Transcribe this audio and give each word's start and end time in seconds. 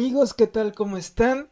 amigos? 0.00 0.32
¿Qué 0.32 0.46
tal? 0.46 0.72
¿Cómo 0.72 0.96
están? 0.96 1.46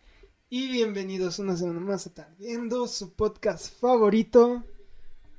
Y 0.48 0.72
bienvenidos 0.72 1.38
una 1.38 1.54
semana 1.54 1.80
más 1.80 2.06
a 2.06 2.14
Tardiendo, 2.14 2.88
su 2.88 3.12
podcast 3.12 3.78
favorito. 3.78 4.64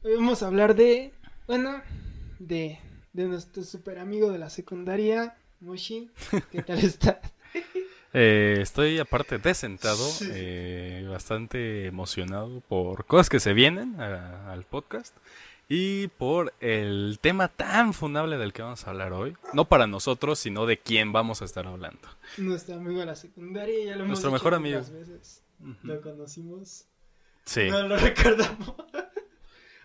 Hoy 0.03 0.13
vamos 0.13 0.43
a 0.43 0.45
hablar 0.47 0.75
de, 0.75 1.11
bueno, 1.47 1.81
de, 2.37 2.77
de 3.13 3.25
nuestro 3.25 3.63
super 3.63 3.97
amigo 3.97 4.31
de 4.31 4.37
la 4.37 4.51
secundaria, 4.51 5.35
Moshi. 5.59 6.11
¿Qué 6.51 6.61
tal 6.67 6.77
está? 6.77 7.19
Eh, 8.13 8.59
estoy 8.61 8.99
aparte 8.99 9.39
de 9.39 9.55
sentado, 9.55 10.07
eh, 10.25 11.07
bastante 11.09 11.87
emocionado 11.87 12.61
por 12.61 13.05
cosas 13.05 13.27
que 13.29 13.39
se 13.39 13.53
vienen 13.53 13.99
a- 13.99 14.51
al 14.53 14.65
podcast 14.65 15.17
y 15.71 16.07
por 16.07 16.53
el 16.59 17.19
tema 17.21 17.47
tan 17.47 17.93
fundable 17.93 18.37
del 18.39 18.51
que 18.53 18.63
vamos 18.63 18.85
a 18.85 18.89
hablar 18.89 19.13
hoy. 19.13 19.37
No 19.53 19.65
para 19.65 19.85
nosotros, 19.85 20.39
sino 20.39 20.65
de 20.65 20.79
quién 20.79 21.13
vamos 21.13 21.41
a 21.43 21.45
estar 21.45 21.67
hablando. 21.67 22.09
Nuestro 22.37 22.75
amigo 22.75 22.99
de 22.99 23.05
la 23.05 23.15
secundaria, 23.15 23.77
ya 23.85 23.91
lo 23.91 24.03
hemos 24.03 24.07
Nuestro 24.07 24.29
dicho 24.29 24.33
mejor 24.33 24.53
amigo. 24.55 24.79
veces. 24.79 25.43
Lo 25.83 26.01
conocimos. 26.01 26.85
Sí. 27.45 27.69
No 27.69 27.87
lo 27.87 27.97
recordamos. 27.97 28.73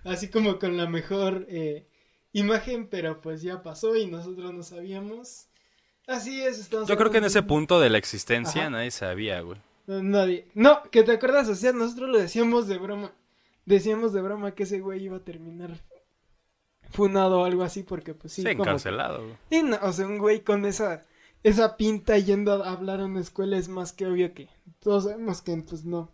Así 0.04 0.28
como 0.30 0.58
con 0.58 0.76
la 0.76 0.86
mejor 0.88 1.46
eh, 1.48 1.86
imagen, 2.32 2.88
pero 2.88 3.20
pues 3.20 3.42
ya 3.42 3.62
pasó 3.62 3.94
y 3.94 4.06
nosotros 4.06 4.54
no 4.54 4.62
sabíamos. 4.62 5.48
Así 6.06 6.42
es, 6.42 6.58
estamos 6.58 6.88
Yo 6.88 6.96
creo 6.96 7.10
que 7.10 7.18
en 7.18 7.24
ese 7.24 7.42
punto 7.42 7.80
de 7.80 7.90
la 7.90 7.98
existencia 7.98 8.62
Ajá. 8.62 8.70
nadie 8.70 8.90
sabía, 8.90 9.40
güey. 9.40 9.58
Nadie. 9.86 10.48
No, 10.54 10.82
que 10.90 11.02
te 11.02 11.12
acuerdas, 11.12 11.48
o 11.48 11.54
sea, 11.54 11.72
nosotros 11.72 12.08
lo 12.08 12.18
decíamos 12.18 12.68
de 12.68 12.78
broma. 12.78 13.12
Decíamos 13.66 14.12
de 14.12 14.22
broma 14.22 14.54
que 14.54 14.64
ese 14.64 14.80
güey 14.80 15.04
iba 15.04 15.16
a 15.16 15.24
terminar 15.24 15.70
funado 16.90 17.40
o 17.40 17.44
algo 17.44 17.62
así, 17.62 17.82
porque 17.82 18.14
pues 18.14 18.32
sí. 18.32 18.42
Sí, 18.42 18.48
como 18.48 18.64
que- 18.64 18.70
encarcelado. 18.70 19.24
Sí, 19.50 19.62
no, 19.62 19.78
o 19.82 19.92
sea, 19.92 20.06
un 20.06 20.18
güey 20.18 20.40
con 20.42 20.64
esa, 20.66 21.04
esa 21.42 21.76
pinta 21.76 22.18
yendo 22.18 22.62
a 22.62 22.70
hablar 22.72 23.00
a 23.00 23.06
una 23.06 23.20
escuela 23.20 23.56
es 23.56 23.68
más 23.68 23.92
que 23.92 24.06
obvio 24.06 24.32
que 24.34 24.48
todos 24.80 25.04
sabemos 25.04 25.40
que 25.42 25.56
pues 25.56 25.84
no. 25.84 26.10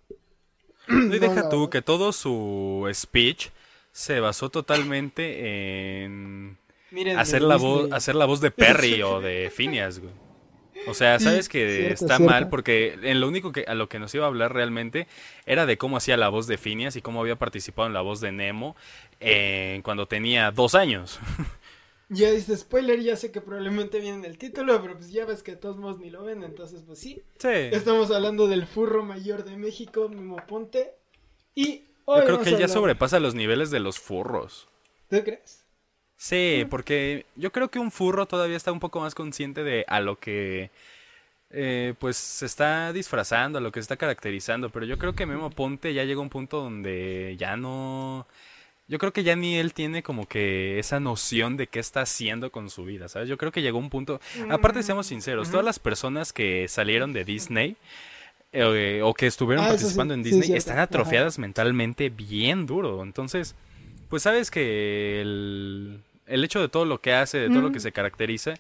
No, 0.88 0.98
y 1.14 1.18
No, 1.20 1.28
deja 1.28 1.34
la 1.42 1.48
tú 1.48 1.68
que 1.70 1.82
todo 1.82 2.12
su 2.12 2.88
speech 2.94 3.48
se 3.92 4.20
basó 4.20 4.48
totalmente 4.50 6.02
en 6.04 6.56
Miren, 6.90 7.18
hacer 7.18 7.42
la 7.42 7.56
voz 7.56 7.92
hacer 7.92 8.14
la 8.14 8.24
voz 8.26 8.40
de 8.40 8.50
Perry 8.50 9.02
o 9.02 9.20
de 9.20 9.50
Phineas, 9.54 9.98
güey. 9.98 10.12
O 10.86 10.94
sea, 10.94 11.18
sabes 11.18 11.48
que 11.48 11.76
cierto, 11.76 12.04
está 12.04 12.16
cierto. 12.16 12.32
mal 12.32 12.48
porque 12.48 12.98
en 13.02 13.20
lo 13.20 13.28
único 13.28 13.52
que 13.52 13.64
a 13.66 13.74
lo 13.74 13.88
que 13.88 13.98
nos 13.98 14.14
iba 14.14 14.24
a 14.24 14.28
hablar 14.28 14.54
realmente 14.54 15.06
era 15.46 15.66
de 15.66 15.76
cómo 15.76 15.96
hacía 15.96 16.16
la 16.16 16.28
voz 16.28 16.46
de 16.46 16.58
Phineas 16.58 16.96
y 16.96 17.02
cómo 17.02 17.20
había 17.20 17.36
participado 17.36 17.86
en 17.86 17.94
la 17.94 18.00
voz 18.00 18.20
de 18.20 18.32
Nemo 18.32 18.76
eh, 19.20 19.80
cuando 19.84 20.06
tenía 20.06 20.50
dos 20.50 20.74
años. 20.74 21.18
Ya 22.12 22.32
dice 22.32 22.56
spoiler, 22.56 23.00
ya 23.00 23.14
sé 23.14 23.30
que 23.30 23.40
probablemente 23.40 24.00
viene 24.00 24.18
en 24.18 24.24
el 24.24 24.36
título, 24.36 24.82
pero 24.82 24.96
pues 24.96 25.12
ya 25.12 25.24
ves 25.24 25.44
que 25.44 25.54
todos 25.54 25.76
modos 25.76 26.00
ni 26.00 26.10
lo 26.10 26.24
ven, 26.24 26.42
entonces 26.42 26.82
pues 26.84 26.98
sí. 26.98 27.22
Sí. 27.38 27.48
Estamos 27.48 28.10
hablando 28.10 28.48
del 28.48 28.66
furro 28.66 29.04
mayor 29.04 29.44
de 29.44 29.56
México, 29.56 30.08
Mimo 30.08 30.44
Ponte. 30.48 30.96
Y 31.54 31.84
hoy 32.06 32.18
Yo 32.18 32.26
creo 32.26 32.40
que 32.40 32.50
él 32.50 32.58
ya 32.58 32.66
sobrepasa 32.66 33.20
los 33.20 33.36
niveles 33.36 33.70
de 33.70 33.78
los 33.78 34.00
furros. 34.00 34.66
¿Tú 35.08 35.22
crees? 35.22 35.59
Sí, 36.20 36.66
porque 36.68 37.24
yo 37.34 37.50
creo 37.50 37.70
que 37.70 37.78
un 37.78 37.90
furro 37.90 38.26
todavía 38.26 38.58
está 38.58 38.72
un 38.72 38.78
poco 38.78 39.00
más 39.00 39.14
consciente 39.14 39.64
de 39.64 39.86
a 39.88 40.00
lo 40.00 40.20
que 40.20 40.70
eh, 41.48 41.94
pues 41.98 42.18
se 42.18 42.44
está 42.44 42.92
disfrazando, 42.92 43.56
a 43.56 43.62
lo 43.62 43.72
que 43.72 43.80
se 43.80 43.84
está 43.84 43.96
caracterizando, 43.96 44.68
pero 44.68 44.84
yo 44.84 44.98
creo 44.98 45.14
que 45.14 45.24
Memo 45.24 45.48
Ponte 45.48 45.94
ya 45.94 46.04
llega 46.04 46.18
a 46.18 46.22
un 46.22 46.28
punto 46.28 46.60
donde 46.60 47.36
ya 47.38 47.56
no... 47.56 48.26
Yo 48.86 48.98
creo 48.98 49.14
que 49.14 49.22
ya 49.22 49.34
ni 49.34 49.56
él 49.56 49.72
tiene 49.72 50.02
como 50.02 50.28
que 50.28 50.78
esa 50.78 51.00
noción 51.00 51.56
de 51.56 51.68
qué 51.68 51.78
está 51.78 52.02
haciendo 52.02 52.52
con 52.52 52.68
su 52.68 52.84
vida, 52.84 53.08
¿sabes? 53.08 53.26
Yo 53.26 53.38
creo 53.38 53.50
que 53.50 53.62
llegó 53.62 53.78
a 53.78 53.80
un 53.80 53.88
punto... 53.88 54.20
Aparte, 54.50 54.82
seamos 54.82 55.06
sinceros, 55.06 55.50
todas 55.50 55.64
las 55.64 55.78
personas 55.78 56.34
que 56.34 56.68
salieron 56.68 57.14
de 57.14 57.24
Disney 57.24 57.78
eh, 58.52 59.00
o 59.02 59.14
que 59.14 59.26
estuvieron 59.26 59.64
Ah, 59.64 59.68
sí, 59.68 59.76
participando 59.76 60.12
en 60.12 60.22
Disney 60.22 60.52
están 60.52 60.80
atrofiadas 60.80 61.38
mentalmente 61.38 62.10
bien 62.10 62.66
duro. 62.66 63.02
Entonces, 63.02 63.54
pues 64.10 64.24
sabes 64.24 64.50
que 64.50 65.22
el, 65.22 66.02
el 66.30 66.44
hecho 66.44 66.60
de 66.60 66.68
todo 66.68 66.84
lo 66.84 67.00
que 67.00 67.12
hace, 67.14 67.38
de 67.38 67.50
todo 67.50 67.60
lo 67.62 67.72
que 67.72 67.78
Mm. 67.78 67.82
se 67.82 67.92
caracteriza, 67.92 68.54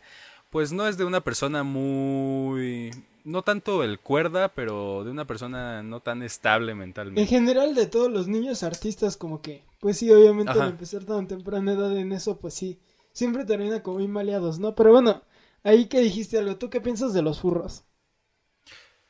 pues 0.50 0.72
no 0.72 0.86
es 0.88 0.96
de 0.98 1.04
una 1.04 1.20
persona 1.22 1.62
muy... 1.62 2.90
No 3.24 3.42
tanto 3.42 3.84
el 3.84 3.98
cuerda, 4.00 4.48
pero 4.48 5.04
de 5.04 5.10
una 5.10 5.26
persona 5.26 5.82
no 5.82 6.00
tan 6.00 6.22
estable 6.22 6.72
En 6.72 6.78
mentalmente. 6.78 7.26
general 7.26 7.74
de 7.74 7.86
todos 7.86 8.10
los 8.10 8.28
niños 8.28 8.62
artistas 8.62 9.16
como 9.16 9.42
que, 9.42 9.62
pues 9.78 9.98
sí, 9.98 10.10
obviamente 10.10 10.52
Ajá. 10.52 10.64
al 10.64 10.70
empezar 10.70 11.04
tan 11.04 11.28
temprana 11.28 11.72
edad 11.72 11.96
en 11.96 12.12
eso, 12.12 12.38
pues 12.40 12.54
sí, 12.54 12.80
siempre 13.12 13.44
termina 13.44 13.82
como 13.82 13.98
muy 13.98 14.08
maleados, 14.08 14.58
¿no? 14.58 14.74
Pero 14.74 14.92
bueno, 14.92 15.22
ahí 15.62 15.86
que 15.86 16.00
dijiste 16.00 16.38
algo, 16.38 16.56
¿tú 16.56 16.70
qué 16.70 16.80
piensas 16.80 17.12
de 17.12 17.22
los 17.22 17.40
furros? 17.40 17.84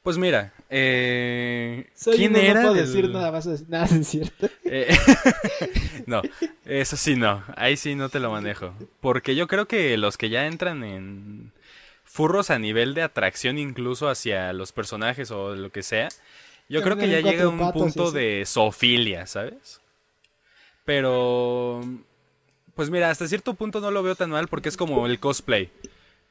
Pues 0.03 0.16
mira, 0.19 0.53
eh, 0.70 1.86
Soy 1.94 2.16
¿quién 2.16 2.31
uno, 2.32 2.41
era? 2.41 2.62
no 2.62 2.69
puedo 2.70 2.86
decir 2.86 3.10
nada, 3.10 3.32
decir 3.41 3.66
nada, 3.69 3.86
es 3.86 4.06
cierto. 4.06 4.48
Eh, 4.64 4.97
no, 6.06 6.22
eso 6.64 6.97
sí 6.97 7.16
no, 7.16 7.42
ahí 7.56 7.76
sí 7.76 7.94
no 7.97 8.08
te 8.08 8.20
lo 8.20 8.31
manejo. 8.31 8.72
Porque 9.00 9.34
yo 9.34 9.48
creo 9.48 9.66
que 9.66 9.97
los 9.97 10.16
que 10.16 10.28
ya 10.28 10.47
entran 10.47 10.84
en 10.84 11.53
furros 12.04 12.50
a 12.50 12.58
nivel 12.58 12.94
de 12.94 13.03
atracción 13.03 13.58
incluso 13.58 14.08
hacia 14.08 14.53
los 14.53 14.72
personajes 14.72 15.31
o 15.31 15.54
lo 15.56 15.70
que 15.70 15.82
sea, 15.82 16.08
yo 16.69 16.82
creo 16.82 16.97
que 16.97 17.08
ya 17.08 17.20
llega 17.20 17.44
a 17.44 17.48
un 17.48 17.72
punto 17.72 18.12
de 18.12 18.44
zoofilia, 18.47 19.26
¿sabes? 19.26 19.81
Pero, 20.84 21.81
pues 22.75 22.91
mira, 22.91 23.10
hasta 23.10 23.26
cierto 23.26 23.54
punto 23.54 23.81
no 23.81 23.91
lo 23.91 24.02
veo 24.02 24.14
tan 24.14 24.31
mal 24.31 24.47
porque 24.48 24.69
es 24.69 24.76
como 24.76 25.06
el 25.06 25.19
cosplay. 25.19 25.70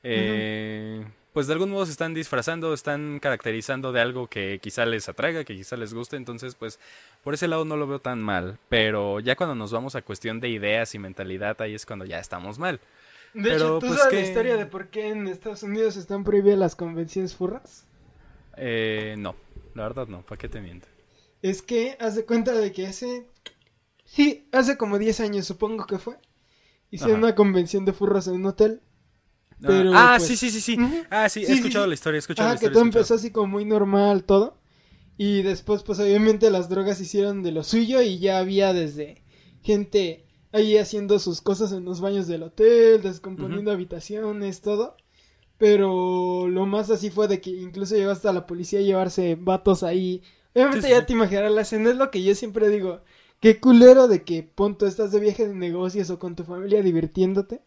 Eh, 0.01 1.03
Pues 1.34 1.45
de 1.47 1.53
algún 1.53 1.69
modo 1.69 1.85
se 1.85 1.91
están 1.91 2.13
disfrazando, 2.13 2.73
están 2.73 3.19
caracterizando 3.19 3.91
de 3.91 4.01
algo 4.01 4.28
que 4.28 4.59
quizá 4.62 4.85
les 4.85 5.07
atraiga, 5.09 5.44
que 5.44 5.56
quizá 5.56 5.78
les 5.78 5.94
guste, 5.94 6.16
entonces 6.17 6.56
pues 6.56 6.79
por 7.23 7.35
ese 7.35 7.47
lado 7.47 7.66
no 7.66 7.78
lo 7.78 7.88
veo 7.88 8.00
tan 8.00 8.19
mal, 8.22 8.57
pero 8.67 9.19
ya 9.19 9.35
cuando 9.35 9.53
nos 9.53 9.72
vamos 9.72 9.95
a 9.95 10.01
cuestión 10.01 10.39
de 10.39 10.50
ideas 10.50 10.95
y 10.95 11.00
mentalidad, 11.00 11.62
ahí 11.62 11.75
es 11.75 11.85
cuando 11.85 12.06
ya 12.06 12.19
estamos 12.19 12.57
mal. 12.57 12.81
De 13.34 13.51
Pero, 13.51 13.56
hecho, 13.56 13.79
¿tú 13.79 13.88
pues, 13.88 14.00
sabes 14.00 14.13
la 14.13 14.22
historia 14.22 14.57
de 14.57 14.66
por 14.66 14.89
qué 14.89 15.09
en 15.09 15.28
Estados 15.28 15.62
Unidos 15.63 15.97
están 15.97 16.23
prohibidas 16.23 16.57
las 16.57 16.75
convenciones 16.75 17.35
furras? 17.35 17.85
Eh, 18.57 19.16
no, 19.18 19.35
la 19.75 19.84
verdad 19.84 20.07
no, 20.07 20.23
¿para 20.23 20.38
qué 20.39 20.50
te 20.50 20.62
miento? 20.62 20.88
Es 21.41 21.62
que 21.62 21.95
hace 22.00 22.25
cuenta 22.25 22.53
de 22.53 22.72
que 22.72 22.88
hace... 22.88 23.28
Sí, 24.03 24.50
hace 24.51 24.78
como 24.78 24.97
10 24.97 25.19
años 25.19 25.45
supongo 25.45 25.85
que 25.85 26.00
fue. 26.00 26.18
Ajá. 27.00 27.07
una 27.13 27.35
convención 27.35 27.85
de 27.85 27.94
furros 27.94 28.28
en 28.28 28.34
un 28.35 28.47
hotel. 28.47 28.81
Pero, 29.65 29.91
ah, 29.93 30.15
pues, 30.17 30.27
sí, 30.27 30.37
sí, 30.37 30.49
sí, 30.51 30.61
sí. 30.61 30.77
Ah, 31.09 31.29
sí, 31.29 31.45
Sí, 31.45 31.51
he 31.51 31.55
escuchado 31.55 31.85
sí. 31.85 31.89
la 31.89 31.93
historia, 31.95 32.17
he 32.17 32.19
escuchado 32.19 32.49
Ah, 32.49 32.53
la 32.53 32.57
que 32.59 32.67
historia. 32.67 32.73
todo 32.73 32.83
he 32.83 32.83
escuchado. 32.83 33.09
empezó 33.09 33.13
así 33.15 33.31
como 33.31 33.47
muy 33.47 33.65
normal 33.65 34.23
todo. 34.23 34.57
Y 35.17 35.41
después, 35.43 35.83
pues 35.83 35.99
obviamente 35.99 36.49
las 36.51 36.69
drogas 36.69 37.01
hicieron 37.01 37.43
de 37.43 37.51
lo 37.51 37.63
suyo 37.63 38.01
y 38.01 38.19
ya 38.19 38.39
había 38.39 38.73
desde 38.73 39.23
gente 39.61 40.25
ahí 40.53 40.77
haciendo 40.77 41.19
sus 41.19 41.41
cosas 41.41 41.71
en 41.73 41.85
los 41.85 42.01
baños 42.01 42.27
del 42.27 42.43
hotel, 42.43 43.01
descomponiendo 43.03 43.71
habitaciones, 43.71 44.61
todo. 44.61 44.95
Pero 45.57 46.47
lo 46.47 46.65
más 46.65 46.89
así 46.89 47.09
fue 47.09 47.27
de 47.27 47.41
que 47.41 47.49
incluso 47.51 47.95
llegó 47.95 48.11
hasta 48.11 48.31
la 48.33 48.47
policía 48.47 48.79
a 48.79 48.83
llevarse 48.83 49.35
vatos 49.35 49.83
ahí. 49.83 50.21
Obviamente 50.55 50.87
Sí, 50.87 50.93
ya 50.93 51.05
te 51.05 51.13
imaginarás 51.13 51.51
la 51.51 51.61
escena, 51.61 51.89
es 51.91 51.97
lo 51.97 52.11
que 52.11 52.23
yo 52.23 52.33
siempre 52.35 52.69
digo. 52.69 53.01
Qué 53.41 53.59
culero 53.59 54.07
de 54.07 54.23
que, 54.23 54.43
punto, 54.43 54.85
estás 54.87 55.11
de 55.11 55.19
viaje 55.19 55.47
de 55.47 55.55
negocios 55.55 56.09
o 56.09 56.19
con 56.19 56.35
tu 56.35 56.43
familia 56.43 56.81
divirtiéndote. 56.81 57.61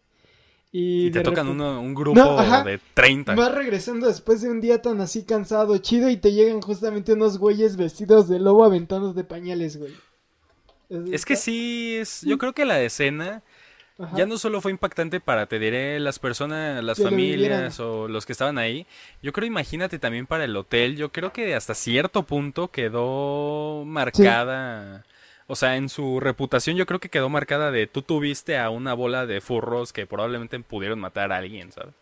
Y, 0.75 1.05
Y 1.07 1.11
te 1.11 1.21
tocan 1.21 1.47
uno- 1.47 1.79
un 1.79 1.93
grupo 1.93 2.19
No, 2.19 2.39
ajá. 2.39 2.63
de 2.63 2.79
30. 2.95 3.35
Vas 3.35 3.53
regresando 3.53 4.07
después 4.07 4.41
de 4.41 4.49
un 4.49 4.59
día 4.59 4.81
tan 4.81 4.99
así 5.01 5.23
cansado, 5.23 5.77
chido, 5.77 6.09
y 6.09 6.17
te 6.17 6.33
llegan 6.33 6.61
justamente 6.61 7.13
unos 7.13 7.37
güeyes 7.37 7.77
vestidos 7.77 8.27
de 8.27 8.39
lobo 8.39 8.65
aventados 8.65 9.13
de 9.13 9.23
pañales, 9.23 9.77
güey. 9.77 9.93
Es 11.11 11.25
que 11.25 11.35
sí, 11.35 11.95
es, 11.97 12.21
yo 12.23 12.37
creo 12.39 12.53
que 12.53 12.65
la 12.65 12.81
escena 12.81 13.43
Ajá. 13.99 14.17
ya 14.17 14.25
no 14.25 14.37
solo 14.39 14.61
fue 14.61 14.71
impactante 14.71 15.19
para, 15.19 15.45
te 15.45 15.59
diré, 15.59 15.99
las 15.99 16.17
personas, 16.17 16.83
las 16.83 16.97
Que 16.97 17.03
lo 17.03 17.09
familias 17.11 17.79
o 17.79 18.07
los 18.07 18.25
que 18.25 18.31
estaban 18.31 18.57
ahí. 18.57 18.87
Yo 19.21 19.31
creo, 19.31 19.45
imagínate 19.45 19.99
también 19.99 20.25
para 20.25 20.43
el 20.45 20.55
hotel, 20.55 20.97
yo 20.97 21.11
creo 21.11 21.31
que 21.31 21.53
hasta 21.55 21.75
cierto 21.75 22.23
punto 22.23 22.69
quedó 22.71 23.83
marcada, 23.85 25.03
o 25.47 25.55
sea, 25.55 25.75
en 25.77 25.89
su 25.89 26.19
reputación 26.19 26.75
yo 26.77 26.85
creo 26.85 26.99
que 26.99 27.09
quedó 27.09 27.29
marcada 27.29 27.71
de 27.71 27.87
tú 27.87 28.01
tuviste 28.01 28.57
a 28.57 28.69
una 28.69 28.93
bola 28.93 29.25
de 29.25 29.41
furros 29.41 29.93
que 29.93 30.07
probablemente 30.07 30.59
pudieron 30.59 30.99
matar 30.99 31.31
a 31.31 31.37
alguien, 31.37 31.71
¿sabes? 31.71 31.93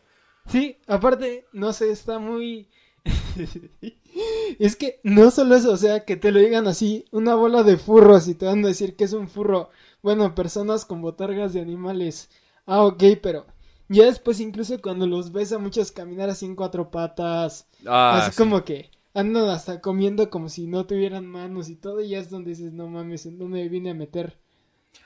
Sí, 0.47 0.77
aparte, 0.88 1.47
no 1.51 1.73
sé, 1.73 1.91
está 1.91 2.19
muy... 2.19 2.69
es 4.59 4.75
que 4.75 4.99
no 5.03 5.31
solo 5.31 5.55
eso, 5.55 5.71
o 5.71 5.77
sea, 5.77 6.05
que 6.05 6.17
te 6.17 6.31
lo 6.31 6.39
digan 6.39 6.67
así, 6.67 7.05
una 7.11 7.35
bola 7.35 7.63
de 7.63 7.77
furros 7.77 8.27
y 8.27 8.35
te 8.35 8.45
van 8.45 8.63
a 8.63 8.67
decir 8.69 8.95
que 8.95 9.05
es 9.05 9.13
un 9.13 9.27
furro. 9.29 9.69
Bueno, 10.01 10.35
personas 10.35 10.85
con 10.85 11.01
botargas 11.01 11.53
de 11.53 11.61
animales. 11.61 12.29
Ah, 12.65 12.83
ok, 12.83 13.03
pero 13.21 13.45
ya 13.89 14.05
después 14.05 14.39
incluso 14.39 14.81
cuando 14.81 15.07
los 15.07 15.31
ves 15.31 15.51
a 15.53 15.59
muchos 15.59 15.91
caminar 15.91 16.29
así 16.29 16.45
en 16.45 16.55
cuatro 16.55 16.91
patas, 16.91 17.67
Ah, 17.85 18.17
así 18.17 18.31
sí. 18.31 18.37
como 18.37 18.63
que 18.63 18.91
andan 19.13 19.49
hasta 19.49 19.81
comiendo 19.81 20.29
como 20.29 20.49
si 20.49 20.67
no 20.67 20.85
tuvieran 20.85 21.25
manos 21.25 21.69
y 21.69 21.75
todo, 21.75 22.01
y 22.01 22.09
ya 22.09 22.19
es 22.19 22.29
donde 22.29 22.51
dices, 22.51 22.73
no 22.73 22.87
mames, 22.87 23.25
¿en 23.25 23.37
dónde 23.37 23.61
me 23.61 23.69
vine 23.69 23.91
a 23.91 23.95
meter? 23.95 24.37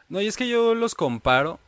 No, 0.09 0.21
y 0.21 0.27
es 0.27 0.37
que 0.37 0.47
yo 0.47 0.75
los 0.75 0.95
comparo 0.95 1.59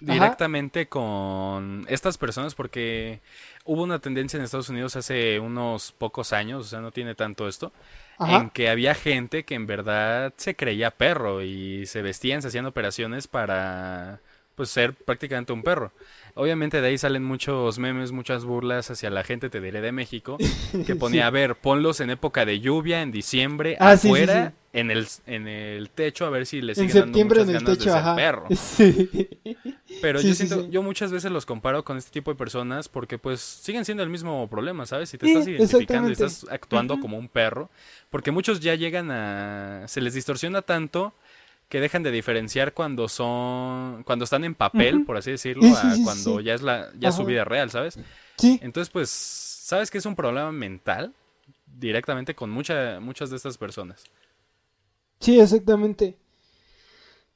directamente 0.00 0.88
con 0.88 1.86
estas 1.88 2.18
personas 2.18 2.54
porque 2.54 3.20
hubo 3.64 3.82
una 3.82 4.00
tendencia 4.00 4.36
en 4.36 4.42
Estados 4.42 4.68
Unidos 4.68 4.96
hace 4.96 5.38
unos 5.38 5.92
pocos 5.92 6.32
años, 6.32 6.66
o 6.66 6.68
sea, 6.68 6.80
no 6.80 6.90
tiene 6.90 7.14
tanto 7.14 7.46
esto, 7.48 7.72
en 8.18 8.50
que 8.50 8.68
había 8.68 8.94
gente 8.94 9.44
que 9.44 9.54
en 9.54 9.66
verdad 9.66 10.32
se 10.36 10.56
creía 10.56 10.90
perro 10.90 11.42
y 11.42 11.86
se 11.86 12.02
vestían, 12.02 12.42
se 12.42 12.48
hacían 12.48 12.66
operaciones 12.66 13.28
para 13.28 14.20
pues 14.54 14.70
ser 14.70 14.94
prácticamente 14.94 15.52
un 15.52 15.62
perro. 15.62 15.92
Obviamente 16.34 16.80
de 16.80 16.88
ahí 16.88 16.96
salen 16.96 17.24
muchos 17.24 17.78
memes, 17.78 18.10
muchas 18.10 18.44
burlas 18.44 18.90
hacia 18.90 19.10
la 19.10 19.22
gente, 19.22 19.50
te 19.50 19.60
diré, 19.60 19.80
de 19.82 19.92
México, 19.92 20.38
que 20.86 20.96
ponía, 20.96 21.26
a 21.26 21.30
ver, 21.30 21.56
ponlos 21.56 22.00
en 22.00 22.10
época 22.10 22.46
de 22.46 22.60
lluvia, 22.60 23.02
en 23.02 23.12
diciembre, 23.12 23.76
ah, 23.80 23.92
afuera, 23.92 24.54
En, 24.72 24.90
el, 24.90 25.06
en 25.26 25.46
el 25.46 25.90
techo, 25.90 26.24
a 26.24 26.30
ver 26.30 26.46
si 26.46 26.62
les 26.62 26.78
siguen 26.78 27.12
dando 27.12 27.24
muchas 27.24 27.50
ganas 27.50 27.78
de 27.78 27.84
ser 27.84 28.16
perro. 28.16 28.46
Pero 30.00 30.22
yo 30.22 30.34
siento, 30.34 30.70
yo 30.70 30.82
muchas 30.82 31.12
veces 31.12 31.30
los 31.30 31.44
comparo 31.44 31.84
con 31.84 31.98
este 31.98 32.10
tipo 32.10 32.30
de 32.30 32.38
personas 32.38 32.88
porque 32.88 33.18
pues 33.18 33.40
siguen 33.40 33.84
siendo 33.84 34.02
el 34.02 34.08
mismo 34.08 34.48
problema, 34.48 34.86
¿sabes? 34.86 35.10
Si 35.10 35.18
te 35.18 35.26
estás 35.26 35.46
identificando 35.46 36.08
y 36.08 36.12
estás 36.12 36.46
actuando 36.50 36.98
como 36.98 37.18
un 37.18 37.28
perro, 37.28 37.68
porque 38.08 38.30
muchos 38.30 38.60
ya 38.60 38.74
llegan 38.74 39.10
a... 39.10 39.84
se 39.86 40.00
les 40.00 40.14
distorsiona 40.14 40.62
tanto 40.62 41.12
que 41.72 41.80
dejan 41.80 42.02
de 42.02 42.10
diferenciar 42.10 42.74
cuando 42.74 43.08
son 43.08 44.02
cuando 44.02 44.24
están 44.24 44.44
en 44.44 44.54
papel, 44.54 45.06
por 45.06 45.16
así 45.16 45.30
decirlo, 45.30 45.74
a 45.74 45.94
cuando 46.04 46.38
ya 46.40 46.52
es 46.52 46.60
la 46.60 46.92
ya 47.00 47.12
su 47.12 47.24
vida 47.24 47.46
real, 47.46 47.70
¿sabes? 47.70 47.98
Sí. 48.36 48.60
Entonces, 48.62 48.92
pues 48.92 49.08
sabes 49.08 49.90
que 49.90 49.96
es 49.96 50.04
un 50.04 50.14
problema 50.14 50.52
mental 50.52 51.14
directamente 51.64 52.34
con 52.34 52.50
mucha, 52.50 53.00
muchas 53.00 53.30
de 53.30 53.36
estas 53.36 53.56
personas. 53.56 54.04
Sí, 55.18 55.40
exactamente. 55.40 56.18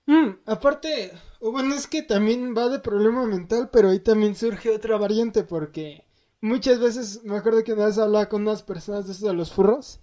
Mm, 0.04 0.32
aparte, 0.44 1.12
bueno, 1.40 1.74
es 1.74 1.86
que 1.86 2.02
también 2.02 2.54
va 2.54 2.68
de 2.68 2.80
problema 2.80 3.24
mental, 3.24 3.70
pero 3.72 3.88
ahí 3.88 4.00
también 4.00 4.36
surge 4.36 4.68
otra 4.68 4.98
variante 4.98 5.44
porque 5.44 6.04
muchas 6.42 6.78
veces 6.78 7.24
me 7.24 7.38
acuerdo 7.38 7.64
que 7.64 7.72
una 7.72 7.86
vez 7.86 7.96
hablaba 7.96 8.28
con 8.28 8.42
unas 8.42 8.62
personas 8.62 9.06
de 9.06 9.12
esos 9.12 9.26
de 9.26 9.32
los 9.32 9.50
furros 9.50 9.98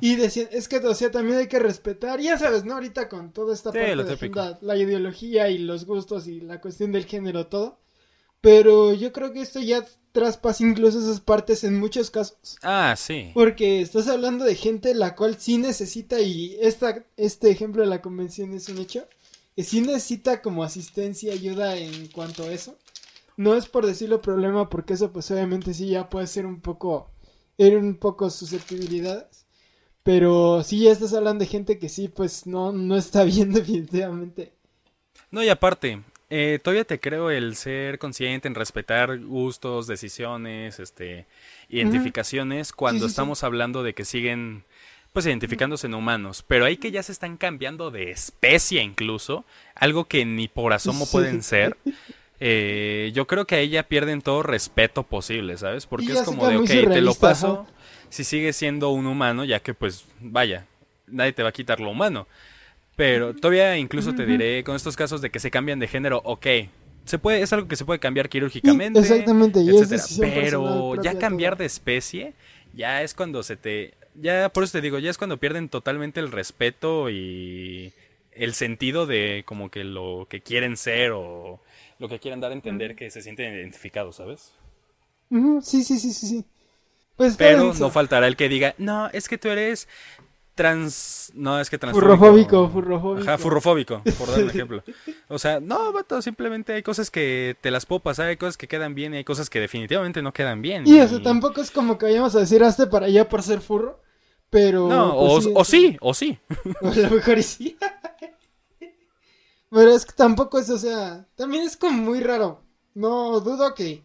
y 0.00 0.16
decían, 0.16 0.48
es 0.52 0.68
que, 0.68 0.78
o 0.78 0.94
sea, 0.94 1.10
también 1.10 1.38
hay 1.38 1.48
que 1.48 1.58
respetar, 1.58 2.20
ya 2.20 2.38
sabes, 2.38 2.64
¿no? 2.64 2.74
Ahorita 2.74 3.08
con 3.08 3.32
toda 3.32 3.54
esta 3.54 3.72
parte 3.72 3.96
de 3.96 4.56
la 4.60 4.76
ideología 4.76 5.48
y 5.50 5.58
los 5.58 5.84
gustos 5.84 6.26
y 6.26 6.40
la 6.40 6.60
cuestión 6.60 6.92
del 6.92 7.06
género, 7.06 7.46
todo. 7.46 7.78
Pero 8.40 8.94
yo 8.94 9.12
creo 9.12 9.32
que 9.32 9.40
esto 9.40 9.60
ya 9.60 9.84
traspasa 10.12 10.64
incluso 10.64 10.98
esas 10.98 11.20
partes 11.20 11.64
en 11.64 11.78
muchos 11.78 12.10
casos. 12.10 12.58
Ah, 12.62 12.94
sí. 12.96 13.30
Porque 13.34 13.80
estás 13.80 14.08
hablando 14.08 14.44
de 14.44 14.54
gente 14.54 14.94
la 14.94 15.14
cual 15.14 15.36
sí 15.38 15.58
necesita, 15.58 16.20
y 16.20 16.56
esta, 16.60 17.04
este 17.16 17.50
ejemplo 17.50 17.82
de 17.82 17.88
la 17.88 18.02
convención 18.02 18.54
es 18.54 18.68
un 18.68 18.78
hecho, 18.78 19.08
que 19.54 19.62
sí 19.62 19.80
necesita 19.80 20.42
como 20.42 20.62
asistencia, 20.62 21.32
ayuda 21.32 21.76
en 21.76 22.08
cuanto 22.08 22.44
a 22.44 22.52
eso. 22.52 22.78
No 23.36 23.54
es 23.54 23.66
por 23.66 23.84
decirlo 23.84 24.22
problema, 24.22 24.70
porque 24.70 24.94
eso 24.94 25.12
pues 25.12 25.30
obviamente 25.30 25.74
sí 25.74 25.88
ya 25.88 26.08
puede 26.08 26.26
ser 26.26 26.46
un 26.46 26.60
poco, 26.60 27.10
era 27.58 27.78
un 27.78 27.96
poco 27.96 28.30
susceptibilidades. 28.30 29.45
Pero 30.06 30.62
sí, 30.62 30.84
ya 30.84 30.92
estás 30.92 31.12
hablando 31.14 31.44
de 31.44 31.50
gente 31.50 31.80
que 31.80 31.88
sí, 31.88 32.06
pues 32.06 32.46
no, 32.46 32.70
no 32.70 32.96
está 32.96 33.24
bien 33.24 33.52
definitivamente. 33.52 34.52
No, 35.32 35.42
y 35.42 35.48
aparte, 35.48 36.00
eh, 36.30 36.60
todavía 36.62 36.84
te 36.84 37.00
creo 37.00 37.32
el 37.32 37.56
ser 37.56 37.98
consciente 37.98 38.46
en 38.46 38.54
respetar 38.54 39.18
gustos, 39.18 39.88
decisiones, 39.88 40.78
este, 40.78 41.26
identificaciones, 41.68 42.72
cuando 42.72 43.04
estamos 43.04 43.42
hablando 43.42 43.82
de 43.82 43.94
que 43.94 44.04
siguen, 44.04 44.62
pues, 45.12 45.26
identificándose 45.26 45.88
en 45.88 45.94
humanos. 45.94 46.44
Pero 46.46 46.66
hay 46.66 46.76
que 46.76 46.92
ya 46.92 47.02
se 47.02 47.10
están 47.10 47.36
cambiando 47.36 47.90
de 47.90 48.12
especie 48.12 48.82
incluso, 48.82 49.44
algo 49.74 50.04
que 50.04 50.24
ni 50.24 50.46
por 50.46 50.72
asomo 50.72 51.06
pueden 51.10 51.42
ser. 51.42 51.76
Eh, 52.38 53.10
yo 53.12 53.26
creo 53.26 53.44
que 53.44 53.56
ahí 53.56 53.70
ya 53.70 53.82
pierden 53.82 54.22
todo 54.22 54.44
respeto 54.44 55.02
posible, 55.02 55.56
¿sabes? 55.58 55.86
Porque 55.86 56.12
es 56.12 56.22
como 56.22 56.46
de, 56.46 56.58
ok, 56.58 56.68
te 56.68 57.00
lo 57.00 57.12
paso 57.16 57.66
si 58.08 58.24
sigue 58.24 58.52
siendo 58.52 58.90
un 58.90 59.06
humano, 59.06 59.44
ya 59.44 59.60
que 59.60 59.74
pues 59.74 60.04
vaya, 60.20 60.66
nadie 61.06 61.32
te 61.32 61.42
va 61.42 61.50
a 61.50 61.52
quitar 61.52 61.80
lo 61.80 61.90
humano. 61.90 62.26
Pero 62.96 63.34
todavía 63.34 63.76
incluso 63.76 64.14
te 64.14 64.24
diré 64.24 64.64
con 64.64 64.74
estos 64.74 64.96
casos 64.96 65.20
de 65.20 65.30
que 65.30 65.38
se 65.38 65.50
cambian 65.50 65.78
de 65.78 65.86
género, 65.86 66.22
ok, 66.24 66.46
se 67.04 67.18
puede, 67.18 67.42
es 67.42 67.52
algo 67.52 67.68
que 67.68 67.76
se 67.76 67.84
puede 67.84 68.00
cambiar 68.00 68.28
quirúrgicamente, 68.28 69.00
exactamente, 69.00 69.62
pero 70.18 70.94
ya 71.02 71.18
cambiar 71.18 71.56
de 71.56 71.66
especie 71.66 72.32
ya 72.72 73.02
es 73.02 73.14
cuando 73.14 73.42
se 73.42 73.56
te 73.56 73.94
ya 74.14 74.48
por 74.48 74.64
eso 74.64 74.72
te 74.72 74.80
digo, 74.80 74.98
ya 74.98 75.10
es 75.10 75.18
cuando 75.18 75.36
pierden 75.36 75.68
totalmente 75.68 76.20
el 76.20 76.32
respeto 76.32 77.10
y 77.10 77.92
el 78.32 78.54
sentido 78.54 79.06
de 79.06 79.44
como 79.46 79.70
que 79.70 79.84
lo 79.84 80.26
que 80.28 80.40
quieren 80.40 80.76
ser 80.76 81.12
o 81.12 81.60
lo 81.98 82.08
que 82.08 82.18
quieren 82.18 82.40
dar 82.40 82.50
a 82.50 82.54
entender 82.54 82.96
que 82.96 83.10
se 83.10 83.22
sienten 83.22 83.54
identificados, 83.54 84.16
¿sabes? 84.16 84.52
Sí, 85.62 85.82
sí, 85.82 85.98
sí, 85.98 86.12
sí, 86.12 86.26
sí. 86.26 86.44
Pues 87.16 87.36
Pero 87.36 87.72
no 87.74 87.90
faltará 87.90 88.26
el 88.26 88.36
que 88.36 88.48
diga, 88.48 88.74
no, 88.78 89.08
es 89.08 89.28
que 89.28 89.38
tú 89.38 89.48
eres 89.48 89.88
trans... 90.54 91.32
No, 91.34 91.60
es 91.60 91.70
que 91.70 91.78
trans... 91.78 91.94
Furrofóbico, 91.94 92.68
furrofóbico. 92.68 93.28
Ajá, 93.28 93.38
furrofóbico, 93.38 94.02
por 94.18 94.30
dar 94.30 94.42
un 94.42 94.50
ejemplo. 94.50 94.82
O 95.28 95.38
sea, 95.38 95.60
no, 95.60 95.92
vato, 95.92 96.20
simplemente 96.20 96.74
hay 96.74 96.82
cosas 96.82 97.10
que 97.10 97.56
te 97.60 97.70
las 97.70 97.86
puedo 97.86 98.00
pasar, 98.00 98.26
hay 98.26 98.36
cosas 98.36 98.56
que 98.56 98.68
quedan 98.68 98.94
bien 98.94 99.14
y 99.14 99.18
hay 99.18 99.24
cosas 99.24 99.48
que 99.48 99.60
definitivamente 99.60 100.20
no 100.20 100.32
quedan 100.32 100.60
bien. 100.60 100.86
Y, 100.86 100.98
eso 100.98 101.22
tampoco 101.22 101.60
es 101.60 101.70
como 101.70 101.96
que 101.96 102.06
vayamos 102.06 102.34
a 102.34 102.40
decir, 102.40 102.62
hazte 102.62 102.86
para 102.86 103.06
allá 103.06 103.28
por 103.28 103.42
ser 103.42 103.60
furro, 103.60 104.00
pero... 104.50 104.88
No, 104.88 105.14
pues 105.16 105.48
o, 105.54 105.64
sí, 105.64 105.96
o 106.00 106.12
sí. 106.12 106.38
O 106.82 106.88
a 106.90 106.94
lo 106.94 107.10
mejor 107.10 107.42
sí. 107.42 107.78
pero 109.70 109.94
es 109.94 110.04
que 110.04 110.12
tampoco 110.12 110.58
es, 110.58 110.68
o 110.68 110.78
sea, 110.78 111.26
también 111.34 111.62
es 111.62 111.76
como 111.76 112.02
muy 112.02 112.20
raro. 112.20 112.62
No 112.94 113.40
dudo 113.40 113.74
que 113.74 114.02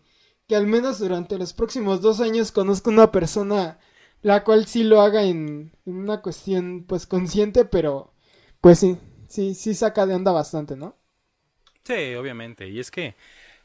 que 0.51 0.57
al 0.57 0.67
menos 0.67 0.99
durante 0.99 1.37
los 1.37 1.53
próximos 1.53 2.01
dos 2.01 2.19
años 2.19 2.51
conozco 2.51 2.89
una 2.89 3.09
persona 3.09 3.79
la 4.21 4.43
cual 4.43 4.67
sí 4.67 4.83
lo 4.83 4.99
haga 4.99 5.23
en, 5.23 5.71
una 5.85 6.21
cuestión 6.21 6.83
pues 6.85 7.07
consciente, 7.07 7.63
pero 7.63 8.13
pues 8.59 8.79
sí, 8.79 8.97
sí, 9.29 9.55
sí 9.55 9.73
saca 9.73 10.05
de 10.05 10.13
onda 10.13 10.33
bastante, 10.33 10.75
¿no? 10.75 10.97
Sí, 11.85 12.15
obviamente. 12.15 12.67
Y 12.67 12.81
es 12.81 12.91
que, 12.91 13.15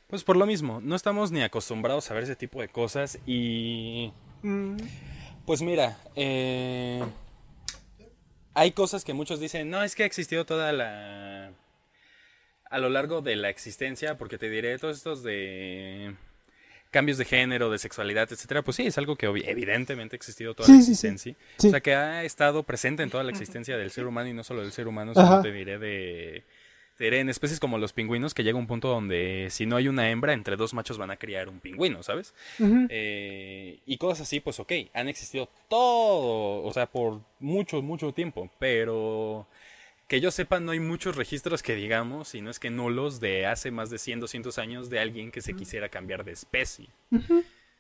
pues 0.07 0.23
por 0.23 0.37
lo 0.37 0.47
mismo, 0.47 0.81
no 0.81 0.95
estamos 0.95 1.33
ni 1.33 1.43
acostumbrados 1.43 2.09
a 2.09 2.15
ver 2.15 2.23
ese 2.23 2.37
tipo 2.37 2.61
de 2.61 2.69
cosas 2.69 3.19
y... 3.27 4.13
Mm. 4.43 4.77
Pues 5.45 5.63
mira, 5.63 5.99
eh... 6.15 7.05
hay 8.55 8.71
cosas 8.71 9.05
que 9.05 9.13
muchos 9.13 9.41
dicen, 9.41 9.71
no, 9.71 9.83
es 9.83 9.97
que 9.97 10.05
ha 10.05 10.07
existido 10.07 10.47
toda 10.47 10.71
la... 10.73 11.51
a 12.71 12.79
lo 12.79 12.91
largo 12.91 13.23
de 13.23 13.35
la 13.35 13.49
existencia, 13.49 14.17
porque 14.17 14.39
te 14.39 14.49
diré 14.49 14.79
todos 14.79 14.99
estos 14.99 15.25
de 15.25 16.15
cambios 16.97 17.19
de 17.19 17.27
género, 17.27 17.71
de 17.71 17.79
sexualidad, 17.79 18.27
etcétera, 18.33 18.63
pues 18.63 18.79
sí, 18.79 18.87
es 18.87 18.97
algo 18.97 19.17
que 19.17 19.27
evidentemente 19.27 20.17
ha 20.17 20.19
existido 20.19 20.55
toda 20.55 20.71
la 20.71 20.79
existencia. 20.79 21.37
O 21.59 21.69
sea, 21.69 21.81
que 21.83 21.95
ha 21.95 22.25
estado 22.25 22.63
presente 22.63 23.03
en 23.03 23.11
toda 23.11 23.23
la 23.23 23.33
existencia 23.33 23.77
del 23.77 23.91
ser 23.91 24.07
humano 24.07 24.31
y 24.31 24.33
no 24.33 24.43
solo 24.43 24.63
del 24.63 24.73
ser 24.73 24.89
humano, 24.89 25.13
sino 25.13 25.43
te 25.43 25.53
diré 25.53 25.79
de 25.79 26.45
te 26.97 27.05
diré 27.05 27.21
en 27.21 27.29
especies 27.29 27.61
como 27.61 27.77
los 27.77 27.93
pingüinos, 27.93 28.33
que 28.33 28.43
llega 28.43 28.57
un 28.57 28.67
punto 28.67 28.89
donde 28.89 29.49
si 29.51 29.67
no 29.67 29.77
hay 29.77 29.89
una 29.89 30.09
hembra, 30.09 30.33
entre 30.33 30.57
dos 30.57 30.73
machos 30.73 30.97
van 30.97 31.11
a 31.11 31.19
criar 31.19 31.51
un 31.51 31.61
pingüino, 31.61 32.03
¿sabes? 32.03 32.33
Eh, 32.89 33.81
y 33.85 33.99
cosas 33.99 34.23
así, 34.23 34.41
pues 34.41 34.59
ok, 34.59 34.73
han 34.95 35.09
existido 35.09 35.51
todo, 35.69 36.63
o 36.65 36.73
sea, 36.73 36.87
por 36.87 37.21
mucho, 37.41 37.83
mucho 37.83 38.13
tiempo, 38.13 38.51
pero 38.59 39.47
que 40.09 40.21
yo 40.21 40.31
sepa, 40.31 40.61
no 40.61 40.73
hay 40.73 40.81
muchos 40.81 41.17
registros 41.17 41.63
que 41.63 41.75
digamos, 41.75 42.29
si 42.29 42.41
no 42.41 42.51
es 42.51 42.59
que 42.59 42.71
nulos, 42.71 43.21
de 43.21 43.47
hace 43.47 43.71
más 43.71 43.91
de 43.91 43.99
100, 43.99 44.21
200 44.21 44.59
años 44.59 44.91
de 44.91 45.01
alguien 45.01 45.31
que 45.31 45.41
se 45.41 45.55
quisiera 45.55 45.89
cambiar 45.89 46.25
de 46.25 46.33
especie. 46.33 46.89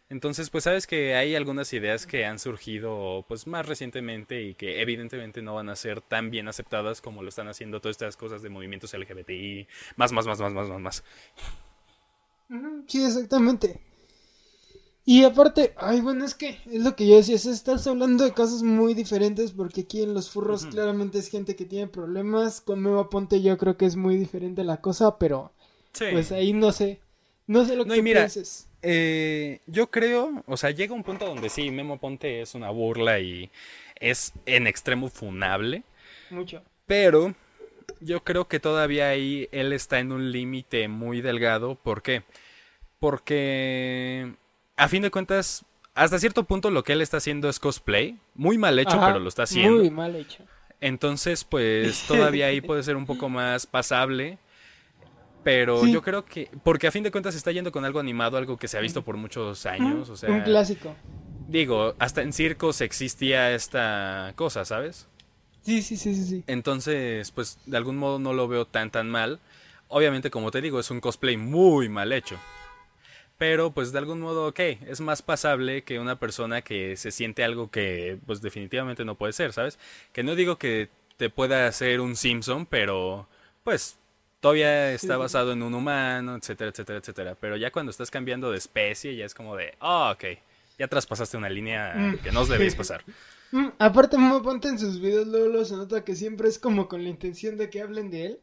Entonces, 0.09 0.51
pues 0.51 0.65
sabes 0.65 0.87
que 0.87 1.17
hay 1.17 1.35
algunas 1.35 1.73
ideas 1.73 2.07
que 2.07 2.25
han 2.25 2.39
surgido 2.39 3.25
pues 3.29 3.47
más 3.47 3.67
recientemente 3.67 4.43
y 4.43 4.55
que 4.55 4.81
evidentemente 4.81 5.43
no 5.43 5.55
van 5.55 5.69
a 5.69 5.77
ser 5.77 6.01
tan 6.01 6.31
bien 6.31 6.47
aceptadas 6.47 7.01
como 7.01 7.23
lo 7.23 7.29
están 7.29 7.49
haciendo 7.49 7.81
todas 7.81 7.95
estas 7.95 8.17
cosas 8.17 8.43
de 8.43 8.49
movimientos 8.49 8.95
LGBTI, 8.95 9.67
más, 9.97 10.13
más, 10.13 10.27
más, 10.27 10.41
más, 10.41 10.53
más, 10.53 10.69
más, 10.69 10.81
más. 10.81 11.05
Sí, 12.87 13.05
exactamente. 13.05 13.81
Y 15.09 15.23
aparte, 15.23 15.73
ay, 15.77 16.01
bueno, 16.01 16.25
es 16.25 16.35
que 16.35 16.59
es 16.67 16.83
lo 16.83 16.97
que 16.97 17.07
yo 17.07 17.15
decía, 17.15 17.37
estás 17.37 17.87
hablando 17.87 18.25
de 18.25 18.33
casos 18.33 18.65
muy 18.65 18.93
diferentes 18.93 19.53
porque 19.53 19.83
aquí 19.83 20.03
en 20.03 20.15
los 20.15 20.29
furros 20.29 20.67
claramente 20.67 21.21
es 21.21 21.29
gente 21.29 21.55
que 21.55 21.65
tiene 21.65 21.87
problemas, 21.87 22.61
con 22.61 22.83
Memo 22.83 23.09
Ponte 23.09 23.41
yo 23.41 23.57
creo 23.57 23.77
que 23.77 23.87
es 23.87 23.95
muy 23.95 24.17
diferente 24.17 24.65
la 24.65 24.81
cosa, 24.81 25.17
pero 25.17 25.53
pues 25.97 26.33
ahí 26.33 26.53
no 26.53 26.73
sé, 26.73 26.99
no 27.47 27.65
sé 27.65 27.77
lo 27.77 27.85
que 27.85 28.03
no, 28.03 28.27
Eh, 28.83 29.61
yo 29.69 29.93
creo, 29.93 30.43
o 30.45 30.57
sea, 30.57 30.73
llega 30.73 30.93
un 30.93 31.05
punto 31.05 31.25
donde 31.25 31.51
sí, 31.51 31.71
Memo 31.71 31.99
Ponte 31.99 32.43
es 32.43 32.57
una 32.57 32.71
burla 32.71 33.21
y 33.21 33.49
es 34.01 34.33
en 34.45 34.67
extremo 34.67 35.09
funable. 35.09 35.85
Mucho. 36.31 36.65
Pero 36.85 37.33
yo 38.01 38.25
creo 38.25 38.49
que 38.49 38.59
todavía 38.59 39.11
ahí 39.11 39.49
él 39.53 39.73
está 39.73 40.01
en 40.01 40.11
un 40.11 40.33
límite 40.33 40.89
muy 40.89 41.21
delgado, 41.21 41.77
¿por 41.77 42.03
qué? 42.03 42.25
Porque 42.99 44.35
a 44.77 44.89
fin 44.89 45.03
de 45.03 45.11
cuentas, 45.11 45.65
hasta 45.95 46.19
cierto 46.19 46.45
punto 46.45 46.71
lo 46.71 46.85
que 46.85 46.93
él 46.93 47.01
está 47.03 47.17
haciendo 47.19 47.49
es 47.49 47.59
cosplay. 47.59 48.19
Muy 48.35 48.59
mal 48.59 48.79
hecho, 48.79 49.01
pero 49.05 49.19
lo 49.19 49.29
está 49.29 49.45
haciendo. 49.45 49.79
Muy 49.79 49.91
mal 49.91 50.15
hecho. 50.17 50.45
Entonces, 50.81 51.45
pues 51.45 52.03
todavía 52.07 52.47
ahí 52.47 52.61
puede 52.61 52.83
ser 52.83 52.97
un 52.97 53.07
poco 53.07 53.29
más 53.29 53.67
pasable. 53.67 54.39
Pero 55.43 55.85
Sí. 55.85 55.93
yo 55.93 56.03
creo 56.03 56.25
que, 56.25 56.51
porque 56.65 56.89
a 56.89 56.91
fin 56.91 57.05
de 57.05 57.13
cuentas 57.13 57.37
está 57.37 57.53
yendo 57.53 57.71
con 57.71 57.85
algo 57.85 58.01
animado, 58.01 58.37
algo 58.37 58.57
que 58.57 58.67
se 58.67 58.77
ha 58.77 58.81
visto 58.81 59.03
por 59.03 59.17
muchos 59.17 59.65
años, 59.65 60.11
o 60.11 60.17
sea, 60.17 60.29
Un 60.31 60.41
clásico. 60.43 60.95
digo, 61.47 61.95
hasta 62.01 62.23
en 62.23 62.33
circos 62.33 62.81
existía 62.81 63.55
esta 63.55 64.33
cosa, 64.35 64.65
¿sabes? 64.65 65.07
Sí, 65.63 65.83
sí, 65.83 65.97
sí, 65.97 66.15
sí, 66.17 66.25
sí. 66.25 66.45
Entonces, 66.49 67.31
pues 67.31 67.59
de 67.65 67.77
algún 67.77 67.97
modo 67.97 68.19
no 68.19 68.33
lo 68.33 68.49
veo 68.49 68.65
tan 68.67 68.91
tan 68.91 69.09
mal. 69.09 69.39
Obviamente, 69.89 70.31
como 70.31 70.51
te 70.51 70.61
digo, 70.61 70.81
es 70.81 70.91
un 70.91 71.01
cosplay 71.01 71.37
muy 71.37 71.89
mal 71.89 72.13
hecho. 72.13 72.37
Pero 73.39 73.71
pues 73.73 73.93
de 73.93 73.99
algún 73.99 74.21
modo, 74.21 74.47
ok, 74.49 74.61
es 74.61 75.01
más 75.01 75.21
pasable 75.23 75.83
que 75.83 75.99
una 76.01 76.19
persona 76.19 76.63
que 76.63 76.97
se 76.97 77.11
siente 77.11 77.45
algo 77.45 77.71
que 77.71 78.19
pues 78.27 78.41
definitivamente 78.41 79.05
no 79.05 79.15
puede 79.15 79.35
ser, 79.35 79.53
¿sabes? 79.53 79.79
Que 80.13 80.23
no 80.23 80.35
digo 80.35 80.57
que 80.57 80.89
te 81.19 81.29
pueda 81.31 81.67
hacer 81.67 82.01
un 82.01 82.17
Simpson, 82.17 82.65
pero 82.67 83.27
pues 83.63 83.97
todavía 84.41 84.93
está 84.93 85.17
basado 85.19 85.53
en 85.53 85.63
un 85.63 85.75
humano, 85.75 86.37
etcétera, 86.37 86.71
etcétera, 86.71 86.99
etcétera. 87.01 87.35
Pero 87.39 87.57
ya 87.57 87.71
cuando 87.71 87.91
estás 87.91 88.11
cambiando 88.11 88.51
de 88.51 88.59
especie, 88.59 89.15
ya 89.17 89.27
es 89.27 89.35
como 89.35 89.55
de, 89.57 89.75
oh, 89.81 90.13
ok, 90.15 90.25
ya 90.79 90.89
traspasaste 90.89 91.37
una 91.37 91.49
línea 91.51 91.95
Mm. 91.95 92.19
que 92.19 92.33
no 92.33 92.41
os 92.43 92.49
debéis 92.49 92.75
pasar. 92.77 93.05
Mm, 93.51 93.69
aparte, 93.79 94.17
Momo 94.19 94.43
Ponte 94.43 94.69
en 94.69 94.79
sus 94.79 95.01
videos 95.01 95.27
luego, 95.27 95.49
luego 95.49 95.65
se 95.65 95.77
nota 95.77 96.05
que 96.05 96.15
siempre 96.17 96.49
es 96.49 96.59
como 96.59 96.89
con 96.89 97.03
la 97.03 97.09
intención 97.11 97.57
de 97.59 97.69
que 97.71 97.81
hablen 97.83 98.11
de 98.11 98.27
él. 98.27 98.41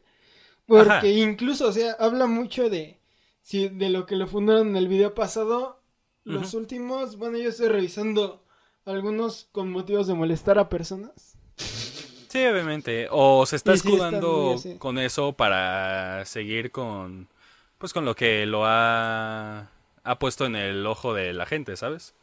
Porque 0.66 0.90
Ajá. 0.92 1.06
incluso, 1.06 1.68
o 1.68 1.72
sea, 1.72 1.92
habla 1.98 2.26
mucho 2.26 2.70
de, 2.70 2.98
sí, 3.44 3.68
de 3.68 3.90
lo 3.90 4.06
que 4.06 4.16
lo 4.16 4.26
fundaron 4.26 4.70
en 4.70 4.76
el 4.76 4.88
video 4.88 5.14
pasado. 5.14 5.80
Los 6.24 6.54
últimos, 6.54 7.16
bueno, 7.16 7.36
yo 7.36 7.50
estoy 7.50 7.68
revisando 7.68 8.42
algunos 8.86 9.46
con 9.52 9.70
motivos 9.70 10.06
de 10.06 10.14
molestar 10.14 10.58
a 10.58 10.70
personas. 10.70 11.36
Sí, 11.56 12.44
obviamente. 12.46 13.08
O 13.10 13.44
se 13.44 13.56
está 13.56 13.74
están 13.74 13.92
escudando 13.92 14.56
con 14.78 14.98
eso 14.98 15.34
para 15.34 16.24
seguir 16.24 16.72
con, 16.72 17.28
pues 17.76 17.92
con 17.92 18.06
lo 18.06 18.16
que 18.16 18.46
lo 18.46 18.64
ha, 18.64 19.68
ha 20.02 20.18
puesto 20.18 20.46
en 20.46 20.56
el 20.56 20.86
ojo 20.86 21.12
de 21.12 21.34
la 21.34 21.44
gente, 21.44 21.76
¿sabes? 21.76 22.14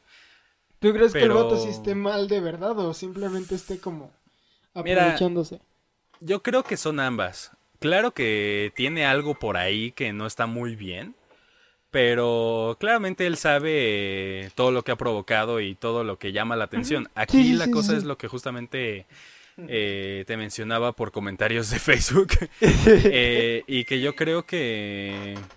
¿Tú 0.79 0.91
crees 0.93 1.13
que 1.13 1.21
el 1.21 1.31
vato 1.31 1.59
sí 1.59 1.69
esté 1.69 1.93
mal 1.93 2.27
de 2.27 2.39
verdad 2.39 2.77
o 2.79 2.93
simplemente 2.95 3.53
esté 3.53 3.79
como 3.79 4.11
Mira, 4.73 5.03
aprovechándose? 5.03 5.61
Yo 6.19 6.41
creo 6.41 6.63
que 6.63 6.75
son 6.75 6.99
ambas. 6.99 7.51
Claro 7.81 8.13
que 8.13 8.71
tiene 8.75 9.05
algo 9.05 9.35
por 9.35 9.57
ahí 9.57 9.91
que 9.91 10.13
no 10.13 10.27
está 10.27 10.45
muy 10.47 10.77
bien, 10.77 11.15
pero 11.91 12.77
claramente 12.79 13.27
él 13.27 13.37
sabe 13.37 14.51
todo 14.55 14.71
lo 14.71 14.83
que 14.83 14.91
ha 14.91 14.97
provocado 14.97 15.59
y 15.61 15.75
todo 15.75 16.03
lo 16.03 16.19
que 16.19 16.31
llama 16.31 16.55
la 16.55 16.65
atención. 16.65 17.09
Aquí 17.15 17.43
Sí, 17.43 17.53
la 17.53 17.67
sí, 17.67 17.71
cosa 17.71 17.93
sí. 17.93 17.97
es 17.97 18.03
lo 18.05 18.17
que 18.17 18.27
justamente 18.29 19.07
eh, 19.67 20.23
te 20.27 20.37
mencionaba 20.37 20.93
por 20.93 21.11
comentarios 21.11 21.69
de 21.71 21.79
Facebook. 21.81 22.29
Eh, 22.61 23.63
y 23.67 23.85
que 23.85 23.99
yo 23.99 24.15
creo 24.15 24.45
que 24.45 25.47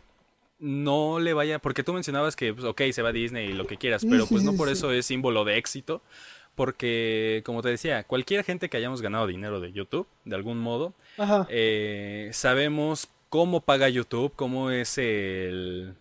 no 0.59 1.21
le 1.21 1.35
vaya, 1.35 1.59
porque 1.59 1.85
tú 1.85 1.93
mencionabas 1.93 2.37
que, 2.37 2.55
pues, 2.55 2.65
ok, 2.65 2.83
se 2.93 3.03
va 3.03 3.11
a 3.11 3.13
Disney 3.13 3.51
y 3.51 3.53
lo 3.53 3.67
que 3.67 3.77
quieras, 3.77 4.07
pero 4.09 4.27
pues 4.27 4.43
no 4.45 4.57
por 4.57 4.69
eso 4.71 4.93
es 4.93 5.07
símbolo 5.07 5.45
de 5.45 5.59
éxito, 5.59 6.03
porque, 6.55 7.43
como 7.45 7.63
te 7.63 7.69
decía, 7.69 8.05
cualquier 8.05 8.45
gente 8.45 8.69
que 8.69 8.77
hayamos 8.77 9.03
ganado 9.03 9.27
dinero 9.27 9.61
de 9.61 9.73
YouTube, 9.73 10.07
de 10.25 10.37
algún 10.37 10.59
modo, 10.59 10.95
Ajá. 11.19 11.47
eh, 11.51 12.31
sabemos 12.33 13.09
cómo 13.29 13.61
paga 13.61 13.89
YouTube, 13.89 14.33
cómo 14.37 14.71
es 14.71 14.97
el... 14.99 15.95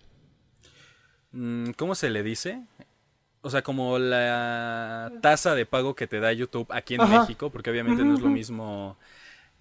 mm, 1.31 1.71
¿Cómo 1.77 1.95
se 1.95 2.09
le 2.09 2.23
dice? 2.23 2.61
O 3.41 3.49
sea, 3.49 3.61
como 3.61 3.99
la 3.99 5.11
tasa 5.21 5.53
de 5.55 5.65
pago 5.65 5.95
que 5.95 6.07
te 6.07 6.19
da 6.19 6.31
YouTube 6.31 6.67
aquí 6.71 6.95
en 6.95 7.01
Ajá. 7.01 7.21
México, 7.21 7.49
porque 7.49 7.71
obviamente 7.71 8.03
no 8.05 8.13
es 8.13 8.21
lo 8.21 8.29
mismo 8.29 8.97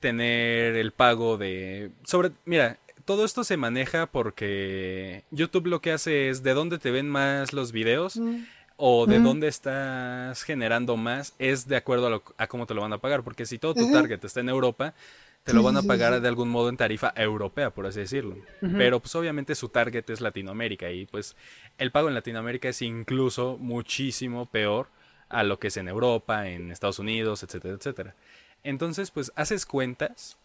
tener 0.00 0.76
el 0.76 0.92
pago 0.92 1.37
de... 1.37 1.90
Sobre, 2.04 2.30
mira, 2.44 2.78
todo 3.04 3.25
esto 3.25 3.42
se 3.42 3.56
maneja 3.56 4.06
porque 4.06 5.25
YouTube 5.30 5.66
lo 5.66 5.80
que 5.80 5.92
hace 5.92 6.28
es 6.28 6.42
de 6.44 6.54
dónde 6.54 6.78
te 6.78 6.90
ven 6.92 7.08
más 7.08 7.52
los 7.52 7.72
videos 7.72 8.16
Mm, 8.16 8.44
o 8.76 9.07
de 9.07 9.21
dónde 9.21 9.49
estás 9.49 10.43
generando 10.43 10.97
más 10.97 11.35
es 11.38 11.69
de 11.69 11.76
acuerdo 11.76 12.07
a, 12.07 12.11
lo- 12.11 12.23
a 12.38 12.47
cómo 12.49 12.67
te 12.67 12.75
lo 12.75 12.83
van 12.83 12.93
a 12.93 12.99
pagar. 12.99 13.23
Porque 13.23 13.47
si 13.47 13.59
todo 13.59 13.75
tu 13.76 13.87
target 13.87 14.25
está 14.25 14.41
en 14.41 14.49
Europa, 14.49 14.95
te 15.45 15.52
lo 15.52 15.62
van 15.62 15.76
a 15.76 15.83
pagar 15.83 16.21
de 16.21 16.29
algún 16.29 16.49
modo 16.50 16.69
en 16.69 16.76
tarifa 16.76 17.12
europea, 17.17 17.71
por 17.71 17.87
así 17.87 18.00
decirlo. 18.00 18.37
Pero 18.76 19.00
pues 19.00 19.14
obviamente 19.14 19.55
su 19.55 19.69
target 19.69 20.09
es 20.11 20.21
Latinoamérica 20.21 20.91
y 20.91 21.07
pues 21.07 21.37
el 21.79 21.91
pago 21.91 22.09
en 22.09 22.14
Latinoamérica 22.14 22.69
es 22.69 22.83
incluso 22.83 23.57
muchísimo 23.59 24.47
peor 24.47 24.88
a 25.29 25.45
lo 25.45 25.59
que 25.59 25.69
es 25.69 25.76
en 25.76 25.88
Europa, 25.88 26.49
en 26.49 26.71
Estados 26.71 26.99
Unidos, 26.99 27.43
etcétera, 27.43 27.75
etcétera. 27.75 28.14
Entonces 28.64 29.11
pues 29.11 29.33
haces 29.37 29.67
cuentas, 29.67 30.37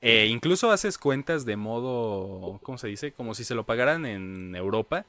eh, 0.00 0.26
incluso 0.26 0.70
haces 0.70 0.98
cuentas 0.98 1.44
de 1.46 1.56
modo, 1.56 2.60
¿cómo 2.62 2.78
se 2.78 2.88
dice? 2.88 3.12
Como 3.12 3.34
si 3.34 3.44
se 3.44 3.54
lo 3.54 3.64
pagaran 3.64 4.06
en 4.06 4.54
Europa 4.54 5.06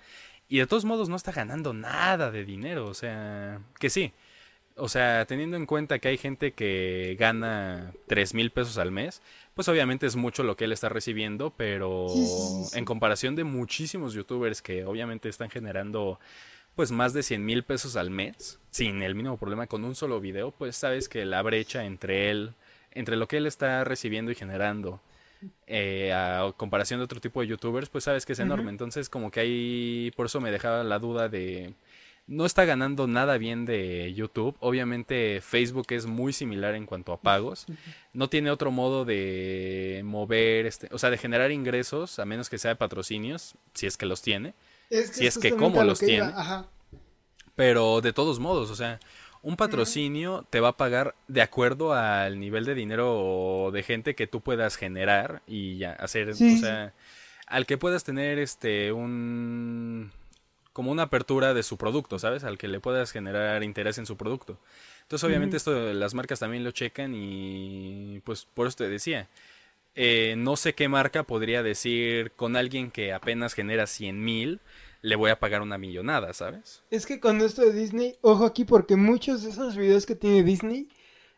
y 0.50 0.60
de 0.60 0.68
todos 0.68 0.86
modos 0.86 1.10
no 1.10 1.16
está 1.16 1.32
ganando 1.32 1.74
nada 1.74 2.32
de 2.32 2.46
dinero, 2.46 2.88
o 2.88 2.94
sea, 2.94 3.60
que 3.80 3.90
sí. 3.90 4.14
O 4.80 4.90
sea, 4.90 5.26
teniendo 5.26 5.58
en 5.58 5.66
cuenta 5.66 5.98
que 5.98 6.08
hay 6.08 6.18
gente 6.18 6.52
que 6.54 7.16
gana 7.20 7.94
tres 8.08 8.36
mil 8.36 8.52
pesos 8.52 8.78
al 8.78 8.92
mes, 8.92 9.24
pues 9.56 9.68
obviamente 9.70 10.06
es 10.06 10.16
mucho 10.16 10.44
lo 10.44 10.56
que 10.56 10.66
él 10.66 10.72
está 10.72 10.88
recibiendo, 10.88 11.50
pero 11.58 12.08
Sí, 12.10 12.26
sí, 12.28 12.64
sí, 12.64 12.64
sí. 12.72 12.78
en 12.78 12.86
comparación 12.86 13.36
de 13.36 13.44
muchísimos 13.44 14.14
youtubers 14.14 14.62
que 14.62 14.86
obviamente 14.86 15.30
están 15.30 15.50
generando 15.50 16.20
pues 16.76 16.92
más 16.92 17.12
de 17.14 17.24
100 17.24 17.44
mil 17.44 17.64
pesos 17.64 17.96
al 17.96 18.12
mes, 18.12 18.60
sin 18.70 19.02
el 19.02 19.16
mínimo 19.16 19.38
problema 19.38 19.66
con 19.66 19.84
un 19.84 19.96
solo 19.96 20.22
video, 20.22 20.52
pues 20.52 20.76
sabes 20.76 21.10
que 21.10 21.26
la 21.26 21.42
brecha 21.42 21.86
entre 21.86 22.30
él, 22.30 22.54
entre 22.92 23.16
lo 23.16 23.28
que 23.28 23.38
él 23.38 23.48
está 23.48 23.84
recibiendo 23.84 24.32
y 24.32 24.36
generando, 24.36 25.02
eh, 25.66 26.14
a 26.14 26.52
comparación 26.58 27.00
de 27.00 27.06
otro 27.06 27.20
tipo 27.20 27.42
de 27.42 27.48
youtubers, 27.48 27.90
pues 27.90 28.04
sabes 28.04 28.26
que 28.26 28.34
es 28.34 28.40
enorme. 28.40 28.70
Entonces 28.70 29.10
como 29.10 29.32
que 29.32 29.40
ahí, 29.40 30.12
por 30.16 30.28
eso 30.28 30.42
me 30.42 30.52
dejaba 30.52 30.84
la 30.84 31.00
duda 31.00 31.30
de 31.30 31.74
no 32.28 32.46
está 32.46 32.66
ganando 32.66 33.08
nada 33.08 33.38
bien 33.38 33.66
de 33.66 34.14
YouTube. 34.14 34.56
Obviamente 34.60 35.40
Facebook 35.42 35.88
es 35.92 36.06
muy 36.06 36.34
similar 36.34 36.76
en 36.76 36.86
cuanto 36.86 37.14
a 37.14 37.22
pagos. 37.22 37.66
No 38.14 38.30
tiene 38.30 38.52
otro 38.52 38.70
modo 38.70 39.06
de 39.06 40.02
mover, 40.04 40.66
este, 40.66 40.90
o 40.92 40.98
sea, 40.98 41.10
de 41.10 41.18
generar 41.18 41.52
ingresos, 41.52 42.20
a 42.20 42.26
menos 42.26 42.50
que 42.50 42.58
sea 42.58 42.70
de 42.70 42.76
patrocinios, 42.76 43.56
si 43.74 43.88
es 43.88 43.96
que 43.96 44.06
los 44.06 44.22
tiene. 44.22 44.54
Es 44.90 45.12
si 45.12 45.26
es 45.26 45.38
que 45.38 45.52
cómo 45.52 45.84
los 45.84 46.00
que 46.00 46.08
tiene. 46.08 46.26
Ajá. 46.36 46.68
Pero 47.56 48.02
de 48.02 48.14
todos 48.14 48.40
modos, 48.40 48.70
o 48.70 48.76
sea, 48.76 49.00
un 49.42 49.56
patrocinio 49.56 50.46
te 50.50 50.60
va 50.60 50.70
a 50.70 50.78
pagar 50.78 51.16
de 51.28 51.42
acuerdo 51.42 51.94
al 51.94 52.40
nivel 52.40 52.66
de 52.66 52.76
dinero 52.76 53.70
de 53.72 53.84
gente 53.84 54.16
que 54.16 54.28
tú 54.28 54.42
puedas 54.42 54.76
generar 54.76 55.42
y 55.48 55.78
ya 55.78 55.94
hacer, 55.94 56.36
Sí, 56.36 56.58
o 56.58 56.60
sea, 56.60 56.94
al 57.48 57.66
que 57.66 57.78
puedas 57.78 58.04
tener 58.04 58.40
este 58.40 58.92
un 58.92 60.12
como 60.74 60.92
una 60.92 61.04
apertura 61.04 61.56
de 61.56 61.64
su 61.64 61.76
producto, 61.78 62.20
¿sabes? 62.20 62.44
Al 62.44 62.60
que 62.60 62.68
le 62.68 62.80
puedas 62.80 63.12
generar 63.12 63.64
interés 63.64 63.98
en 63.98 64.06
su 64.06 64.16
producto. 64.16 64.60
Entonces, 65.02 65.28
obviamente 65.28 65.58
esto 65.58 65.92
las 65.94 66.14
marcas 66.14 66.40
también 66.40 66.64
lo 66.64 66.70
checan 66.70 67.14
y 67.16 68.22
pues 68.24 68.46
por 68.54 68.68
eso 68.68 68.78
te 68.78 68.88
decía, 68.88 69.28
eh, 69.96 70.36
no 70.38 70.56
sé 70.56 70.76
qué 70.76 70.88
marca 70.88 71.24
podría 71.24 71.64
decir 71.64 72.32
con 72.36 72.56
alguien 72.56 72.92
que 72.92 73.12
apenas 73.12 73.56
genera 73.56 73.88
100 73.88 74.24
mil, 74.24 74.60
le 75.02 75.16
voy 75.16 75.30
a 75.32 75.40
pagar 75.40 75.62
una 75.62 75.78
millonada, 75.78 76.34
¿sabes? 76.34 76.84
Es 76.90 77.06
que 77.06 77.20
con 77.20 77.42
esto 77.42 77.62
de 77.62 77.74
Disney, 77.74 78.16
ojo 78.22 78.46
aquí 78.46 78.66
porque 78.66 78.96
muchos 78.96 79.44
de 79.44 79.50
esos 79.52 79.76
videos 79.76 80.06
que 80.06 80.16
tiene 80.16 80.44
Disney 80.44 80.90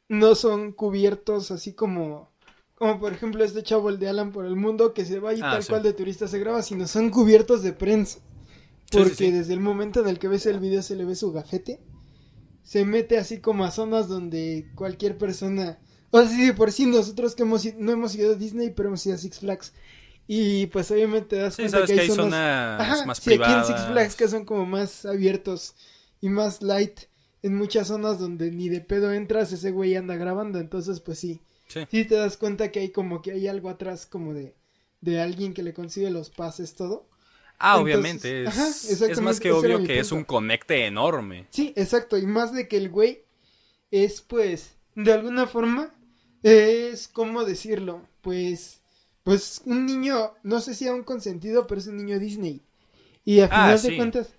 no 0.07 0.35
son 0.35 0.71
cubiertos 0.71 1.51
así 1.51 1.73
como, 1.73 2.31
como 2.75 2.99
por 2.99 3.13
ejemplo 3.13 3.43
este 3.43 3.61
chavo 3.63 3.89
el 3.89 3.99
de 3.99 4.09
Alan 4.09 4.31
por 4.31 4.45
el 4.45 4.55
mundo 4.55 4.93
que 4.93 5.05
se 5.05 5.19
va 5.19 5.33
y 5.33 5.39
Ah, 5.43 5.51
tal 5.51 5.63
sí. 5.63 5.69
cual 5.69 5.83
de 5.83 5.93
turista 5.93 6.27
se 6.27 6.39
graba, 6.39 6.61
sino 6.63 6.87
son 6.87 7.09
cubiertos 7.09 7.61
de 7.63 7.73
prensa. 7.73 8.19
Porque 8.91 9.09
sí, 9.11 9.25
sí. 9.25 9.31
desde 9.31 9.53
el 9.53 9.59
momento 9.59 9.99
en 10.01 10.07
el 10.07 10.17
que 10.17 10.27
ves 10.27 10.47
el 10.47 10.59
video 10.59 10.81
se 10.81 10.95
le 10.95 11.05
ve 11.05 11.13
su 11.15 11.31
gafete, 11.31 11.79
se 12.63 12.85
mete 12.85 13.17
así 13.19 13.39
como 13.39 13.63
a 13.65 13.71
zonas 13.71 14.07
donde 14.07 14.71
cualquier 14.75 15.17
persona, 15.17 15.79
o 16.09 16.19
sea, 16.19 16.27
sí, 16.27 16.47
de 16.47 16.53
por 16.53 16.71
sí 16.71 16.87
nosotros 16.87 17.35
que 17.35 17.43
hemos, 17.43 17.65
no 17.75 17.91
hemos 17.91 18.15
ido 18.15 18.31
a 18.31 18.35
Disney, 18.35 18.71
pero 18.71 18.89
hemos 18.89 19.05
ido 19.05 19.13
a 19.13 19.19
Six 19.19 19.39
Flags. 19.39 19.73
Y 20.31 20.67
pues 20.67 20.91
obviamente 20.91 21.29
te 21.29 21.35
das 21.37 21.55
Sí, 21.55 21.63
cuenta 21.63 21.77
sabes 21.79 21.91
que 21.91 22.01
hay 22.01 22.11
zonas 22.11 23.03
más 23.03 23.17
sí, 23.17 23.33
aquí 23.33 23.51
en 23.51 23.63
privadas. 23.63 23.65
Six 23.65 23.81
Flags 23.87 24.15
que 24.15 24.27
son 24.27 24.45
como 24.45 24.63
más 24.67 25.03
abiertos 25.07 25.73
y 26.21 26.29
más 26.29 26.61
light. 26.61 26.99
En 27.41 27.55
muchas 27.57 27.87
zonas 27.87 28.19
donde 28.19 28.51
ni 28.51 28.69
de 28.69 28.79
pedo 28.81 29.11
entras, 29.11 29.51
ese 29.51 29.71
güey 29.71 29.95
anda 29.95 30.15
grabando. 30.17 30.59
Entonces, 30.59 30.99
pues 30.99 31.17
sí. 31.17 31.41
Sí. 31.67 31.79
Sí 31.89 32.05
te 32.05 32.13
das 32.13 32.37
cuenta 32.37 32.71
que 32.71 32.79
hay 32.79 32.89
como 32.91 33.23
que 33.23 33.31
hay 33.31 33.47
algo 33.47 33.69
atrás 33.71 34.05
como 34.05 34.35
de, 34.35 34.53
de 35.01 35.19
alguien 35.19 35.55
que 35.55 35.63
le 35.63 35.73
consigue 35.73 36.11
los 36.11 36.29
pases, 36.29 36.75
todo. 36.75 37.07
Ah, 37.57 37.77
Entonces, 37.77 37.83
obviamente. 37.83 38.43
Es, 38.43 38.49
ajá, 38.49 39.11
es 39.11 39.21
más 39.21 39.39
que 39.39 39.51
obvio 39.51 39.83
que 39.83 39.97
es 39.97 40.11
un 40.11 40.23
conecte 40.23 40.85
enorme. 40.85 41.47
Sí, 41.49 41.73
exacto. 41.75 42.19
Y 42.19 42.27
más 42.27 42.53
de 42.53 42.67
que 42.67 42.77
el 42.77 42.89
güey 42.89 43.23
es 43.89 44.21
pues, 44.21 44.75
de 44.93 45.11
alguna 45.11 45.47
forma, 45.47 45.91
es, 46.43 47.07
¿cómo 47.07 47.45
decirlo? 47.45 48.07
Pues, 48.21 48.78
pues 49.29 49.61
un 49.65 49.85
niño, 49.85 50.33
no 50.43 50.59
sé 50.59 50.73
si 50.73 50.87
aún 50.87 51.03
consentido, 51.03 51.67
pero 51.67 51.79
es 51.79 51.85
un 51.87 51.97
niño 51.97 52.17
Disney. 52.17 52.61
Y 53.23 53.41
a 53.41 53.45
Ah, 53.45 53.47
final 53.49 53.79
sí. 53.79 53.89
de 53.91 53.97
cuentas, 53.97 54.33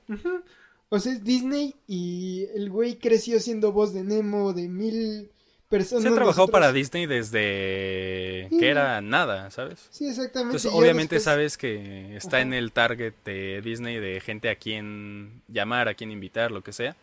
o 0.89 0.99
sea, 0.99 1.13
es 1.13 1.23
Disney 1.23 1.77
y 1.87 2.47
el 2.57 2.71
güey 2.71 2.97
creció 2.99 3.39
siendo 3.39 3.71
voz 3.71 3.95
de 3.95 4.03
Nemo, 4.03 4.53
de 4.53 4.69
mil, 4.69 5.31
personas. 5.69 6.03
Se 6.03 6.09
ha 6.09 6.15
trabajado 6.15 6.47
nosotros- 6.47 6.51
para 6.51 6.73
Disney 6.73 7.07
desde 7.07 8.49
Sí. 8.51 8.59
que 8.59 8.69
era 8.69 9.01
nada, 9.01 9.53
¿sabes? 9.53 9.87
Sí, 9.91 10.07
exactamente. 10.09 10.57
Entonces, 10.57 10.73
obviamente 10.75 11.15
después- 11.15 11.23
sabes 11.23 11.57
que 11.57 12.17
está 12.17 12.39
Ajá. 12.39 12.43
en 12.47 12.55
el 12.55 12.73
target 12.73 13.15
de 13.25 13.63
Disney 13.63 14.01
de 14.01 14.21
gente 14.21 14.49
a 14.51 14.57
quien 14.57 15.43
llamar, 15.47 15.87
a 15.89 15.95
quien 15.95 16.11
invitar, 16.11 16.51
lo 16.51 16.63
que 16.65 16.73
sea. 16.73 16.97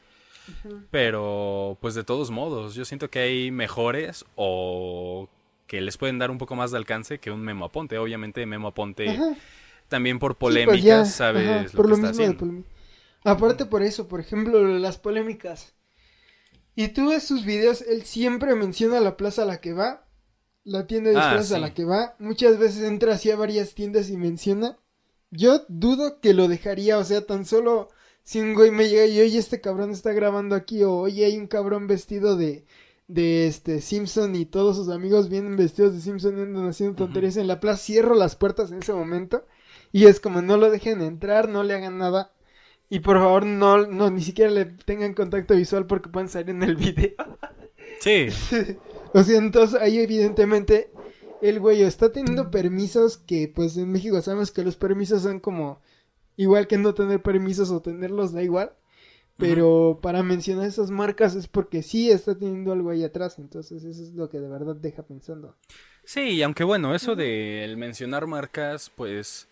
Pero, 0.91 1.77
pues 1.81 1.95
de 1.95 2.03
todos 2.03 2.29
modos, 2.31 2.75
yo 2.75 2.83
siento 2.85 3.09
que 3.09 3.19
hay 3.19 3.51
mejores 3.51 4.25
o 4.35 5.29
que 5.67 5.81
les 5.81 5.97
pueden 5.97 6.17
dar 6.19 6.31
un 6.31 6.37
poco 6.37 6.55
más 6.55 6.71
de 6.71 6.77
alcance 6.77 7.19
que 7.19 7.31
un 7.31 7.41
Memo 7.41 7.65
Aponte. 7.65 7.97
Obviamente 7.97 8.45
Memo 8.45 8.69
Aponte 8.69 9.09
Ajá. 9.09 9.35
también 9.87 10.19
por 10.19 10.37
Sí, 10.39 10.63
pues 10.63 10.81
polémicas 10.81 10.83
ya, 10.83 11.05
sabes 11.05 11.47
ajá, 11.47 11.63
lo 11.63 11.69
por 11.71 11.85
que 11.85 11.89
lo 11.89 11.95
está 11.95 12.07
mismo 12.07 12.11
haciendo. 12.11 12.63
Aparte 13.23 13.65
por 13.65 13.83
eso, 13.83 14.07
por 14.07 14.19
ejemplo, 14.19 14.63
las 14.79 14.97
polémicas. 14.97 15.73
Y 16.75 16.89
tú 16.89 17.09
ves 17.09 17.23
sus 17.23 17.43
videos, 17.45 17.81
él 17.81 18.03
siempre 18.03 18.55
menciona 18.55 18.99
la 18.99 19.17
plaza 19.17 19.43
a 19.43 19.45
la 19.45 19.59
que 19.61 19.73
va, 19.73 20.07
la 20.63 20.85
tienda 20.87 21.09
de 21.11 21.17
Ah, 21.17 21.39
a 21.39 21.59
la 21.59 21.73
que 21.73 21.85
va. 21.85 22.15
Muchas 22.19 22.59
veces 22.59 22.83
entra 22.83 23.13
así 23.15 23.31
a 23.31 23.35
varias 23.35 23.73
tiendas 23.73 24.09
y 24.09 24.17
menciona. 24.17 24.77
Yo 25.31 25.65
dudo 25.69 26.19
que 26.21 26.33
lo 26.33 26.47
dejaría, 26.47 26.97
o 26.99 27.03
sea, 27.03 27.25
tan 27.25 27.45
solo 27.45 27.89
si 28.23 28.39
un 28.41 28.53
güey 28.53 28.71
me 28.71 28.89
llega 28.89 29.05
y 29.05 29.19
oye, 29.21 29.37
este 29.39 29.61
cabrón 29.61 29.91
está 29.91 30.13
grabando 30.13 30.55
aquí, 30.55 30.83
o 30.83 30.93
oye, 30.93 31.25
hay 31.25 31.37
un 31.37 31.47
cabrón 31.47 31.87
vestido 31.87 32.37
de, 32.37 32.65
de 33.07 33.47
este 33.47 33.81
Simpson 33.81 34.35
y 34.35 34.45
todos 34.45 34.75
sus 34.75 34.89
amigos 34.89 35.29
vienen 35.29 35.55
vestidos 35.55 35.93
de 35.93 36.01
Simpson 36.01 36.37
y 36.37 36.41
andan 36.41 36.67
haciendo 36.67 36.95
tonterías 36.95 37.37
en 37.37 37.47
la 37.47 37.59
plaza, 37.59 37.83
cierro 37.83 38.15
las 38.15 38.35
puertas 38.35 38.71
en 38.71 38.79
ese 38.79 38.93
momento 38.93 39.45
y 39.91 40.05
es 40.05 40.19
como 40.19 40.41
no 40.41 40.57
lo 40.57 40.69
dejen 40.69 41.01
entrar, 41.01 41.47
no 41.47 41.63
le 41.63 41.73
hagan 41.73 41.97
nada 41.97 42.31
y 42.89 42.99
por 42.99 43.17
favor 43.17 43.45
no, 43.45 43.87
no 43.87 44.09
ni 44.11 44.21
siquiera 44.21 44.51
le 44.51 44.65
tengan 44.65 45.13
contacto 45.13 45.55
visual 45.55 45.87
porque 45.87 46.09
pueden 46.09 46.29
salir 46.29 46.49
en 46.49 46.63
el 46.63 46.75
video. 46.77 47.15
Sí, 47.99 48.27
O 49.13 49.23
sea, 49.23 49.37
entonces 49.37 49.79
ahí 49.79 49.99
evidentemente 49.99 50.91
el 51.41 51.59
güey 51.59 51.81
está 51.83 52.11
teniendo 52.11 52.51
permisos 52.51 53.17
que 53.17 53.51
pues 53.53 53.77
en 53.77 53.91
México 53.91 54.21
sabemos 54.21 54.51
que 54.51 54.63
los 54.63 54.75
permisos 54.75 55.21
son 55.21 55.39
como 55.39 55.79
igual 56.35 56.67
que 56.67 56.77
no 56.77 56.93
tener 56.93 57.21
permisos 57.21 57.71
o 57.71 57.81
tenerlos 57.81 58.33
da 58.33 58.43
igual. 58.43 58.73
Pero 59.37 59.99
para 60.01 60.23
mencionar 60.23 60.65
esas 60.67 60.89
marcas 60.91 61.35
es 61.35 61.47
porque 61.47 61.83
sí 61.83 62.09
está 62.09 62.35
teniendo 62.37 62.71
algo 62.71 62.89
ahí 62.89 63.03
atrás. 63.03 63.37
Entonces 63.39 63.83
eso 63.83 64.03
es 64.03 64.13
lo 64.13 64.29
que 64.29 64.39
de 64.39 64.47
verdad 64.49 64.75
deja 64.75 65.03
pensando. 65.03 65.55
sí, 66.03 66.21
y 66.21 66.43
aunque 66.43 66.63
bueno, 66.63 66.95
eso 66.95 67.15
de 67.15 67.63
el 67.63 67.77
mencionar 67.77 68.27
marcas, 68.27 68.91
pues 68.95 69.47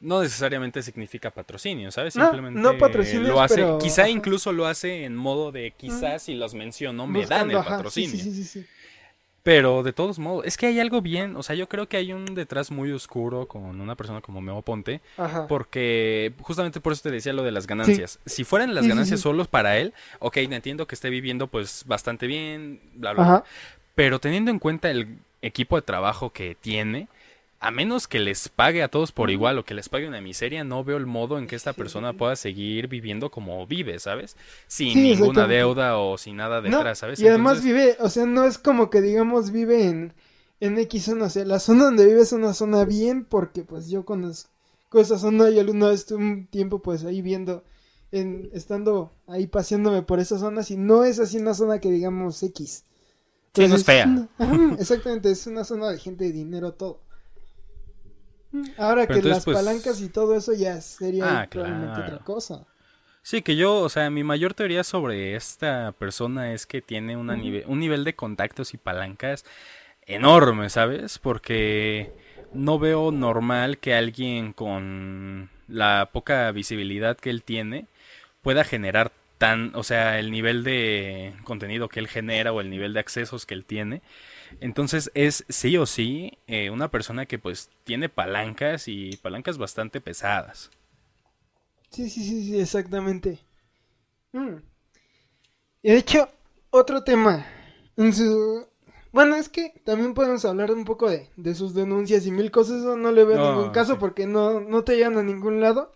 no 0.00 0.22
necesariamente 0.22 0.82
significa 0.82 1.30
patrocinio, 1.30 1.90
¿sabes? 1.90 2.14
No, 2.14 2.22
Simplemente 2.30 2.60
no 2.60 2.78
patrocinios, 2.78 3.28
lo 3.28 3.40
hace, 3.40 3.56
pero- 3.56 3.78
quizá 3.78 4.08
incluso 4.08 4.52
lo 4.52 4.66
hace 4.66 5.04
en 5.04 5.16
modo 5.16 5.52
de 5.52 5.72
quizás 5.76 6.22
si 6.22 6.34
los 6.34 6.54
menciono 6.54 7.06
me 7.06 7.20
Buscando, 7.20 7.54
dan 7.54 7.62
el 7.62 7.70
patrocinio. 7.70 8.10
Sí, 8.24 8.32
sí, 8.32 8.44
sí. 8.44 8.66
Pero 9.46 9.84
de 9.84 9.92
todos 9.92 10.18
modos, 10.18 10.44
es 10.44 10.56
que 10.56 10.66
hay 10.66 10.80
algo 10.80 11.00
bien, 11.02 11.36
o 11.36 11.42
sea, 11.44 11.54
yo 11.54 11.68
creo 11.68 11.88
que 11.88 11.96
hay 11.96 12.12
un 12.12 12.34
detrás 12.34 12.72
muy 12.72 12.90
oscuro 12.90 13.46
con 13.46 13.80
una 13.80 13.94
persona 13.94 14.20
como 14.20 14.40
Memo 14.40 14.62
Ponte, 14.62 15.00
Ajá. 15.16 15.46
porque 15.46 16.32
justamente 16.40 16.80
por 16.80 16.92
eso 16.92 17.02
te 17.04 17.12
decía 17.12 17.32
lo 17.32 17.44
de 17.44 17.52
las 17.52 17.68
ganancias. 17.68 18.18
Si 18.26 18.42
fueran 18.42 18.74
las 18.74 18.82
sí, 18.82 18.88
ganancias 18.88 19.20
sí. 19.20 19.22
solos 19.22 19.46
para 19.46 19.78
él, 19.78 19.94
ok, 20.18 20.38
entiendo 20.38 20.88
que 20.88 20.96
esté 20.96 21.10
viviendo 21.10 21.46
pues 21.46 21.84
bastante 21.86 22.26
bien, 22.26 22.80
bla, 22.94 23.12
bla, 23.12 23.22
Ajá. 23.22 23.32
bla. 23.34 23.44
Pero 23.94 24.18
teniendo 24.18 24.50
en 24.50 24.58
cuenta 24.58 24.90
el 24.90 25.18
equipo 25.42 25.76
de 25.76 25.82
trabajo 25.82 26.30
que 26.30 26.56
tiene, 26.56 27.06
a 27.58 27.70
menos 27.70 28.06
que 28.06 28.20
les 28.20 28.48
pague 28.48 28.82
a 28.82 28.88
todos 28.88 29.12
por 29.12 29.30
igual 29.30 29.58
o 29.58 29.64
que 29.64 29.74
les 29.74 29.88
pague 29.88 30.06
una 30.06 30.20
miseria, 30.20 30.62
no 30.62 30.84
veo 30.84 30.96
el 30.98 31.06
modo 31.06 31.38
en 31.38 31.46
que 31.46 31.56
esta 31.56 31.72
persona 31.72 32.12
pueda 32.12 32.36
seguir 32.36 32.86
viviendo 32.88 33.30
como 33.30 33.66
vive, 33.66 33.98
¿sabes? 33.98 34.36
Sin 34.66 34.92
Sí, 34.92 35.00
ninguna 35.02 35.46
deuda 35.46 35.98
o 35.98 36.18
sin 36.18 36.36
nada 36.36 36.60
No, 36.60 36.76
detrás, 36.76 36.98
¿sabes? 36.98 37.18
Y 37.20 37.26
además 37.28 37.58
Entonces- 37.58 37.72
vive, 37.72 37.96
o 38.00 38.08
sea, 38.10 38.26
no 38.26 38.44
es 38.44 38.58
como 38.58 38.90
que 38.90 39.00
digamos 39.00 39.50
vive 39.52 39.84
en, 39.86 40.12
en 40.60 40.78
X 40.78 41.04
zona, 41.04 41.26
o 41.26 41.30
sea, 41.30 41.44
la 41.46 41.58
zona 41.58 41.84
donde 41.84 42.04
vive 42.06 42.20
es 42.20 42.32
una 42.32 42.52
zona 42.52 42.84
bien 42.84 43.24
porque 43.24 43.62
pues 43.62 43.88
yo 43.88 44.04
conozco 44.04 44.50
esa 45.00 45.18
zona 45.18 45.50
y 45.50 45.58
alguna 45.58 45.88
vez 45.88 46.00
estuve 46.00 46.18
un 46.24 46.46
tiempo 46.46 46.80
pues 46.82 47.04
ahí 47.04 47.22
viendo, 47.22 47.64
en, 48.12 48.50
estando 48.52 49.12
ahí 49.26 49.46
paseándome 49.46 50.02
por 50.02 50.20
esas 50.20 50.40
zonas 50.40 50.70
y 50.70 50.76
no 50.76 51.04
es 51.04 51.18
así 51.18 51.38
una 51.38 51.54
zona 51.54 51.80
que 51.80 51.90
digamos 51.90 52.42
X. 52.42 52.84
Sí, 53.54 53.66
no 53.66 53.74
es 53.76 53.84
fea. 53.84 54.04
una- 54.06 54.28
ajá, 54.38 54.76
exactamente, 54.78 55.30
es 55.30 55.46
una 55.46 55.64
zona 55.64 55.88
de 55.90 55.98
gente 55.98 56.24
de 56.24 56.32
dinero 56.32 56.72
todo. 56.74 57.00
Ahora 58.78 59.06
Pero 59.06 59.20
que 59.22 59.28
entonces, 59.28 59.30
las 59.30 59.44
pues- 59.44 59.56
palancas 59.58 60.00
y 60.00 60.08
todo 60.08 60.34
eso 60.36 60.52
ya 60.54 60.80
sería 60.80 61.40
Ah, 61.40 61.46
claro. 61.46 61.92
otra 61.92 62.18
cosa. 62.24 62.64
Sí, 63.22 63.42
que 63.42 63.56
yo, 63.56 63.80
o 63.80 63.88
sea, 63.88 64.08
mi 64.08 64.22
mayor 64.22 64.54
teoría 64.54 64.84
sobre 64.84 65.34
esta 65.34 65.92
persona 65.98 66.52
es 66.52 66.64
que 66.64 66.80
tiene 66.80 67.16
una 67.16 67.34
Ujú. 67.34 67.42
nive- 67.42 67.64
un 67.66 67.80
nivel 67.80 68.04
de 68.04 68.14
contactos 68.14 68.72
y 68.72 68.76
palancas 68.76 69.44
enorme, 70.06 70.70
¿sabes? 70.70 71.18
Porque 71.18 72.12
no 72.54 72.78
veo 72.78 73.10
normal 73.10 73.78
que 73.78 73.94
alguien 73.94 74.52
con 74.52 75.50
la 75.66 76.08
poca 76.12 76.50
visibilidad 76.52 77.16
que 77.16 77.30
él 77.30 77.42
tiene 77.42 77.86
pueda 78.42 78.62
generar 78.62 79.10
tan, 79.38 79.72
o 79.74 79.82
sea, 79.82 80.18
el 80.20 80.30
nivel 80.30 80.62
de 80.62 81.34
contenido 81.44 81.88
que 81.88 81.98
él 82.00 82.06
genera 82.08 82.52
o 82.52 82.60
el 82.60 82.70
nivel 82.70 82.92
de 82.92 83.00
accesos 83.00 83.44
que 83.44 83.54
él 83.54 83.64
tiene. 83.64 84.02
Entonces 84.60 85.10
es 85.14 85.44
sí 85.48 85.76
o 85.76 85.86
sí 85.86 86.38
eh, 86.46 86.70
una 86.70 86.90
persona 86.90 87.26
que 87.26 87.38
pues 87.38 87.70
tiene 87.84 88.08
palancas 88.08 88.88
y 88.88 89.16
palancas 89.16 89.58
bastante 89.58 90.00
pesadas. 90.00 90.70
Sí, 91.90 92.10
sí, 92.10 92.24
sí, 92.24 92.44
sí, 92.44 92.60
exactamente. 92.60 93.38
Mm. 94.32 94.56
Y 95.82 95.90
de 95.90 95.96
hecho, 95.96 96.28
otro 96.70 97.04
tema. 97.04 97.46
En 97.96 98.12
su... 98.12 98.66
Bueno, 99.12 99.36
es 99.36 99.48
que 99.48 99.80
también 99.84 100.12
podemos 100.12 100.44
hablar 100.44 100.70
un 100.72 100.84
poco 100.84 101.08
de, 101.08 101.30
de 101.36 101.54
sus 101.54 101.72
denuncias 101.74 102.26
y 102.26 102.30
mil 102.30 102.50
cosas. 102.50 102.80
Eso 102.80 102.96
no 102.96 103.12
le 103.12 103.24
veo 103.24 103.38
No, 103.38 103.52
ningún 103.54 103.70
caso 103.70 103.94
sí. 103.94 103.98
porque 103.98 104.26
no, 104.26 104.60
no 104.60 104.84
te 104.84 104.96
llevan 104.96 105.16
a 105.16 105.22
ningún 105.22 105.60
lado. 105.60 105.94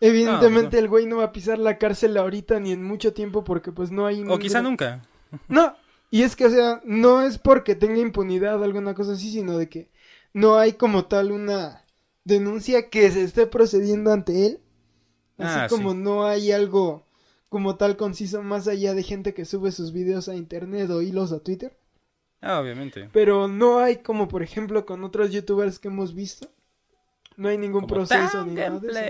Evidentemente 0.00 0.62
No, 0.62 0.70
pues 0.70 0.82
el 0.82 0.88
güey 0.88 1.06
no 1.06 1.16
va 1.18 1.24
a 1.24 1.32
pisar 1.32 1.58
la 1.58 1.78
cárcel 1.78 2.16
ahorita 2.16 2.60
ni 2.60 2.72
en 2.72 2.84
mucho 2.84 3.12
tiempo 3.12 3.42
porque 3.42 3.72
pues 3.72 3.90
no 3.90 4.06
hay... 4.06 4.22
O 4.28 4.38
quizá 4.38 4.60
nunca. 4.62 5.02
No, 5.48 5.74
y 6.12 6.22
es 6.24 6.36
que, 6.36 6.46
o 6.46 6.50
sea, 6.50 6.82
no 6.86 7.22
es 7.22 7.38
porque 7.38 7.74
tenga 7.76 7.98
impunidad 7.98 8.60
o 8.60 8.64
alguna 8.64 8.94
cosa 8.94 9.14
así, 9.14 9.32
sino 9.32 9.58
de 9.58 9.68
que 9.70 9.90
no 10.34 10.56
hay 10.58 10.74
como 10.74 11.06
tal 11.06 11.32
una 11.32 11.84
denuncia 12.24 12.90
que 12.90 13.10
se 13.10 13.24
esté 13.24 13.48
procediendo 13.48 14.12
ante 14.12 14.46
él. 14.46 14.60
Así 15.38 15.60
Ah, 15.60 15.66
como 15.68 15.92
sí. 15.92 15.98
no 15.98 16.26
hay 16.26 16.52
algo 16.52 17.06
como 17.50 17.76
tal 17.76 17.96
conciso 17.98 18.42
más 18.42 18.68
allá 18.68 18.94
de 18.94 19.02
gente 19.04 19.34
que 19.34 19.44
sube 19.46 19.72
sus 19.72 19.92
videos 19.92 20.28
a 20.28 20.36
internet 20.36 20.90
o 20.90 21.02
hilos 21.02 21.32
a 21.32 21.40
Twitter. 21.40 21.76
Ah, 22.42 22.60
obviamente. 22.60 23.08
Pero 23.12 23.48
no 23.48 23.78
hay 23.80 23.98
como, 23.98 24.28
por 24.28 24.42
ejemplo, 24.42 24.84
con 24.86 25.04
otros 25.04 25.30
youtubers 25.32 25.78
que 25.78 25.88
hemos 25.88 26.14
visto. 26.14 26.48
No 27.36 27.48
hay 27.48 27.58
ningún 27.58 27.82
Como 27.82 27.94
proceso 27.94 28.44
ni 28.46 28.54
nada 28.54 28.80
de 28.80 28.88
eso. 28.88 29.08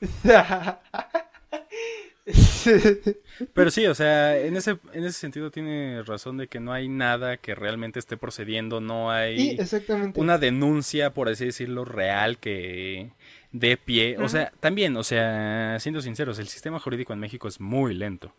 Pero 3.54 3.70
sí, 3.70 3.86
o 3.86 3.94
sea, 3.94 4.38
en 4.38 4.56
ese, 4.56 4.78
en 4.92 5.04
ese 5.04 5.18
sentido 5.18 5.50
tiene 5.50 6.02
razón 6.02 6.38
de 6.38 6.48
que 6.48 6.58
no 6.60 6.72
hay 6.72 6.88
nada 6.88 7.36
que 7.36 7.54
realmente 7.54 7.98
esté 7.98 8.16
procediendo, 8.16 8.80
no 8.80 9.10
hay 9.10 9.50
exactamente. 9.58 10.18
una 10.20 10.38
denuncia, 10.38 11.12
por 11.12 11.28
así 11.28 11.44
decirlo, 11.46 11.84
real 11.84 12.38
que 12.38 13.10
dé 13.52 13.76
pie. 13.76 14.16
O 14.18 14.28
sea, 14.28 14.52
también, 14.60 14.96
o 14.96 15.04
sea, 15.04 15.78
siendo 15.80 16.00
sinceros, 16.00 16.38
el 16.38 16.48
sistema 16.48 16.78
jurídico 16.80 17.12
en 17.12 17.20
México 17.20 17.46
es 17.46 17.60
muy 17.60 17.94
lento. 17.94 18.34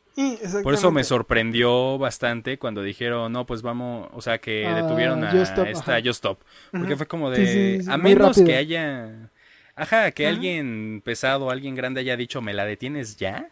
Por 0.64 0.74
eso 0.74 0.92
me 0.92 1.04
sorprendió 1.04 1.98
bastante 1.98 2.58
cuando 2.58 2.82
dijeron, 2.82 3.32
no, 3.34 3.46
pues 3.46 3.62
vamos, 3.62 4.10
o 4.14 4.22
sea, 4.22 4.40
que 4.40 4.66
Ah, 4.66 4.74
detuvieron 4.74 5.24
a 5.24 5.32
Just 5.32 5.52
Stop, 5.52 5.68
esta 5.68 5.96
ajá. 5.96 6.00
Just 6.00 6.18
Stop. 6.18 6.40
Porque 6.76 6.96
fue 6.98 7.06
como 7.08 7.30
de, 7.30 7.46
sí, 7.46 7.80
a 7.88 7.98
menos 7.98 8.38
rápido. 8.38 8.46
que 8.46 8.56
haya, 8.56 9.32
ajá, 9.76 10.12
que 10.12 10.26
alguien 10.28 11.02
pesado, 11.04 11.50
alguien 11.52 11.76
grande 11.76 12.00
haya 12.02 12.18
dicho, 12.18 12.42
me 12.42 12.54
la 12.54 12.66
detienes 12.66 13.18
ya. 13.18 13.52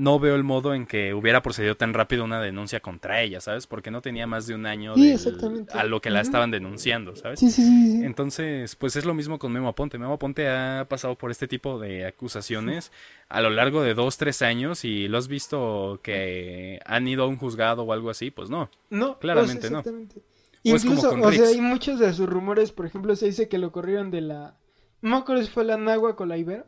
No 0.00 0.18
veo 0.18 0.34
el 0.34 0.44
modo 0.44 0.72
en 0.72 0.86
que 0.86 1.12
hubiera 1.12 1.42
procedido 1.42 1.76
tan 1.76 1.92
rápido 1.92 2.24
una 2.24 2.40
denuncia 2.40 2.80
contra 2.80 3.20
ella, 3.20 3.40
¿sabes? 3.42 3.66
Porque 3.66 3.90
no 3.90 4.00
tenía 4.00 4.26
más 4.26 4.46
de 4.46 4.54
un 4.54 4.64
año 4.64 4.94
Sí, 4.94 5.10
del- 5.14 5.66
a 5.74 5.84
lo 5.84 6.00
que 6.00 6.08
la 6.08 6.22
estaban 6.22 6.50
denunciando, 6.50 7.16
¿sabes? 7.16 7.38
Sí, 7.38 7.50
sí, 7.50 7.62
sí. 7.62 8.00
Entonces, 8.02 8.76
pues 8.76 8.96
es 8.96 9.04
lo 9.04 9.12
mismo 9.12 9.38
con 9.38 9.52
Memo 9.52 9.68
Aponte. 9.68 9.98
Memo 9.98 10.14
Aponte 10.14 10.48
ha 10.48 10.86
pasado 10.88 11.16
por 11.16 11.30
este 11.30 11.46
tipo 11.48 11.78
de 11.78 12.06
acusaciones 12.06 12.92
a 13.28 13.42
lo 13.42 13.50
largo 13.50 13.82
de 13.82 13.92
dos, 13.92 14.16
tres 14.16 14.40
años 14.40 14.86
y 14.86 15.06
lo 15.06 15.18
has 15.18 15.28
visto 15.28 16.00
que 16.02 16.80
han 16.86 17.06
ido 17.06 17.24
a 17.24 17.26
un 17.26 17.36
juzgado 17.36 17.82
o 17.82 17.92
algo 17.92 18.08
así, 18.08 18.30
pues 18.30 18.48
no. 18.48 18.70
No, 18.88 19.18
Claramente 19.18 19.66
o 19.66 19.68
sea, 19.68 19.70
no. 19.70 19.78
exactamente. 19.80 20.16
O 20.18 20.76
es 20.76 20.82
como 20.84 20.94
Incluso, 20.96 21.20
o 21.28 21.32
sea, 21.32 21.46
hay 21.48 21.60
muchos 21.60 21.98
de 21.98 22.12
sus 22.14 22.26
rumores, 22.28 22.72
por 22.72 22.86
ejemplo, 22.86 23.14
se 23.16 23.26
dice 23.26 23.48
que 23.48 23.58
lo 23.58 23.70
corrieron 23.70 24.10
de 24.10 24.22
la... 24.22 24.56
No 25.02 25.16
acuerdo 25.18 25.42
si 25.42 25.50
fue 25.50 25.64
la 25.64 25.76
Náhuac 25.76 26.18
o 26.20 26.24
la 26.24 26.38
Ibero, 26.38 26.66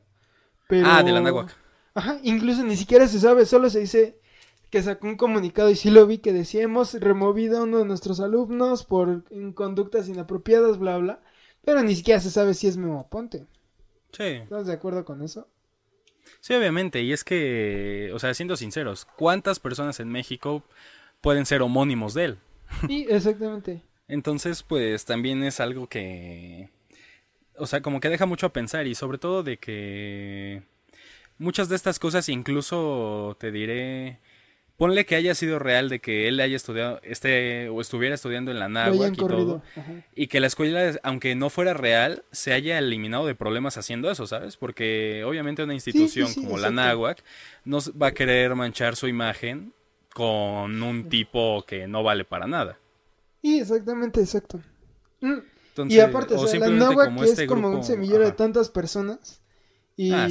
pero... 0.68 0.86
Ah, 0.90 1.02
de 1.02 1.12
la 1.12 1.20
Náhuac. 1.20 1.61
Ajá, 1.94 2.18
incluso 2.22 2.64
ni 2.64 2.76
siquiera 2.76 3.06
se 3.06 3.20
sabe, 3.20 3.46
solo 3.46 3.70
se 3.70 3.80
dice 3.80 4.18
que 4.70 4.82
sacó 4.82 5.06
un 5.06 5.16
comunicado 5.16 5.70
y 5.70 5.76
sí 5.76 5.90
lo 5.90 6.06
vi 6.06 6.18
que 6.18 6.32
decía 6.32 6.62
hemos 6.62 6.94
removido 6.94 7.58
a 7.58 7.62
uno 7.64 7.78
de 7.78 7.84
nuestros 7.84 8.20
alumnos 8.20 8.84
por 8.84 9.24
conductas 9.54 10.08
inapropiadas, 10.08 10.78
bla, 10.78 10.96
bla, 10.96 11.20
pero 11.64 11.82
ni 11.82 11.94
siquiera 11.94 12.20
se 12.20 12.30
sabe 12.30 12.54
si 12.54 12.68
es 12.68 12.76
Memo 12.76 13.00
Aponte. 13.00 13.46
Sí. 14.12 14.24
¿Estás 14.24 14.66
de 14.66 14.72
acuerdo 14.72 15.04
con 15.04 15.22
eso? 15.22 15.46
Sí, 16.40 16.54
obviamente. 16.54 17.02
Y 17.02 17.12
es 17.12 17.24
que, 17.24 18.10
o 18.14 18.18
sea, 18.18 18.32
siendo 18.34 18.56
sinceros, 18.56 19.04
¿cuántas 19.04 19.60
personas 19.60 20.00
en 20.00 20.08
México 20.08 20.64
pueden 21.22 21.46
ser 21.46 21.62
homónimos 21.62 22.12
de 22.12 22.24
él. 22.26 22.38
Sí, 22.88 23.06
exactamente. 23.08 23.82
Entonces, 24.08 24.62
pues 24.62 25.04
también 25.06 25.42
es 25.44 25.60
algo 25.60 25.88
que, 25.88 26.68
o 27.56 27.66
sea, 27.66 27.80
como 27.80 28.00
que 28.00 28.08
deja 28.08 28.26
mucho 28.26 28.46
a 28.46 28.52
pensar 28.52 28.86
y 28.86 28.94
sobre 28.94 29.18
todo 29.18 29.42
de 29.42 29.58
que 29.58 30.62
muchas 31.42 31.68
de 31.68 31.76
estas 31.76 31.98
cosas 31.98 32.28
incluso 32.28 33.36
te 33.38 33.50
diré, 33.50 34.20
ponle 34.76 35.04
que 35.04 35.16
haya 35.16 35.34
sido 35.34 35.58
real 35.58 35.88
de 35.88 36.00
que 36.00 36.28
él 36.28 36.40
haya 36.40 36.56
estudiado, 36.56 37.00
este, 37.02 37.68
o 37.68 37.80
estuviera 37.80 38.14
estudiando 38.14 38.50
en 38.50 38.58
la 38.58 38.68
náhuatl 38.68 39.12
y 39.12 39.16
todo, 39.16 39.62
y 40.14 40.28
que 40.28 40.40
la 40.40 40.46
escuela, 40.46 40.98
aunque 41.02 41.34
no 41.34 41.50
fuera 41.50 41.74
real, 41.74 42.24
se 42.30 42.52
haya 42.52 42.78
eliminado 42.78 43.26
de 43.26 43.34
problemas 43.34 43.76
haciendo 43.76 44.10
eso, 44.10 44.26
¿sabes? 44.26 44.56
Porque 44.56 45.24
obviamente 45.24 45.62
una 45.62 45.74
institución 45.74 46.32
como 46.34 46.58
la 46.58 46.70
náhuatl 46.70 47.22
no 47.64 47.78
va 48.00 48.08
a 48.08 48.12
querer 48.12 48.54
manchar 48.54 48.96
su 48.96 49.08
imagen 49.08 49.74
con 50.14 50.82
un 50.82 51.08
tipo 51.08 51.64
que 51.66 51.86
no 51.88 52.02
vale 52.02 52.24
para 52.24 52.46
nada. 52.46 52.78
Sí, 53.42 53.58
exactamente, 53.58 54.20
exacto. 54.20 54.60
Mm. 55.20 55.88
y 55.88 56.00
aparte, 56.00 56.34
o 56.34 56.46
sea, 56.46 56.60
la 56.60 56.68
náhuatl 56.68 57.24
es 57.24 57.30
este 57.30 57.46
como 57.46 57.68
un 57.70 57.82
semillero 57.82 58.24
de 58.24 58.32
tantas 58.32 58.70
personas. 58.70 59.40
Y... 59.96 60.12
Ah, 60.12 60.28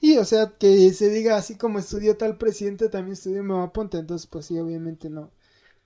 y, 0.00 0.16
o 0.16 0.24
sea, 0.24 0.52
que 0.58 0.92
se 0.92 1.10
diga 1.10 1.36
así 1.36 1.56
como 1.56 1.78
estudió 1.78 2.16
tal 2.16 2.36
presidente, 2.36 2.88
también 2.88 3.14
estudió 3.14 3.42
Memaponte, 3.42 3.98
entonces 3.98 4.26
pues 4.26 4.46
sí, 4.46 4.58
obviamente 4.58 5.10
no, 5.10 5.30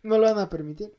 no 0.03 0.19
lo 0.19 0.25
van 0.25 0.39
a 0.39 0.51
permitir. 0.51 0.93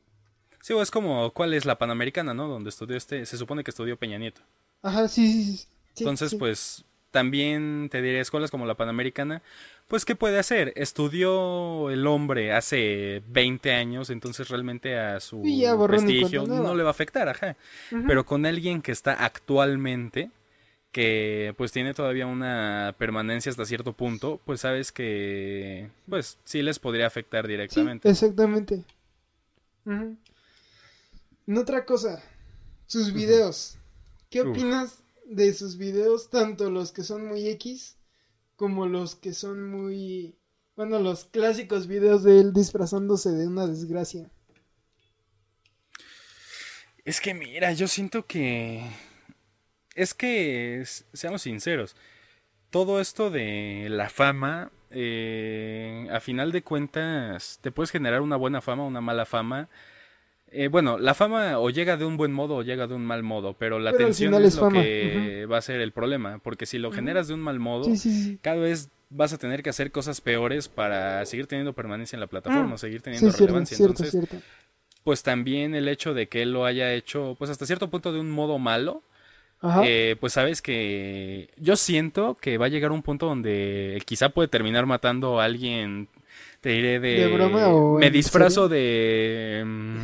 Sí, 0.60 0.72
o 0.72 0.82
es 0.82 0.90
como, 0.90 1.30
¿cuál 1.32 1.54
es 1.54 1.64
la 1.64 1.78
Panamericana, 1.78 2.34
no? 2.34 2.48
Donde 2.48 2.70
estudió 2.70 2.96
este, 2.96 3.26
se 3.26 3.36
supone 3.36 3.62
que 3.62 3.70
estudió 3.70 3.98
Peña 3.98 4.18
Nieto. 4.18 4.40
Ajá, 4.82 5.08
sí, 5.08 5.30
sí, 5.30 5.56
sí. 5.56 5.68
entonces, 5.98 6.34
pues, 6.34 6.84
también 7.10 7.88
te 7.90 8.02
diré, 8.02 8.18
escuelas 8.18 8.50
como 8.50 8.66
la 8.66 8.74
Panamericana, 8.74 9.42
pues, 9.86 10.04
¿qué 10.04 10.16
puede 10.16 10.38
hacer? 10.38 10.72
Estudió 10.74 11.90
el 11.90 12.06
hombre 12.06 12.52
hace 12.52 13.22
20 13.28 13.72
años, 13.72 14.10
entonces 14.10 14.48
realmente 14.48 14.98
a 14.98 15.20
su 15.20 15.42
prestigio 15.86 16.46
no 16.46 16.74
le 16.74 16.82
va 16.82 16.88
a 16.88 16.92
afectar, 16.92 17.28
ajá. 17.28 17.56
Pero 18.06 18.24
con 18.24 18.46
alguien 18.46 18.82
que 18.82 18.92
está 18.92 19.12
actualmente 19.12 20.30
que 20.94 21.52
pues 21.58 21.72
tiene 21.72 21.92
todavía 21.92 22.24
una 22.24 22.94
permanencia 22.96 23.50
hasta 23.50 23.66
cierto 23.66 23.94
punto, 23.94 24.40
pues 24.44 24.60
sabes 24.60 24.92
que 24.92 25.90
pues 26.08 26.38
sí 26.44 26.62
les 26.62 26.78
podría 26.78 27.08
afectar 27.08 27.48
directamente. 27.48 28.08
exactamente. 28.08 28.84
otra 31.52 31.84
cosa, 31.84 32.22
sus 32.86 33.12
videos. 33.12 33.76
¿Qué 34.30 34.42
opinas 34.42 35.02
de 35.26 35.52
sus 35.52 35.78
videos, 35.78 36.30
tanto 36.30 36.70
los 36.70 36.92
que 36.92 37.02
son 37.02 37.26
muy 37.26 37.48
X 37.48 37.96
como 38.54 38.86
los 38.86 39.16
que 39.16 39.34
son 39.34 39.68
muy... 39.68 40.36
Bueno, 40.76 41.00
los 41.00 41.24
clásicos 41.24 41.88
videos 41.88 42.22
de 42.22 42.38
él 42.38 42.52
disfrazándose 42.52 43.32
de 43.32 43.48
una 43.48 43.66
desgracia? 43.66 44.30
Es 47.04 47.20
que 47.20 47.34
mira, 47.34 47.72
yo 47.72 47.88
siento 47.88 48.26
que 48.26 48.88
es 49.94 50.14
que, 50.14 50.82
seamos 51.12 51.42
sinceros, 51.42 51.96
todo 52.70 53.00
esto 53.00 53.30
de 53.30 53.86
la 53.90 54.08
fama, 54.08 54.72
eh, 54.90 56.08
a 56.10 56.20
final 56.20 56.52
de 56.52 56.62
cuentas, 56.62 57.58
te 57.62 57.70
puedes 57.70 57.90
generar 57.90 58.20
una 58.20 58.36
buena 58.36 58.60
fama 58.60 58.82
o 58.84 58.86
una 58.86 59.00
mala 59.00 59.26
fama. 59.26 59.68
Eh, 60.48 60.68
bueno, 60.68 60.98
la 60.98 61.14
fama 61.14 61.58
o 61.58 61.70
llega 61.70 61.96
de 61.96 62.04
un 62.04 62.16
buen 62.16 62.32
modo 62.32 62.56
o 62.56 62.62
llega 62.62 62.86
de 62.86 62.94
un 62.94 63.04
mal 63.04 63.22
modo, 63.22 63.54
pero 63.54 63.78
la 63.78 63.90
atención 63.90 64.34
es, 64.34 64.56
lo 64.56 64.68
que 64.68 65.46
va 65.50 65.58
a 65.58 65.62
ser 65.62 65.80
el 65.80 65.92
problema, 65.92 66.38
porque 66.38 66.66
si 66.66 66.78
lo 66.78 66.92
generas 66.92 67.28
de 67.28 67.34
un 67.34 67.40
mal 67.40 67.58
modo, 67.58 67.88
cada 68.40 68.56
vez 68.56 68.88
vas 69.10 69.32
a 69.32 69.38
tener 69.38 69.62
que 69.62 69.70
hacer 69.70 69.90
cosas 69.90 70.20
peores 70.20 70.68
para 70.68 71.24
seguir 71.26 71.46
teniendo 71.46 71.72
permanencia 71.72 72.16
en 72.16 72.20
la 72.20 72.26
plataforma, 72.26 72.74
ah, 72.74 72.78
seguir 72.78 73.02
teniendo 73.02 73.30
relevancia. 73.30 73.76
Entonces, 73.76 74.16
pues 75.04 75.22
también 75.22 75.74
el 75.74 75.88
hecho 75.88 76.14
de 76.14 76.28
que 76.28 76.42
él 76.42 76.52
lo 76.52 76.64
haya 76.64 76.92
hecho, 76.92 77.36
pues 77.38 77.50
hasta 77.50 77.66
cierto 77.66 77.90
punto 77.90 78.12
de 78.12 78.20
un 78.20 78.30
modo 78.30 78.58
malo, 78.58 79.02
eh, 79.84 80.16
pues 80.20 80.32
sabes 80.34 80.62
que 80.62 81.50
yo 81.56 81.76
siento 81.76 82.36
que 82.40 82.58
va 82.58 82.66
a 82.66 82.68
llegar 82.68 82.92
un 82.92 83.02
punto 83.02 83.26
donde 83.26 84.02
quizá 84.04 84.28
puede 84.28 84.48
terminar 84.48 84.86
matando 84.86 85.40
a 85.40 85.44
alguien, 85.44 86.08
te 86.60 86.70
diré 86.70 87.00
de... 87.00 87.28
broma 87.28 87.68
o 87.68 87.98
Me 87.98 88.10
disfrazo 88.10 88.68
de 88.68 89.62
mm, 89.64 89.96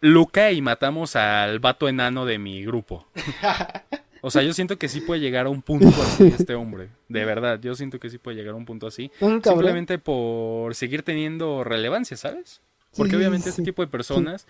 Luca 0.00 0.52
y 0.52 0.60
matamos 0.60 1.16
al 1.16 1.58
vato 1.60 1.88
enano 1.88 2.26
de 2.26 2.38
mi 2.38 2.64
grupo. 2.64 3.06
O 4.22 4.30
sea, 4.30 4.42
yo 4.42 4.52
siento 4.52 4.78
que 4.78 4.88
sí 4.88 5.00
puede 5.00 5.20
llegar 5.20 5.46
a 5.46 5.48
un 5.48 5.62
punto 5.62 5.88
así 5.88 6.26
este 6.26 6.54
hombre. 6.54 6.90
De 7.08 7.24
verdad, 7.24 7.58
yo 7.60 7.74
siento 7.74 7.98
que 7.98 8.10
sí 8.10 8.18
puede 8.18 8.36
llegar 8.36 8.52
a 8.52 8.56
un 8.56 8.66
punto 8.66 8.86
así. 8.86 9.10
Simplemente 9.18 9.98
por 9.98 10.74
seguir 10.74 11.02
teniendo 11.02 11.64
relevancia, 11.64 12.16
¿sabes? 12.16 12.60
Porque 12.96 13.16
obviamente 13.16 13.48
este 13.48 13.62
tipo 13.62 13.82
de 13.82 13.88
personas 13.88 14.46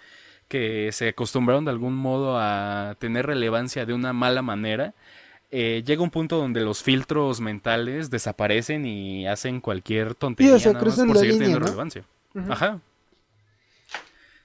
que 0.51 0.91
se 0.91 1.11
acostumbraron 1.11 1.65
de 1.65 1.71
algún 1.71 1.95
modo 1.95 2.37
a 2.37 2.97
tener 2.99 3.25
relevancia 3.25 3.87
de 3.87 3.95
una 3.95 4.13
mala 4.13 4.43
manera, 4.43 4.95
eh, 5.53 5.85
llega 5.87 6.03
un 6.03 6.11
punto 6.11 6.39
donde 6.39 6.61
los 6.63 6.83
filtros 6.83 7.41
mentales 7.41 8.11
desaparecen 8.11 8.85
y 8.85 9.29
hacen 9.29 9.61
cualquier 9.61 10.17
tontería 10.17 10.57
nada 10.57 10.73
más 10.73 10.97
por 10.97 11.17
seguir 11.17 11.39
teniendo 11.39 11.61
relevancia. 11.61 12.05
Ajá. 12.49 12.81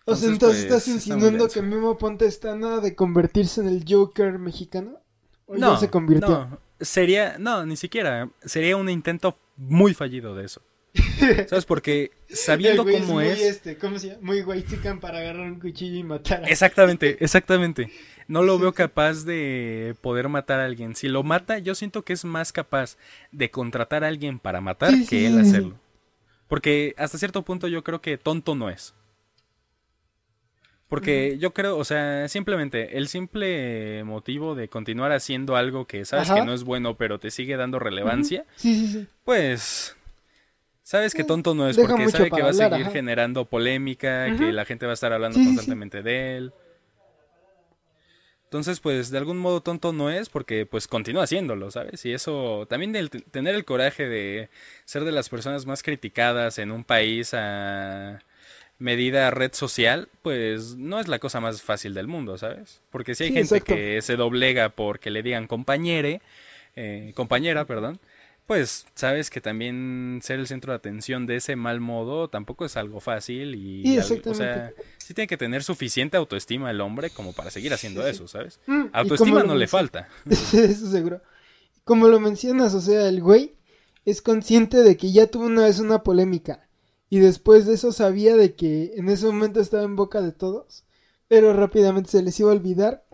o 0.06 0.16
sea, 0.16 0.30
entonces 0.30 0.66
pues, 0.68 0.72
estás 0.72 0.88
insinuando 0.88 1.48
que 1.48 1.64
Memo 1.64 1.98
Ponte 1.98 2.28
está 2.28 2.56
nada 2.56 2.82
de 2.82 2.96
convertirse 2.96 3.62
en 3.62 3.68
el 3.68 3.84
Joker 3.88 4.38
mexicano. 4.38 5.00
¿O 5.48 5.58
no, 5.58 5.76
se 5.78 5.90
convirtió? 5.90 6.28
no, 6.28 6.60
sería, 6.80 7.38
no, 7.40 7.66
ni 7.66 7.78
siquiera. 7.78 8.30
Sería 8.44 8.78
un 8.78 8.90
intento 8.90 9.40
muy 9.58 9.96
fallido 9.96 10.36
de 10.36 10.46
eso. 10.46 10.62
¿Sabes? 11.48 11.66
Porque 11.66 12.12
sabiendo 12.30 12.84
cómo 12.84 13.22
es. 13.22 13.38
Muy 13.38 13.48
este, 13.48 13.78
¿Cómo 13.78 14.00
se 14.00 14.10
llama? 14.10 14.20
Muy 14.22 14.42
guaytican 14.42 15.00
para 15.00 15.20
agarrar 15.20 15.48
un 15.48 15.60
cuchillo 15.60 15.98
y 15.98 16.04
matar 16.04 16.44
a 16.44 16.48
Exactamente, 16.48 17.18
exactamente. 17.24 17.92
No 18.28 18.42
lo 18.42 18.58
veo 18.58 18.74
capaz 18.74 19.24
de 19.24 19.96
poder 20.02 20.30
matar 20.30 20.60
a 20.60 20.66
alguien. 20.66 20.96
Si 20.96 21.08
lo 21.08 21.24
mata, 21.24 21.60
yo 21.60 21.76
siento 21.76 22.04
que 22.04 22.14
es 22.14 22.26
más 22.26 22.52
capaz 22.52 22.98
de 23.32 23.52
contratar 23.52 24.04
a 24.04 24.08
alguien 24.08 24.40
para 24.40 24.62
matar 24.62 24.94
que 25.08 25.28
él 25.28 25.38
hacerlo. 25.40 25.80
Porque 26.48 26.96
hasta 26.98 27.18
cierto 27.18 27.44
punto 27.44 27.68
yo 27.68 27.84
creo 27.84 28.02
que 28.02 28.18
tonto 28.18 28.56
no 28.56 28.70
es. 28.70 28.96
Porque 30.88 31.38
yo 31.40 31.54
creo, 31.54 31.78
o 31.78 31.84
sea, 31.84 32.28
simplemente 32.30 32.98
el 32.98 33.08
simple 33.08 34.04
motivo 34.04 34.56
de 34.56 34.70
continuar 34.70 35.12
haciendo 35.12 35.56
algo 35.56 35.86
que 35.86 36.06
sabes 36.06 36.32
que 36.32 36.46
no 36.46 36.54
es 36.54 36.64
bueno, 36.64 36.96
pero 36.96 37.20
te 37.20 37.32
sigue 37.32 37.58
dando 37.58 37.80
relevancia, 37.80 38.46
pues 39.24 39.96
Sabes 40.86 41.16
que 41.16 41.24
tonto 41.24 41.56
no 41.56 41.68
es 41.68 41.78
porque 41.78 42.08
sabe 42.10 42.30
que 42.30 42.44
va 42.44 42.52
a 42.52 42.54
seguir 42.54 42.86
generando 42.92 43.46
polémica, 43.46 44.28
que 44.38 44.52
la 44.52 44.66
gente 44.66 44.86
va 44.86 44.92
a 44.92 44.94
estar 44.94 45.12
hablando 45.12 45.40
constantemente 45.40 46.04
de 46.04 46.38
él. 46.38 46.54
Entonces, 48.44 48.80
pues 48.80 49.10
de 49.10 49.18
algún 49.18 49.40
modo 49.40 49.62
tonto 49.62 49.94
no 49.94 50.12
es 50.12 50.30
porque 50.30 50.68
pues 50.68 50.88
continúa 50.88 51.24
haciéndolo, 51.24 51.72
¿sabes? 51.72 52.06
Y 52.06 52.14
eso 52.14 52.68
también 52.70 53.10
tener 53.32 53.56
el 53.56 53.66
coraje 53.66 54.08
de 54.08 54.50
ser 54.86 55.06
de 55.06 55.12
las 55.12 55.28
personas 55.28 55.66
más 55.66 55.82
criticadas 55.82 56.60
en 56.60 56.72
un 56.72 56.84
país 56.84 57.34
a 57.34 58.20
medida 58.78 59.32
red 59.32 59.54
social, 59.54 60.08
pues 60.22 60.76
no 60.76 61.00
es 61.00 61.08
la 61.08 61.18
cosa 61.18 61.40
más 61.40 61.64
fácil 61.64 61.96
del 61.96 62.06
mundo, 62.06 62.38
¿sabes? 62.38 62.84
Porque 62.92 63.16
si 63.16 63.24
hay 63.24 63.34
gente 63.34 63.62
que 63.62 64.04
se 64.04 64.18
doblega 64.18 64.70
porque 64.70 65.10
le 65.10 65.24
digan 65.24 65.48
compañere, 65.48 66.22
eh, 66.76 67.12
compañera, 67.16 67.66
perdón, 67.66 68.00
pues 68.48 68.86
sabes 68.94 69.30
que 69.30 69.42
también 69.42 70.20
ser 70.22 70.40
el 70.40 70.48
centro 70.48 70.72
de 70.72 70.78
atención 70.78 71.26
de 71.26 71.38
ese 71.38 71.56
mal 71.56 71.80
modo 71.80 72.30
tampoco 72.30 72.66
es 72.66 72.78
algo 72.78 73.00
fácil 73.00 73.56
y, 73.56 73.98
o 73.98 74.34
sea, 74.34 74.72
sí 74.98 75.14
tiene 75.14 75.28
que 75.28 75.38
tener 75.38 75.64
suficiente 75.64 76.18
autoestima 76.18 76.70
el 76.70 76.82
hombre 76.82 77.10
como 77.10 77.34
para 77.34 77.50
seguir 77.50 77.74
haciendo 77.74 78.06
eso, 78.06 78.28
¿sabes? 78.28 78.60
Mm, 78.68 78.86
autoestima 78.94 79.44
no 79.44 79.56
le 79.56 79.68
falta. 79.68 80.10
eso 80.30 80.92
seguro. 80.92 81.22
Como 81.84 82.08
lo 82.08 82.20
mencionas, 82.20 82.76
o 82.76 82.82
sea, 82.82 83.10
el 83.10 83.22
güey 83.22 83.56
es 84.06 84.22
consciente 84.22 84.84
de 84.84 84.96
que 84.96 85.12
ya 85.12 85.28
tuvo 85.28 85.46
una 85.46 85.64
vez 85.64 85.80
una 85.80 86.04
polémica 86.04 86.68
y 87.10 87.20
después 87.20 87.66
de 87.66 87.74
eso 87.74 87.92
sabía 87.92 88.36
de 88.36 88.54
que 88.54 88.94
en 88.96 89.10
ese 89.10 89.26
momento 89.26 89.60
estaba 89.60 89.84
en 89.84 89.96
boca 89.96 90.22
de 90.22 90.32
todos, 90.32 90.86
pero 91.28 91.54
rápidamente 91.54 92.12
se 92.12 92.22
les 92.22 92.40
iba 92.40 92.52
a 92.52 92.56
olvidar 92.56 93.06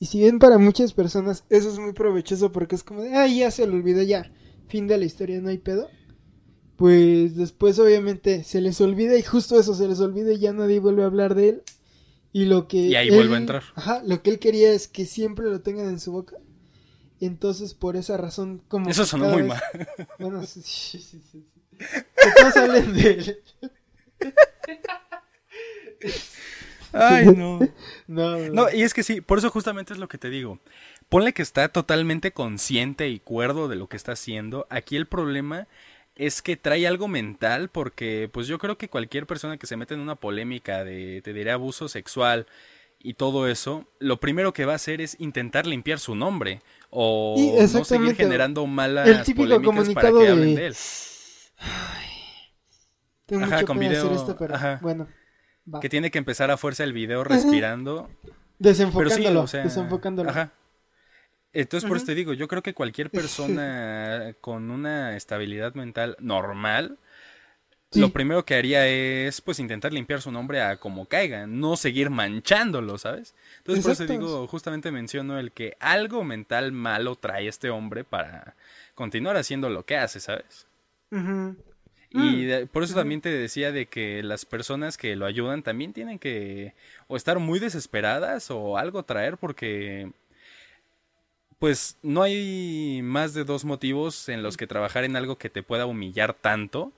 y 0.00 0.06
si 0.06 0.18
bien 0.18 0.40
para 0.40 0.58
muchas 0.58 0.92
personas 0.92 1.44
eso 1.50 1.68
es 1.68 1.78
muy 1.78 1.92
provechoso 1.92 2.50
porque 2.50 2.74
es 2.74 2.82
como 2.82 3.02
de, 3.02 3.14
ah, 3.14 3.28
ya 3.28 3.52
se 3.52 3.66
lo 3.68 3.74
olvidó 3.74 4.02
ya 4.02 4.32
fin 4.72 4.88
de 4.88 4.96
la 4.96 5.04
historia, 5.04 5.38
no 5.42 5.50
hay 5.50 5.58
pedo. 5.58 5.90
Pues 6.76 7.36
después 7.36 7.78
obviamente 7.78 8.42
se 8.42 8.62
les 8.62 8.80
olvida 8.80 9.18
y 9.18 9.22
justo 9.22 9.60
eso 9.60 9.74
se 9.74 9.86
les 9.86 10.00
olvida 10.00 10.32
y 10.32 10.38
ya 10.38 10.54
nadie 10.54 10.80
vuelve 10.80 11.02
a 11.02 11.06
hablar 11.06 11.34
de 11.34 11.50
él. 11.50 11.62
Y 12.32 12.46
lo 12.46 12.68
que... 12.68 12.78
Y 12.78 12.94
ahí 12.94 13.10
vuelve 13.10 13.34
a 13.34 13.38
entrar. 13.38 13.64
Ajá, 13.74 14.02
lo 14.06 14.22
que 14.22 14.30
él 14.30 14.38
quería 14.38 14.72
es 14.72 14.88
que 14.88 15.04
siempre 15.04 15.44
lo 15.44 15.60
tengan 15.60 15.90
en 15.90 16.00
su 16.00 16.10
boca. 16.10 16.38
Entonces 17.20 17.74
por 17.74 17.96
esa 17.96 18.16
razón 18.16 18.62
como... 18.66 18.88
Eso 18.88 19.04
sonó 19.04 19.28
muy 19.28 19.42
mal. 19.42 19.60
Bueno, 20.18 20.42
sí, 20.46 20.62
sí, 20.64 20.98
sí. 20.98 21.22
sí. 21.30 21.44
todos 22.38 22.56
hablen 22.56 22.94
de 22.94 23.10
él. 23.10 23.38
Ay, 26.92 27.26
no. 27.36 27.58
no. 28.06 28.38
No, 28.38 28.72
y 28.72 28.82
es 28.82 28.94
que 28.94 29.02
sí, 29.02 29.20
por 29.20 29.38
eso 29.38 29.50
justamente 29.50 29.92
es 29.92 29.98
lo 29.98 30.08
que 30.08 30.18
te 30.18 30.30
digo 30.30 30.60
ponle 31.12 31.34
que 31.34 31.42
está 31.42 31.68
totalmente 31.68 32.32
consciente 32.32 33.10
y 33.10 33.20
cuerdo 33.20 33.68
de 33.68 33.76
lo 33.76 33.86
que 33.86 33.98
está 33.98 34.12
haciendo. 34.12 34.66
Aquí 34.70 34.96
el 34.96 35.04
problema 35.04 35.68
es 36.16 36.40
que 36.40 36.56
trae 36.56 36.86
algo 36.86 37.06
mental 37.06 37.68
porque 37.68 38.30
pues 38.32 38.46
yo 38.46 38.58
creo 38.58 38.78
que 38.78 38.88
cualquier 38.88 39.26
persona 39.26 39.58
que 39.58 39.66
se 39.66 39.76
mete 39.76 39.92
en 39.92 40.00
una 40.00 40.14
polémica 40.14 40.84
de, 40.84 41.20
te 41.22 41.34
diré, 41.34 41.50
abuso 41.50 41.88
sexual 41.88 42.46
y 42.98 43.12
todo 43.12 43.46
eso, 43.46 43.84
lo 43.98 44.20
primero 44.20 44.54
que 44.54 44.64
va 44.64 44.72
a 44.72 44.76
hacer 44.76 45.02
es 45.02 45.20
intentar 45.20 45.66
limpiar 45.66 45.98
su 45.98 46.14
nombre 46.14 46.62
o 46.88 47.36
no 47.74 47.84
seguir 47.84 48.16
generando 48.16 48.66
malas 48.66 49.30
polémicas 49.36 49.90
para 49.90 50.12
que 50.12 50.28
hablen 50.28 50.54
de 50.54 50.66
él. 50.68 50.76
tengo 53.26 53.46
mucho 53.46 53.66
con 53.66 53.78
video, 53.78 54.14
esto, 54.14 54.34
pero 54.38 54.56
bueno. 54.80 55.08
Que 55.82 55.90
tiene 55.90 56.10
que 56.10 56.16
empezar 56.16 56.50
a 56.50 56.56
fuerza 56.56 56.84
el 56.84 56.94
video 56.94 57.22
respirando. 57.22 58.08
Desenfocándolo, 58.58 59.46
desenfocándolo. 59.46 60.30
Ajá. 60.30 60.52
Entonces, 61.52 61.86
por 61.86 61.98
eso 61.98 62.06
te 62.06 62.14
digo, 62.14 62.32
yo 62.32 62.48
creo 62.48 62.62
que 62.62 62.72
cualquier 62.72 63.10
persona 63.10 64.34
con 64.40 64.70
una 64.70 65.16
estabilidad 65.16 65.74
mental 65.74 66.16
normal, 66.18 66.98
lo 67.94 68.10
primero 68.10 68.44
que 68.44 68.54
haría 68.54 68.86
es, 68.86 69.42
pues, 69.42 69.58
intentar 69.58 69.92
limpiar 69.92 70.22
su 70.22 70.32
nombre 70.32 70.62
a 70.62 70.78
como 70.78 71.06
caiga, 71.06 71.46
no 71.46 71.76
seguir 71.76 72.08
manchándolo, 72.08 72.96
¿sabes? 72.96 73.34
Entonces, 73.58 73.84
por 73.84 73.92
eso 73.92 74.06
digo, 74.06 74.46
justamente 74.46 74.90
menciono 74.90 75.38
el 75.38 75.52
que 75.52 75.76
algo 75.78 76.24
mental 76.24 76.72
malo 76.72 77.16
trae 77.16 77.48
este 77.48 77.68
hombre 77.68 78.04
para 78.04 78.54
continuar 78.94 79.36
haciendo 79.36 79.68
lo 79.68 79.84
que 79.84 79.96
hace, 79.98 80.20
¿sabes? 80.20 80.66
Y 82.14 82.46
mm. 82.46 82.68
por 82.68 82.82
eso 82.82 82.94
también 82.94 83.20
te 83.20 83.30
decía 83.30 83.72
de 83.72 83.86
que 83.86 84.22
las 84.22 84.44
personas 84.44 84.96
que 84.96 85.16
lo 85.16 85.26
ayudan 85.26 85.62
también 85.62 85.92
tienen 85.92 86.18
que 86.18 86.74
o 87.08 87.16
estar 87.16 87.38
muy 87.38 87.58
desesperadas 87.58 88.50
o 88.50 88.78
algo 88.78 89.02
traer 89.02 89.38
porque 89.38 90.10
pues 91.62 91.96
no 92.02 92.24
hay 92.24 93.02
más 93.04 93.34
de 93.34 93.44
dos 93.44 93.64
motivos 93.64 94.28
en 94.28 94.42
los 94.42 94.56
que 94.56 94.66
trabajar 94.66 95.04
en 95.04 95.14
algo 95.14 95.38
que 95.38 95.48
te 95.48 95.62
pueda 95.62 95.86
humillar 95.86 96.34
tanto 96.34 96.90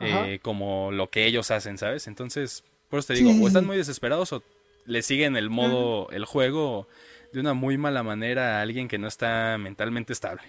eh, 0.00 0.40
como 0.42 0.90
lo 0.90 1.08
que 1.08 1.24
ellos 1.24 1.52
hacen, 1.52 1.78
¿sabes? 1.78 2.08
Entonces, 2.08 2.64
por 2.90 2.98
eso 2.98 3.06
te 3.06 3.14
digo, 3.14 3.30
o 3.30 3.46
están 3.46 3.64
muy 3.64 3.76
desesperados 3.76 4.32
o 4.32 4.42
le 4.86 5.02
siguen 5.02 5.36
el 5.36 5.50
modo, 5.50 6.10
el 6.10 6.24
juego 6.24 6.88
de 7.32 7.38
una 7.38 7.54
muy 7.54 7.78
mala 7.78 8.02
manera 8.02 8.58
a 8.58 8.62
alguien 8.62 8.88
que 8.88 8.98
no 8.98 9.06
está 9.06 9.56
mentalmente 9.56 10.12
estable. 10.12 10.42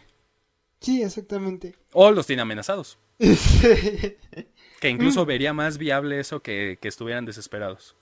Sí, 0.80 1.04
exactamente. 1.04 1.76
O 1.92 2.10
los 2.10 2.26
tiene 2.26 2.42
amenazados. 2.42 2.98
que 3.20 4.90
incluso 4.90 5.28
vería 5.28 5.54
más 5.54 5.78
viable 5.78 6.20
eso 6.20 6.40
que, 6.40 6.80
que 6.82 6.88
estuvieran 6.88 7.26
desesperados. 7.26 7.96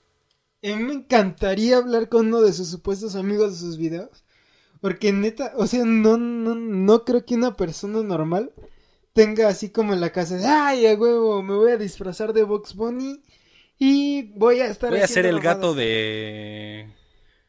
A 0.64 0.68
mí 0.68 0.82
me 0.82 0.94
encantaría 0.94 1.76
hablar 1.76 2.08
con 2.08 2.28
uno 2.28 2.40
de 2.40 2.54
sus 2.54 2.70
supuestos 2.70 3.18
amigos 3.18 3.52
de 3.52 3.58
sus 3.58 3.78
videos 3.78 4.24
porque 4.82 5.14
neta, 5.14 5.54
o 5.56 5.68
sea, 5.68 5.86
no, 5.86 6.18
no, 6.18 6.56
no 6.56 7.06
creo 7.06 7.24
que 7.24 7.36
una 7.36 7.56
persona 7.56 8.02
normal 8.02 8.52
tenga 9.14 9.48
así 9.48 9.70
como 9.70 9.94
en 9.94 10.02
la 10.02 10.12
casa 10.12 10.38
de, 10.38 10.46
ay, 10.46 10.88
a 10.88 10.96
huevo, 10.96 11.42
me 11.44 11.56
voy 11.56 11.72
a 11.72 11.78
disfrazar 11.78 12.34
de 12.34 12.44
Box 12.44 12.76
Bunny 12.76 13.22
y 13.78 14.34
voy 14.38 14.60
a 14.60 14.68
estar... 14.68 14.90
Voy 14.90 15.00
a 15.00 15.08
ser 15.08 15.26
el 15.26 15.40
gato 15.40 15.74
de... 15.76 16.90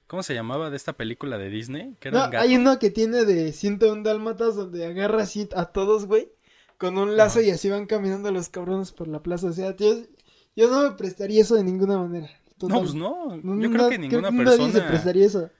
¿Cómo 0.07 0.23
se 0.23 0.35
llamaba 0.35 0.69
de 0.69 0.77
esta 0.77 0.93
película 0.93 1.39
de 1.39 1.49
Disney? 1.49 1.97
no, 2.13 2.31
hay 2.39 2.57
uno 2.57 2.79
que 2.79 2.91
tiene 2.91 3.25
de 3.25 3.53
101 3.53 4.03
dálmatas 4.03 4.55
donde 4.55 4.85
agarra 4.85 5.23
así 5.23 5.49
a 5.57 5.67
todos, 5.67 6.05
güey, 6.05 6.31
con 6.77 6.99
un 6.99 7.17
lazo 7.17 7.41
y 7.41 7.51
así 7.51 7.71
van 7.71 7.87
caminando 7.87 8.31
los 8.31 8.51
cabrones 8.51 8.93
por 8.93 9.09
la 9.09 9.23
plaza. 9.23 9.47
O 9.47 9.53
sea, 9.55 9.75
tío, 9.75 9.95
yo 10.55 10.69
no 10.69 10.83
me 10.83 10.97
prestaría 10.97 11.41
eso 11.41 11.55
de 11.55 11.65
ninguna 11.65 11.97
manera. 11.97 12.29
No, 12.61 12.81
pues 12.81 12.95
no. 12.95 13.41
Yo 13.59 13.71
creo 13.71 13.89
que 13.89 13.99
ninguna 13.99 14.31
persona. 14.31 14.57
Nadie 14.57 14.73
se 14.73 14.83
prestaría 14.83 15.27
eso. 15.27 15.51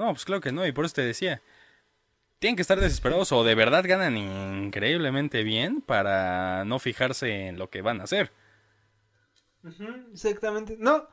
No, 0.00 0.14
pues 0.14 0.24
claro 0.24 0.40
que 0.40 0.50
no, 0.50 0.66
y 0.66 0.72
por 0.72 0.86
eso 0.86 0.94
te 0.94 1.02
decía. 1.02 1.42
Tienen 2.38 2.56
que 2.56 2.62
estar 2.62 2.80
desesperados 2.80 3.32
o 3.32 3.44
de 3.44 3.54
verdad 3.54 3.84
ganan 3.86 4.16
increíblemente 4.16 5.42
bien 5.42 5.82
para 5.82 6.64
no 6.64 6.78
fijarse 6.78 7.48
en 7.48 7.58
lo 7.58 7.68
que 7.68 7.82
van 7.82 8.00
a 8.00 8.04
hacer. 8.04 8.32
exactamente. 10.10 10.76
No, 10.78 11.06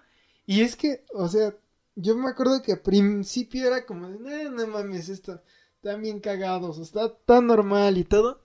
y 0.46 0.62
es 0.62 0.78
que, 0.78 1.04
o 1.14 1.28
sea, 1.28 1.54
yo 1.96 2.16
me 2.16 2.30
acuerdo 2.30 2.62
que 2.62 2.72
al 2.72 2.80
principio 2.80 3.68
era 3.68 3.86
como 3.86 4.08
de, 4.08 4.50
no 4.50 4.68
mames, 4.68 5.10
esto, 5.10 5.42
están 5.76 6.02
bien 6.02 6.22
cagados, 6.22 6.80
está 6.80 7.14
tan 7.14 7.48
normal 7.48 7.98
y 7.98 8.06
todo. 8.06 8.42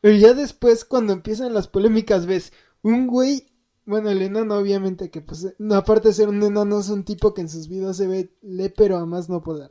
Pero 0.00 0.16
ya 0.16 0.32
después, 0.32 0.86
cuando 0.86 1.12
empiezan 1.12 1.52
las 1.52 1.68
polémicas, 1.68 2.24
ves 2.24 2.54
un 2.80 3.08
güey, 3.08 3.46
bueno, 3.84 4.08
el 4.08 4.22
enano, 4.22 4.56
obviamente, 4.56 5.10
que 5.10 5.20
pues, 5.20 5.54
aparte 5.70 6.08
de 6.08 6.14
ser 6.14 6.30
un 6.30 6.42
enano, 6.42 6.80
es 6.80 6.88
un 6.88 7.04
tipo 7.04 7.34
que 7.34 7.42
en 7.42 7.50
sus 7.50 7.68
videos 7.68 7.98
se 7.98 8.06
ve 8.06 8.32
le, 8.40 8.70
pero 8.70 8.96
a 8.96 9.04
más 9.04 9.28
no 9.28 9.42
poder. 9.42 9.70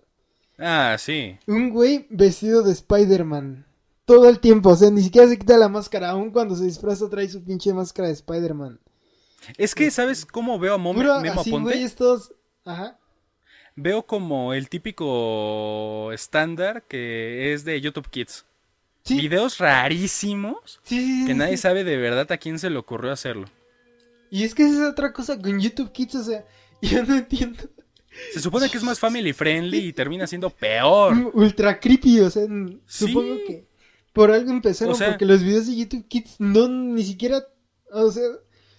Ah, 0.61 0.95
sí. 0.99 1.37
Un 1.47 1.71
güey 1.71 2.05
vestido 2.09 2.61
de 2.61 2.71
Spider-Man. 2.71 3.65
Todo 4.05 4.29
el 4.29 4.39
tiempo, 4.39 4.69
o 4.69 4.75
sea, 4.75 4.91
ni 4.91 5.01
siquiera 5.01 5.27
se 5.27 5.39
quita 5.39 5.57
la 5.57 5.69
máscara. 5.69 6.11
Aún 6.11 6.31
cuando 6.31 6.55
se 6.55 6.65
disfraza 6.65 7.09
trae 7.09 7.27
su 7.27 7.43
pinche 7.43 7.73
máscara 7.73 8.07
de 8.07 8.13
Spider-Man. 8.13 8.79
Es 9.57 9.73
que, 9.73 9.89
¿sabes 9.89 10.25
cómo 10.25 10.59
veo 10.59 10.75
a 10.75 10.77
Memo, 10.77 11.19
Memo 11.19 11.41
así, 11.41 11.49
Güey, 11.49 11.83
estos... 11.83 12.33
Ajá. 12.63 12.99
Veo 13.75 14.05
como 14.05 14.53
el 14.53 14.69
típico 14.69 16.11
estándar 16.11 16.83
que 16.83 17.53
es 17.53 17.65
de 17.65 17.79
YouTube 17.81 18.09
Kids. 18.09 18.45
¿Sí? 19.03 19.17
Videos 19.17 19.57
rarísimos 19.57 20.79
sí, 20.83 21.23
que 21.25 21.33
nadie 21.33 21.57
sabe 21.57 21.83
de 21.83 21.97
verdad 21.97 22.31
a 22.31 22.37
quién 22.37 22.59
se 22.59 22.69
le 22.69 22.77
ocurrió 22.77 23.11
hacerlo. 23.11 23.47
Y 24.29 24.43
es 24.43 24.53
que 24.53 24.63
esa 24.63 24.83
es 24.83 24.91
otra 24.91 25.11
cosa 25.11 25.41
con 25.41 25.59
YouTube 25.59 25.91
Kids, 25.91 26.15
o 26.15 26.23
sea, 26.23 26.45
yo 26.81 27.03
no 27.03 27.15
entiendo. 27.15 27.63
Se 28.33 28.39
supone 28.39 28.69
que 28.69 28.77
es 28.77 28.83
más 28.83 28.99
family 28.99 29.33
friendly 29.33 29.79
y 29.87 29.93
termina 29.93 30.27
siendo 30.27 30.49
peor. 30.49 31.13
Ultra 31.33 31.79
creepy, 31.79 32.19
o 32.19 32.29
sea, 32.29 32.45
supongo 32.85 33.35
que 33.47 33.67
por 34.13 34.31
algo 34.31 34.51
empezaron, 34.51 34.97
porque 34.97 35.25
los 35.25 35.41
videos 35.43 35.67
de 35.67 35.75
YouTube 35.75 36.07
Kids 36.07 36.35
no 36.39 36.67
ni 36.67 37.03
siquiera, 37.03 37.43
o 37.91 38.11
sea, 38.11 38.27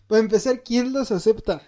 para 0.06 0.20
empezar, 0.20 0.62
¿quién 0.62 0.92
los 0.92 1.10
acepta? 1.10 1.62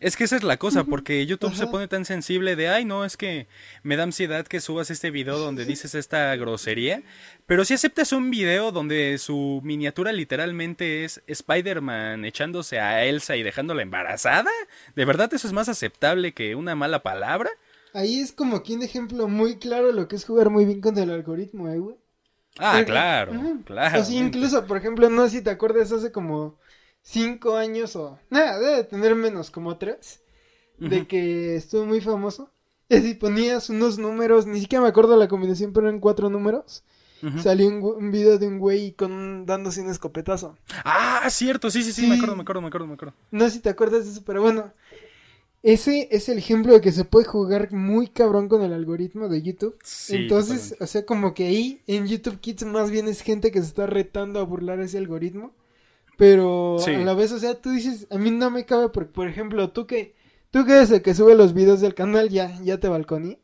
Es 0.00 0.16
que 0.16 0.24
esa 0.24 0.36
es 0.36 0.42
la 0.42 0.56
cosa, 0.56 0.84
porque 0.84 1.24
YouTube 1.26 1.54
se 1.54 1.68
pone 1.68 1.86
tan 1.86 2.04
sensible 2.04 2.56
de, 2.56 2.68
ay, 2.68 2.84
no, 2.84 3.04
es 3.04 3.16
que 3.16 3.46
me 3.84 3.96
da 3.96 4.02
ansiedad 4.02 4.46
que 4.46 4.60
subas 4.60 4.90
este 4.90 5.12
video 5.12 5.38
donde 5.38 5.64
dices 5.64 5.94
esta 5.94 6.34
grosería. 6.34 7.02
Pero 7.46 7.64
si 7.64 7.74
aceptas 7.74 8.12
un 8.12 8.30
video 8.30 8.72
donde 8.72 9.16
su 9.18 9.60
miniatura 9.62 10.12
literalmente 10.12 11.04
es 11.04 11.22
Spider-Man 11.26 12.24
echándose 12.24 12.80
a 12.80 13.04
Elsa 13.04 13.36
y 13.36 13.44
dejándola 13.44 13.82
embarazada, 13.82 14.50
¿de 14.96 15.04
verdad 15.04 15.32
eso 15.32 15.46
es 15.46 15.52
más 15.52 15.68
aceptable 15.68 16.32
que 16.32 16.56
una 16.56 16.74
mala 16.74 17.02
palabra? 17.02 17.50
Ahí 17.92 18.18
es 18.18 18.32
como 18.32 18.56
aquí 18.56 18.74
un 18.74 18.82
ejemplo 18.82 19.28
muy 19.28 19.58
claro 19.58 19.86
de 19.86 19.92
lo 19.92 20.08
que 20.08 20.16
es 20.16 20.24
jugar 20.24 20.50
muy 20.50 20.64
bien 20.64 20.80
con 20.80 20.98
el 20.98 21.10
algoritmo, 21.10 21.68
¿eh, 21.68 21.78
güey? 21.78 21.96
Ah, 22.58 22.82
claro, 22.84 23.32
claro. 23.64 24.02
O 24.02 24.10
incluso, 24.10 24.64
por 24.66 24.76
ejemplo, 24.76 25.10
no 25.10 25.24
sé 25.24 25.38
si 25.38 25.42
te 25.42 25.50
acuerdas, 25.50 25.90
hace 25.90 26.12
como 26.12 26.56
cinco 27.04 27.56
años 27.56 27.94
o 27.94 28.18
nada, 28.30 28.58
debe 28.58 28.84
tener 28.84 29.14
menos, 29.14 29.50
como 29.50 29.76
tres, 29.76 30.20
de 30.78 31.06
que 31.06 31.54
estuvo 31.54 31.86
muy 31.86 32.00
famoso. 32.00 32.50
Y 32.88 33.00
si 33.00 33.14
ponías 33.14 33.70
unos 33.70 33.98
números, 33.98 34.46
ni 34.46 34.60
siquiera 34.60 34.82
me 34.82 34.88
acuerdo 34.88 35.16
la 35.16 35.28
combinación, 35.28 35.72
pero 35.72 35.88
en 35.88 36.00
cuatro 36.00 36.28
números. 36.28 36.82
Salió 37.42 37.68
un, 37.68 38.10
video 38.10 38.38
de 38.38 38.46
un 38.46 38.58
güey 38.58 38.92
con 38.92 39.46
dándose 39.46 39.80
un 39.80 39.88
escopetazo. 39.88 40.58
Ah, 40.84 41.26
cierto, 41.30 41.70
sí, 41.70 41.82
sí, 41.82 41.92
sí, 41.92 42.06
me 42.06 42.16
acuerdo, 42.16 42.36
me 42.36 42.42
acuerdo, 42.42 42.60
me 42.60 42.68
acuerdo, 42.68 42.86
me 42.86 42.94
acuerdo. 42.94 43.14
No 43.30 43.44
sé 43.46 43.52
si 43.52 43.60
te 43.60 43.70
acuerdas 43.70 44.04
de 44.04 44.10
eso, 44.10 44.22
pero 44.26 44.42
bueno. 44.42 44.72
Ese 45.62 46.08
es 46.10 46.28
el 46.28 46.36
ejemplo 46.36 46.74
de 46.74 46.82
que 46.82 46.92
se 46.92 47.06
puede 47.06 47.24
jugar 47.24 47.72
muy 47.72 48.08
cabrón 48.08 48.50
con 48.50 48.60
el 48.60 48.74
algoritmo 48.74 49.30
de 49.30 49.40
YouTube. 49.40 49.78
Entonces, 50.10 50.76
o 50.78 50.86
sea, 50.86 51.06
como 51.06 51.32
que 51.32 51.46
ahí 51.46 51.80
en 51.86 52.06
YouTube 52.06 52.40
Kids 52.40 52.66
más 52.66 52.90
bien 52.90 53.08
es 53.08 53.22
gente 53.22 53.50
que 53.50 53.60
se 53.60 53.68
está 53.68 53.86
retando 53.86 54.40
a 54.40 54.42
burlar 54.42 54.80
ese 54.80 54.98
algoritmo. 54.98 55.54
Pero 56.16 56.76
a 56.84 56.90
la 56.90 57.14
vez, 57.14 57.32
o 57.32 57.38
sea, 57.38 57.60
tú 57.60 57.70
dices, 57.70 58.06
a 58.10 58.18
mí 58.18 58.30
no 58.30 58.50
me 58.50 58.64
cabe 58.64 58.88
porque, 58.88 59.12
por 59.12 59.28
ejemplo, 59.28 59.70
tú 59.70 59.86
que, 59.86 60.14
tú 60.50 60.64
que 60.64 60.72
eres 60.72 60.90
el 60.90 61.02
que 61.02 61.14
sube 61.14 61.34
los 61.34 61.54
videos 61.54 61.80
del 61.80 61.94
canal, 61.94 62.28
ya, 62.28 62.56
ya 62.62 62.78
te 62.78 62.88
balconí. 62.88 63.38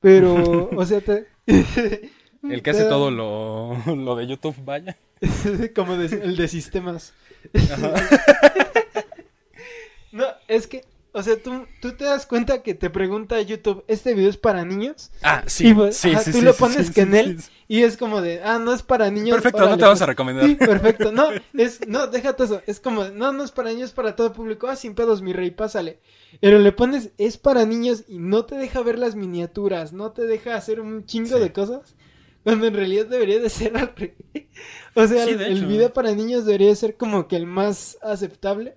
Pero, 0.00 0.70
o 0.76 0.86
sea, 0.86 1.00
te... 1.00 1.26
el 1.46 2.62
que 2.62 2.70
hace 2.70 2.84
todo 2.84 3.10
lo, 3.10 3.76
lo, 3.94 4.16
de 4.16 4.26
YouTube, 4.26 4.56
vaya. 4.64 4.96
Como 5.74 5.94
el 5.94 6.36
de 6.36 6.48
sistemas. 6.48 7.14
no, 10.12 10.24
es 10.48 10.66
que 10.66 10.84
o 11.16 11.22
sea, 11.22 11.42
¿tú, 11.42 11.66
tú 11.80 11.92
te 11.92 12.04
das 12.04 12.26
cuenta 12.26 12.62
que 12.62 12.74
te 12.74 12.90
pregunta 12.90 13.40
YouTube, 13.40 13.82
¿este 13.88 14.12
video 14.12 14.28
es 14.28 14.36
para 14.36 14.66
niños? 14.66 15.10
Ah, 15.22 15.42
sí, 15.46 15.72
pues, 15.72 15.96
sí, 15.96 16.14
sí, 16.22 16.30
Tú 16.30 16.42
lo 16.42 16.54
pones 16.54 16.90
que 16.90 17.00
en 17.00 17.14
él 17.14 17.38
y 17.68 17.84
es 17.84 17.96
como 17.96 18.20
de, 18.20 18.42
ah, 18.44 18.58
no 18.58 18.74
es 18.74 18.82
para 18.82 19.10
niños. 19.10 19.34
Perfecto, 19.36 19.66
no 19.66 19.78
te 19.78 19.84
vamos 19.84 20.02
a 20.02 20.06
recomendar. 20.06 20.46
Sí, 20.46 20.56
perfecto. 20.56 21.12
No, 21.12 21.28
es, 21.54 21.88
no, 21.88 22.06
déjate 22.06 22.44
eso. 22.44 22.60
Es 22.66 22.80
como, 22.80 23.04
no, 23.06 23.32
no 23.32 23.44
es 23.44 23.50
para 23.50 23.70
niños, 23.70 23.88
es 23.88 23.94
para 23.94 24.14
todo 24.14 24.34
público. 24.34 24.66
Ah, 24.68 24.76
sin 24.76 24.94
pedos, 24.94 25.22
mi 25.22 25.32
rey, 25.32 25.52
pásale. 25.52 26.00
Pero 26.40 26.58
le 26.58 26.72
pones, 26.72 27.12
es 27.16 27.38
para 27.38 27.64
niños 27.64 28.04
y 28.08 28.18
no 28.18 28.44
te 28.44 28.56
deja 28.56 28.82
ver 28.82 28.98
las 28.98 29.16
miniaturas, 29.16 29.94
no 29.94 30.12
te 30.12 30.26
deja 30.26 30.54
hacer 30.54 30.80
un 30.80 31.06
chingo 31.06 31.38
de 31.38 31.50
cosas. 31.50 31.96
Cuando 32.44 32.66
en 32.66 32.74
realidad 32.74 33.06
debería 33.06 33.40
de 33.40 33.48
ser 33.48 33.76
al 33.76 33.92
rey. 33.96 34.14
O 34.94 35.06
sea, 35.06 35.24
el 35.24 35.66
video 35.66 35.92
para 35.92 36.12
niños 36.12 36.46
debería 36.46 36.74
ser 36.74 36.96
como 36.96 37.28
que 37.28 37.36
el 37.36 37.46
más 37.46 37.98
aceptable. 38.02 38.76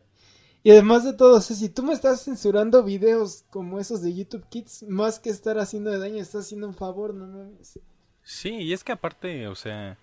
Y 0.69 0.71
además 0.71 1.03
de 1.03 1.13
todo, 1.13 1.37
o 1.37 1.41
sea, 1.41 1.55
si 1.55 1.67
tú 1.67 1.81
me 1.81 1.93
estás 1.93 2.23
censurando 2.25 2.83
videos 2.83 3.43
como 3.49 3.79
esos 3.79 4.03
de 4.03 4.13
YouTube 4.13 4.45
Kids, 4.49 4.83
más 4.83 5.17
que 5.17 5.31
estar 5.31 5.57
haciendo 5.57 5.89
de 5.89 5.97
daño, 5.97 6.21
estás 6.21 6.45
haciendo 6.45 6.67
un 6.67 6.75
favor, 6.75 7.15
no 7.15 7.25
mames. 7.25 7.79
Sí, 8.21 8.51
y 8.51 8.71
es 8.71 8.83
que 8.83 8.91
aparte, 8.91 9.47
o 9.47 9.55
sea, 9.55 9.97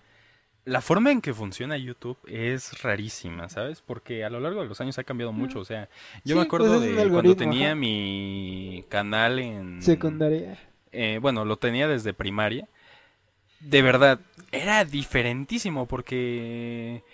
la 0.65 0.81
forma 0.81 1.13
en 1.13 1.21
que 1.21 1.33
funciona 1.33 1.77
YouTube 1.77 2.19
es 2.27 2.83
rarísima, 2.83 3.49
¿sabes? 3.49 3.81
Porque 3.81 4.25
a 4.25 4.29
lo 4.29 4.41
largo 4.41 4.61
de 4.61 4.67
los 4.67 4.81
años 4.81 4.99
ha 4.99 5.05
cambiado 5.05 5.33
mucho. 5.33 5.61
O 5.61 5.65
sea, 5.65 5.89
yo 6.25 6.35
me 6.35 6.43
acuerdo 6.43 6.79
pues 6.79 6.97
de 6.97 7.11
cuando 7.11 7.37
tenía 7.37 7.69
ajá. 7.69 7.77
mi 7.77 8.85
canal 8.89 9.39
en... 9.39 9.81
Secundaria. 9.83 10.59
eh, 10.91 11.21
bueno, 11.23 11.45
lo 11.45 11.59
tenía 11.59 11.87
desde 11.87 12.13
primaria. 12.13 12.67
De 13.61 13.83
verdad, 13.83 14.19
era 14.51 14.85
diferentísimo 14.85 15.87
porque 15.87 17.05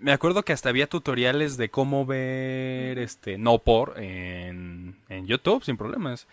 me 0.00 0.12
acuerdo 0.12 0.42
que 0.42 0.52
hasta 0.52 0.68
había 0.68 0.88
tutoriales 0.88 1.56
de 1.56 1.70
cómo 1.70 2.06
ver 2.06 2.98
este 2.98 3.38
no 3.38 3.58
por 3.58 4.00
en, 4.00 4.96
en 5.08 5.26
YouTube 5.26 5.64
sin 5.64 5.76
problemas. 5.76 6.26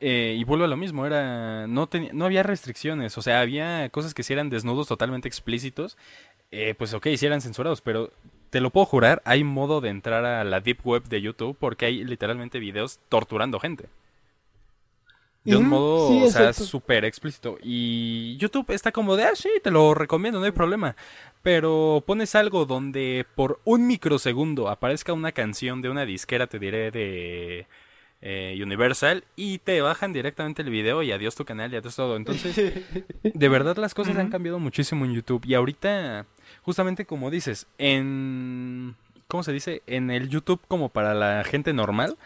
Eh, 0.00 0.34
y 0.36 0.44
vuelvo 0.44 0.64
a 0.64 0.68
lo 0.68 0.76
mismo, 0.76 1.06
era 1.06 1.66
no 1.66 1.86
tenía, 1.86 2.12
no 2.12 2.26
había 2.26 2.42
restricciones, 2.42 3.16
o 3.16 3.22
sea, 3.22 3.40
había 3.40 3.88
cosas 3.90 4.12
que 4.12 4.22
si 4.22 4.32
eran 4.32 4.50
desnudos 4.50 4.88
totalmente 4.88 5.28
explícitos, 5.28 5.96
eh, 6.50 6.74
pues 6.76 6.92
ok, 6.92 7.06
si 7.16 7.24
eran 7.24 7.40
censurados, 7.40 7.80
pero 7.80 8.10
te 8.50 8.60
lo 8.60 8.70
puedo 8.70 8.86
jurar, 8.86 9.22
hay 9.24 9.44
modo 9.44 9.80
de 9.80 9.90
entrar 9.90 10.24
a 10.24 10.44
la 10.44 10.60
deep 10.60 10.80
web 10.84 11.04
de 11.04 11.22
YouTube 11.22 11.56
porque 11.58 11.86
hay 11.86 12.04
literalmente 12.04 12.58
videos 12.58 13.00
torturando 13.08 13.60
gente. 13.60 13.86
De 15.44 15.56
un 15.56 15.68
modo, 15.68 16.08
sí, 16.08 16.22
o 16.22 16.30
sea, 16.30 16.52
súper 16.54 17.04
explícito. 17.04 17.58
Y 17.62 18.36
YouTube 18.38 18.70
está 18.70 18.92
como 18.92 19.14
de, 19.14 19.24
ah, 19.24 19.34
sí, 19.34 19.50
te 19.62 19.70
lo 19.70 19.92
recomiendo, 19.92 20.38
no 20.38 20.46
hay 20.46 20.52
problema. 20.52 20.96
Pero 21.42 22.02
pones 22.06 22.34
algo 22.34 22.64
donde 22.64 23.26
por 23.34 23.60
un 23.64 23.86
microsegundo 23.86 24.70
aparezca 24.70 25.12
una 25.12 25.32
canción 25.32 25.82
de 25.82 25.90
una 25.90 26.06
disquera, 26.06 26.46
te 26.46 26.58
diré, 26.58 26.90
de 26.90 27.66
eh, 28.22 28.58
Universal, 28.62 29.24
y 29.36 29.58
te 29.58 29.82
bajan 29.82 30.14
directamente 30.14 30.62
el 30.62 30.70
video 30.70 31.02
y 31.02 31.12
adiós 31.12 31.34
tu 31.34 31.44
canal 31.44 31.70
y 31.74 31.76
adiós 31.76 31.94
todo. 31.94 32.16
Entonces, 32.16 32.56
de 33.22 33.48
verdad 33.48 33.76
las 33.76 33.92
cosas 33.92 34.16
han 34.16 34.30
cambiado 34.30 34.58
muchísimo 34.58 35.04
en 35.04 35.12
YouTube. 35.12 35.44
Y 35.44 35.52
ahorita, 35.52 36.24
justamente 36.62 37.04
como 37.04 37.30
dices, 37.30 37.66
en... 37.76 38.96
¿Cómo 39.26 39.42
se 39.42 39.52
dice? 39.52 39.82
En 39.86 40.10
el 40.10 40.28
YouTube 40.28 40.60
como 40.68 40.90
para 40.90 41.12
la 41.12 41.44
gente 41.44 41.72
normal 41.72 42.16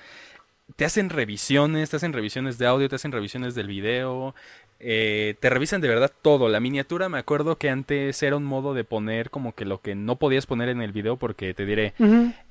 te 0.77 0.85
hacen 0.85 1.11
revisiones, 1.11 1.91
te 1.91 1.97
hacen 1.97 2.13
revisiones 2.13 2.59
de 2.59 2.67
audio, 2.67 2.89
te 2.89 2.97
hacen 2.97 3.13
revisiones 3.13 3.55
del 3.55 3.67
video, 3.67 4.35
eh, 4.81 5.35
te 5.41 5.51
revisan 5.51 5.81
de 5.81 5.89
verdad 5.89 6.13
todo. 6.23 6.49
La 6.49 6.61
miniatura 6.61 7.09
me 7.09 7.19
acuerdo 7.19 7.57
que 7.59 7.71
antes 7.71 8.23
era 8.23 8.37
un 8.37 8.45
modo 8.45 8.75
de 8.75 8.85
poner 8.85 9.31
como 9.31 9.55
que 9.55 9.65
lo 9.65 9.81
que 9.81 9.95
no 9.95 10.17
podías 10.17 10.47
poner 10.47 10.69
en 10.69 10.81
el 10.83 10.93
video 10.93 11.17
porque 11.17 11.55
te 11.55 11.67
diré, 11.67 11.95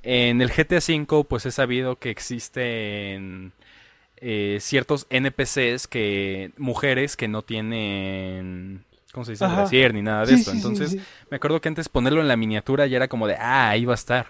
en 0.04 0.42
el 0.42 0.50
GTA 0.52 0.78
V 0.80 1.24
pues 1.26 1.46
he 1.46 1.52
sabido 1.52 1.98
que 1.98 2.10
existen 2.10 3.54
eh, 4.18 4.58
ciertos 4.62 5.06
NPCs 5.10 5.88
que 5.88 6.52
mujeres 6.58 7.16
que 7.18 7.28
no 7.28 7.44
tienen... 7.44 8.84
¿Cómo 9.14 9.26
se 9.26 9.32
dice? 9.32 9.46
Brasier 9.48 9.94
ni 9.94 10.02
nada 10.02 10.26
de 10.26 10.36
Sí, 10.36 10.42
esto. 10.42 10.52
sí, 10.52 10.58
sí, 10.58 10.58
Entonces 10.58 10.92
sí. 10.92 11.02
me 11.32 11.38
acuerdo 11.38 11.62
que 11.62 11.70
antes 11.70 11.90
ponerlo 11.90 12.22
en 12.22 12.28
la 12.28 12.38
miniatura 12.38 12.86
ya 12.88 12.98
era 12.98 13.08
como 13.08 13.26
de, 13.28 13.36
ah, 13.36 13.70
ahí 13.70 13.86
va 13.86 13.94
a 13.94 13.96
estar. 13.96 14.28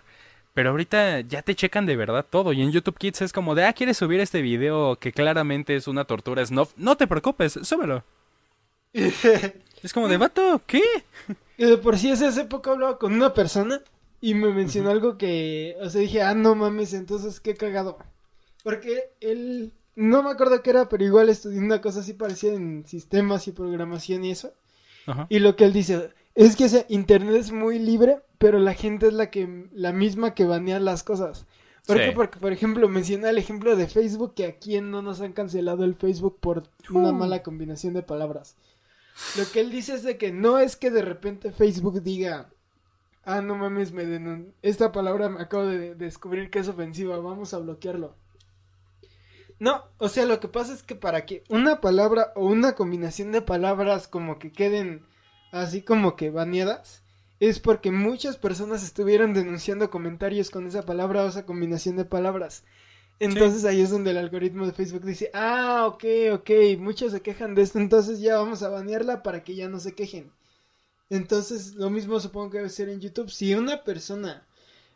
Pero 0.57 0.71
ahorita 0.71 1.19
ya 1.19 1.43
te 1.43 1.53
checan 1.53 1.85
de 1.85 1.95
verdad 1.95 2.25
todo. 2.27 2.51
Y 2.51 2.63
en 2.63 2.71
YouTube 2.71 2.97
Kids 2.97 3.21
es 3.21 3.31
como 3.31 3.53
de, 3.53 3.65
ah, 3.65 3.73
¿quieres 3.73 3.95
subir 3.97 4.19
este 4.19 4.41
video 4.41 4.95
que 4.95 5.11
claramente 5.11 5.75
es 5.75 5.87
una 5.87 6.05
tortura 6.05 6.43
snuff? 6.43 6.73
No 6.77 6.97
te 6.97 7.05
preocupes, 7.05 7.59
súbelo. 7.61 8.03
Es 9.83 9.93
como 9.93 10.07
de, 10.07 10.17
vato, 10.17 10.59
¿qué? 10.65 10.81
Y 11.59 11.65
de 11.65 11.77
por 11.77 11.99
sí 11.99 12.09
hace 12.09 12.43
poco 12.45 12.71
hablaba 12.71 12.97
con 12.97 13.13
una 13.13 13.35
persona 13.35 13.81
y 14.19 14.33
me 14.33 14.51
mencionó 14.51 14.89
algo 14.89 15.19
que, 15.19 15.77
o 15.79 15.91
sea, 15.91 16.01
dije, 16.01 16.23
ah, 16.23 16.33
no 16.33 16.55
mames, 16.55 16.93
entonces 16.93 17.39
qué 17.39 17.53
cagado. 17.53 17.99
Porque 18.63 19.11
él, 19.21 19.73
no 19.95 20.23
me 20.23 20.31
acuerdo 20.31 20.63
qué 20.63 20.71
era, 20.71 20.89
pero 20.89 21.05
igual 21.05 21.29
estudié 21.29 21.59
una 21.59 21.81
cosa 21.81 21.99
así 21.99 22.13
parecida 22.13 22.55
en 22.55 22.83
sistemas 22.87 23.47
y 23.47 23.51
programación 23.51 24.25
y 24.25 24.31
eso. 24.31 24.55
Ajá. 25.05 25.27
Y 25.29 25.37
lo 25.37 25.55
que 25.55 25.65
él 25.65 25.73
dice 25.73 26.09
es 26.45 26.55
que 26.55 26.85
Internet 26.89 27.35
es 27.35 27.51
muy 27.51 27.79
libre, 27.79 28.21
pero 28.37 28.59
la 28.59 28.73
gente 28.73 29.07
es 29.07 29.13
la 29.13 29.29
que, 29.31 29.67
la 29.73 29.91
misma 29.91 30.33
que 30.33 30.45
banea 30.45 30.79
las 30.79 31.03
cosas. 31.03 31.45
¿Por 31.85 31.97
Sí. 31.97 32.03
qué? 32.03 32.11
Porque, 32.11 32.39
por 32.39 32.51
ejemplo, 32.51 32.87
menciona 32.89 33.29
el 33.29 33.37
ejemplo 33.37 33.75
de 33.75 33.87
Facebook, 33.87 34.33
que 34.35 34.45
a 34.45 34.57
quién 34.57 34.91
no 34.91 35.01
nos 35.01 35.21
han 35.21 35.33
cancelado 35.33 35.83
el 35.83 35.95
Facebook 35.95 36.37
por 36.39 36.63
una 36.91 37.11
mala 37.11 37.43
combinación 37.43 37.93
de 37.93 38.03
palabras. 38.03 38.55
Lo 39.37 39.49
que 39.51 39.61
él 39.61 39.71
dice 39.71 39.93
es 39.95 40.03
de 40.03 40.17
que 40.17 40.31
no 40.31 40.59
es 40.59 40.75
que 40.75 40.91
de 40.91 41.01
repente 41.01 41.51
Facebook 41.51 42.01
diga, 42.03 42.49
ah, 43.23 43.41
no 43.41 43.55
mames, 43.55 43.91
me 43.93 44.05
denon- 44.05 44.51
esta 44.61 44.91
palabra 44.91 45.29
me 45.29 45.41
acabo 45.41 45.65
de 45.65 45.95
descubrir 45.95 46.49
que 46.51 46.59
es 46.59 46.67
ofensiva, 46.67 47.17
vamos 47.19 47.53
a 47.53 47.57
bloquearlo. 47.59 48.15
No, 49.59 49.83
o 49.97 50.07
sea, 50.09 50.25
lo 50.25 50.39
que 50.39 50.47
pasa 50.49 50.73
es 50.73 50.83
que 50.83 50.93
para 50.95 51.25
que 51.25 51.43
una 51.49 51.81
palabra 51.81 52.31
o 52.35 52.45
una 52.45 52.75
combinación 52.75 53.31
de 53.31 53.41
palabras 53.41 54.07
como 54.07 54.37
que 54.37 54.51
queden 54.51 55.03
así 55.51 55.81
como 55.81 56.15
que 56.15 56.29
baneadas, 56.29 57.03
es 57.39 57.59
porque 57.59 57.91
muchas 57.91 58.37
personas 58.37 58.83
estuvieron 58.83 59.33
denunciando 59.33 59.89
comentarios 59.89 60.49
con 60.49 60.65
esa 60.67 60.83
palabra 60.83 61.23
o 61.23 61.27
esa 61.27 61.45
combinación 61.45 61.95
de 61.95 62.05
palabras. 62.05 62.63
Entonces 63.19 63.65
ahí 63.65 63.81
es 63.81 63.89
donde 63.89 64.11
el 64.11 64.17
algoritmo 64.17 64.65
de 64.65 64.73
Facebook 64.73 65.03
dice, 65.03 65.31
ah, 65.33 65.85
ok, 65.87 66.03
ok, 66.33 66.49
muchos 66.79 67.11
se 67.11 67.21
quejan 67.21 67.55
de 67.55 67.63
esto, 67.63 67.79
entonces 67.79 68.19
ya 68.19 68.37
vamos 68.37 68.61
a 68.61 68.69
banearla 68.69 69.23
para 69.23 69.43
que 69.43 69.55
ya 69.55 69.67
no 69.69 69.79
se 69.79 69.93
quejen. 69.93 70.31
Entonces 71.09 71.75
lo 71.75 71.89
mismo 71.89 72.19
supongo 72.19 72.51
que 72.51 72.57
debe 72.57 72.69
ser 72.69 72.89
en 72.89 72.99
YouTube. 72.99 73.29
Si 73.29 73.55
una 73.55 73.83
persona 73.83 74.45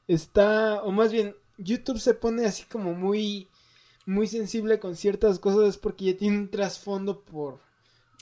está, 0.07 0.83
o 0.83 0.91
más 0.91 1.11
bien, 1.11 1.35
YouTube 1.57 1.99
se 1.99 2.13
pone 2.13 2.45
así 2.45 2.63
como 2.63 2.93
muy, 2.93 3.49
muy 4.05 4.27
sensible 4.27 4.79
con 4.79 4.95
ciertas 4.95 5.39
cosas 5.39 5.69
es 5.69 5.77
porque 5.77 6.05
ya 6.05 6.17
tiene 6.17 6.37
un 6.37 6.49
trasfondo 6.49 7.21
por... 7.23 7.59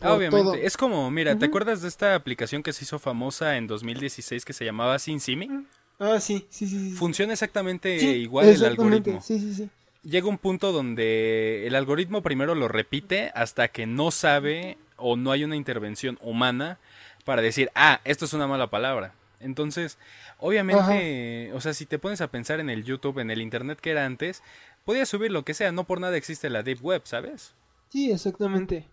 Obviamente, 0.02 0.44
todo. 0.44 0.54
es 0.56 0.78
como, 0.78 1.10
mira, 1.12 1.38
¿te 1.38 1.46
acuerdas 1.46 1.82
de 1.82 1.88
esta 1.88 2.16
aplicación 2.16 2.64
que 2.64 2.72
se 2.74 2.84
hizo 2.86 3.00
famosa 3.00 3.58
en 3.58 3.68
2016 3.68 4.46
que 4.46 4.54
se 4.54 4.66
llamaba 4.66 4.98
SimSimi? 5.00 5.66
Ah, 6.00 6.20
sí, 6.20 6.48
sí, 6.50 6.68
sí. 6.68 6.80
sí, 6.80 6.90
sí. 6.92 6.96
Funciona 6.96 7.34
exactamente 7.34 8.00
Sí, 8.00 8.08
igual 8.08 8.48
el 8.48 8.64
algoritmo. 8.64 9.22
Sí, 9.22 9.40
sí, 9.40 9.54
sí. 9.54 9.70
llega 10.04 10.28
un 10.28 10.38
punto 10.38 10.72
donde 10.72 11.68
el 11.68 11.76
algoritmo 11.76 12.22
primero 12.22 12.56
lo 12.56 12.70
repite 12.70 13.32
hasta 13.36 13.68
que 13.68 13.86
no 13.86 14.12
sabe 14.12 14.78
o 14.96 15.18
no 15.18 15.32
hay 15.32 15.44
una 15.44 15.58
intervención 15.58 16.18
humana 16.22 16.78
para 17.26 17.42
decir, 17.42 17.70
ah, 17.76 18.00
esto 18.06 18.26
es 18.26 18.34
una 18.34 18.48
mala 18.48 18.70
palabra. 18.70 19.14
Entonces, 19.42 19.98
obviamente, 20.38 21.52
o 21.54 21.62
sea, 21.62 21.74
si 21.74 21.86
te 21.86 22.00
pones 22.00 22.22
a 22.22 22.28
pensar 22.32 22.60
en 22.60 22.70
el 22.70 22.84
YouTube, 22.84 23.20
en 23.20 23.32
el 23.32 23.42
Internet 23.42 23.80
que 23.82 23.92
era 23.92 24.06
antes, 24.06 24.44
podías 24.86 25.10
subir 25.10 25.32
lo 25.32 25.44
que 25.44 25.54
sea, 25.54 25.72
no 25.72 25.84
por 25.86 26.00
nada 26.00 26.18
existe 26.18 26.50
la 26.50 26.64
Deep 26.64 26.80
Web, 26.84 27.02
¿sabes? 27.06 27.54
Sí, 27.90 28.12
exactamente. 28.12 28.86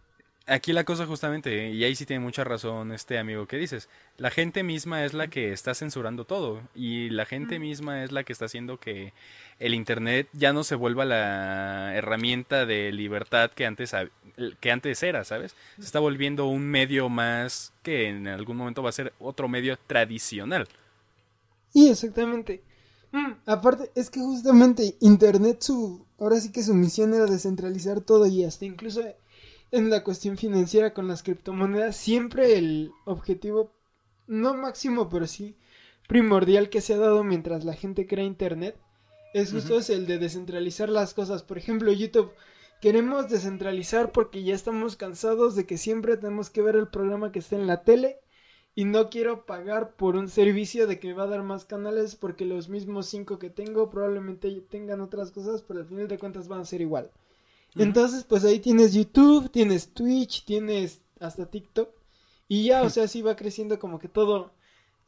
Aquí 0.49 0.73
la 0.73 0.85
cosa 0.85 1.07
justamente, 1.07 1.71
y 1.71 1.83
ahí 1.83 1.97
sí 1.97 2.07
tiene 2.07 2.23
mucha 2.23 2.45
razón 2.45 2.93
este 2.93 3.19
amigo 3.19 3.47
que 3.47 3.57
dices, 3.57 3.89
la 4.17 4.31
gente 4.31 4.63
misma 4.63 5.05
es 5.05 5.13
la 5.13 5.27
que 5.27 5.53
está 5.53 5.75
censurando 5.75 6.25
todo 6.25 6.61
y 6.73 7.11
la 7.11 7.27
gente 7.27 7.59
misma 7.59 8.05
es 8.05 8.13
la 8.13 8.23
que 8.23 8.33
está 8.33 8.45
haciendo 8.45 8.79
que 8.79 9.13
el 9.59 9.75
Internet 9.75 10.29
ya 10.33 10.53
no 10.53 10.63
se 10.63 10.77
vuelva 10.77 11.05
la 11.05 11.97
herramienta 11.97 12.65
de 12.65 12.93
libertad 12.93 13.51
que 13.51 13.67
antes, 13.67 13.93
que 14.61 14.71
antes 14.71 15.03
era, 15.03 15.25
¿sabes? 15.25 15.57
Se 15.79 15.85
está 15.85 15.99
volviendo 15.99 16.47
un 16.47 16.65
medio 16.65 17.09
más 17.09 17.73
que 17.83 18.09
en 18.09 18.29
algún 18.29 18.57
momento 18.57 18.85
va 18.85 18.91
a 18.91 18.93
ser 18.93 19.15
otro 19.19 19.49
medio 19.49 19.77
tradicional. 19.89 20.69
Sí, 21.73 21.91
exactamente. 21.91 22.63
Mm, 23.11 23.33
aparte, 23.47 23.91
es 23.97 24.11
que 24.11 24.21
justamente 24.21 24.97
Internet, 25.01 25.63
su, 25.63 26.07
ahora 26.21 26.39
sí 26.39 26.53
que 26.53 26.63
su 26.63 26.73
misión 26.73 27.15
era 27.15 27.27
descentralizar 27.27 28.01
todo 28.01 28.27
y 28.27 28.45
hasta 28.45 28.65
incluso 28.65 29.03
en 29.77 29.91
la 29.91 30.03
cuestión 30.05 30.37
financiera 30.37 30.95
con 30.95 31.09
las 31.09 31.23
criptomonedas, 31.23 31.97
siempre 31.97 32.59
el 32.59 32.93
objetivo, 33.05 33.73
no 34.27 34.55
máximo, 34.55 35.09
pero 35.09 35.27
sí 35.27 35.57
primordial 36.07 36.71
que 36.71 36.81
se 36.81 36.95
ha 36.95 36.99
dado 36.99 37.25
mientras 37.25 37.65
la 37.65 37.75
gente 37.75 38.07
crea 38.07 38.25
Internet, 38.25 38.77
es 39.35 39.53
justo 39.53 39.79
es 39.79 39.91
el 39.91 40.07
de 40.07 40.19
descentralizar 40.19 40.89
las 40.89 41.13
cosas. 41.13 41.43
Por 41.43 41.59
ejemplo, 41.59 41.93
YouTube, 41.93 42.33
queremos 42.81 43.29
descentralizar 43.29 44.13
porque 44.13 44.43
ya 44.43 44.55
estamos 44.55 44.97
cansados 44.97 45.57
de 45.57 45.67
que 45.67 45.77
siempre 45.77 46.17
tenemos 46.17 46.49
que 46.49 46.63
ver 46.63 46.77
el 46.77 46.89
programa 46.89 47.33
que 47.33 47.41
está 47.41 47.57
en 47.57 47.67
la 47.67 47.83
tele 47.83 48.21
y 48.75 48.85
no 48.85 49.11
quiero 49.11 49.45
pagar 49.45 49.95
por 49.97 50.17
un 50.17 50.29
servicio 50.29 50.87
de 50.87 50.99
que 50.99 51.09
me 51.09 51.15
va 51.15 51.25
a 51.25 51.29
dar 51.29 51.43
más 51.43 51.65
canales 51.65 52.15
porque 52.15 52.45
los 52.45 52.69
mismos 52.69 53.07
cinco 53.07 53.39
que 53.39 53.51
tengo 53.51 53.91
probablemente 53.91 54.51
tengan 54.71 55.01
otras 55.01 55.33
cosas, 55.33 55.63
pero 55.63 55.81
al 55.81 55.87
final 55.87 56.09
de 56.09 56.19
cuentas 56.19 56.49
van 56.49 56.61
a 56.61 56.65
ser 56.65 56.81
igual. 56.81 57.11
Entonces, 57.79 58.25
pues 58.25 58.45
ahí 58.45 58.59
tienes 58.59 58.95
YouTube, 58.95 59.51
tienes 59.51 59.93
Twitch, 59.93 60.45
tienes 60.45 61.03
hasta 61.21 61.47
TikTok 61.47 61.91
y 62.49 62.65
ya, 62.65 62.83
o 62.83 62.91
sea, 62.91 63.05
así 63.05 63.23
va 63.23 63.37
creciendo 63.37 63.79
como 63.79 63.99
que 63.99 64.09
todo. 64.09 64.53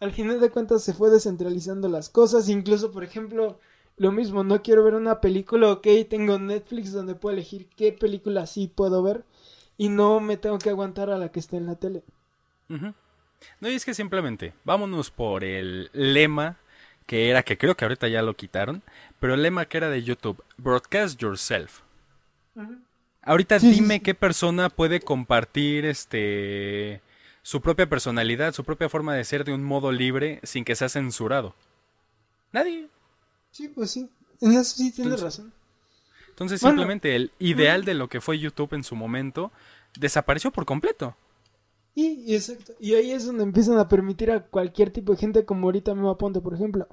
Al 0.00 0.12
final 0.12 0.40
de 0.40 0.50
cuentas 0.50 0.82
se 0.82 0.92
fue 0.92 1.10
descentralizando 1.10 1.88
las 1.88 2.08
cosas, 2.08 2.48
incluso, 2.48 2.92
por 2.92 3.04
ejemplo, 3.04 3.58
lo 3.96 4.12
mismo, 4.12 4.44
no 4.44 4.62
quiero 4.62 4.84
ver 4.84 4.94
una 4.94 5.20
película, 5.20 5.72
ok, 5.72 5.86
tengo 6.08 6.38
Netflix 6.38 6.92
donde 6.92 7.14
puedo 7.14 7.34
elegir 7.34 7.68
qué 7.76 7.92
película 7.92 8.46
sí 8.46 8.70
puedo 8.72 9.02
ver 9.02 9.24
y 9.76 9.88
no 9.88 10.20
me 10.20 10.36
tengo 10.36 10.58
que 10.58 10.70
aguantar 10.70 11.10
a 11.10 11.18
la 11.18 11.30
que 11.30 11.40
esté 11.40 11.56
en 11.56 11.66
la 11.66 11.76
tele. 11.76 12.04
No, 12.68 13.68
y 13.68 13.74
es 13.74 13.84
que 13.84 13.94
simplemente, 13.94 14.52
vámonos 14.64 15.10
por 15.10 15.42
el 15.42 15.90
lema 15.92 16.58
que 17.06 17.30
era, 17.30 17.42
que 17.42 17.56
creo 17.56 17.76
que 17.76 17.84
ahorita 17.84 18.08
ya 18.08 18.22
lo 18.22 18.36
quitaron, 18.36 18.82
pero 19.18 19.34
el 19.34 19.42
lema 19.42 19.64
que 19.64 19.78
era 19.78 19.88
de 19.88 20.02
YouTube, 20.02 20.44
Broadcast 20.58 21.18
Yourself. 21.18 21.80
Ahorita 23.22 23.61
Sí, 23.61 23.70
dime 23.72 23.94
sí. 23.94 24.00
qué 24.00 24.14
persona 24.14 24.68
puede 24.70 25.00
compartir 25.00 25.84
este 25.84 27.02
su 27.42 27.61
propia 27.61 27.88
personalidad, 27.88 28.52
su 28.52 28.64
propia 28.64 28.88
forma 28.88 29.14
de 29.14 29.24
ser 29.24 29.44
de 29.44 29.54
un 29.54 29.64
modo 29.64 29.90
libre 29.90 30.40
sin 30.42 30.64
que 30.64 30.74
sea 30.74 30.88
censurado. 30.88 31.54
Nadie. 32.52 32.88
Sí, 33.50 33.68
pues 33.68 33.90
sí. 33.90 34.09
En 34.40 34.52
eso 34.52 34.76
sí 34.76 34.92
tienes 34.92 35.20
razón. 35.20 35.52
Entonces 36.28 36.61
simplemente 36.61 37.16
el 37.16 37.32
ideal 37.38 37.84
de 37.84 37.94
lo 37.94 38.09
que 38.09 38.20
fue 38.20 38.38
YouTube 38.38 38.74
en 38.74 38.84
su 38.84 38.94
momento 38.94 39.50
desapareció 39.98 40.52
por 40.52 40.64
completo. 40.66 41.16
Y, 41.94 42.32
exacto. 42.32 42.74
Y 42.78 42.94
ahí 42.94 43.11
es 43.11 43.26
donde 43.26 43.42
empiezan 43.42 43.78
a 43.78 43.88
permitir 43.88 44.30
a 44.30 44.44
cualquier 44.44 44.90
tipo 44.90 45.12
de 45.12 45.18
gente 45.18 45.44
como 45.44 45.66
ahorita 45.66 45.94
me 45.94 46.14
Ponte, 46.14 46.40
por 46.40 46.54
ejemplo. 46.54 46.86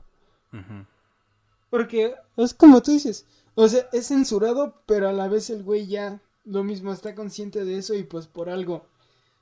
Porque 1.69 2.15
es 2.37 2.53
como 2.53 2.81
tú 2.81 2.91
dices. 2.91 3.25
O 3.55 3.67
sea, 3.67 3.87
es 3.93 4.07
censurado, 4.07 4.83
pero 4.85 5.09
a 5.09 5.13
la 5.13 5.27
vez 5.27 5.49
el 5.49 5.63
güey 5.63 5.87
ya 5.87 6.21
lo 6.43 6.63
mismo 6.63 6.91
está 6.91 7.15
consciente 7.15 7.65
de 7.65 7.77
eso 7.77 7.93
y 7.93 8.03
pues 8.03 8.27
por 8.27 8.49
algo. 8.49 8.87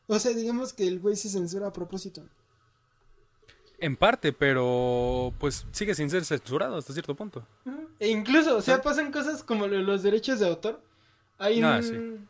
O 0.07 0.19
sea, 0.19 0.33
digamos 0.33 0.73
que 0.73 0.87
el 0.87 0.99
güey 0.99 1.15
se 1.15 1.29
censura 1.29 1.67
a 1.67 1.73
propósito. 1.73 2.23
En 3.79 3.97
parte, 3.97 4.31
pero 4.31 5.33
pues 5.39 5.65
sigue 5.71 5.95
sin 5.95 6.09
ser 6.09 6.23
censurado 6.23 6.77
hasta 6.77 6.93
cierto 6.93 7.15
punto. 7.15 7.45
E 7.99 8.09
incluso, 8.09 8.55
o 8.55 8.61
sea, 8.61 8.81
pasan 8.81 9.11
cosas 9.11 9.43
como 9.43 9.67
los 9.67 10.03
derechos 10.03 10.39
de 10.39 10.47
autor. 10.47 10.81
Hay 11.37 11.61
ah, 11.61 11.81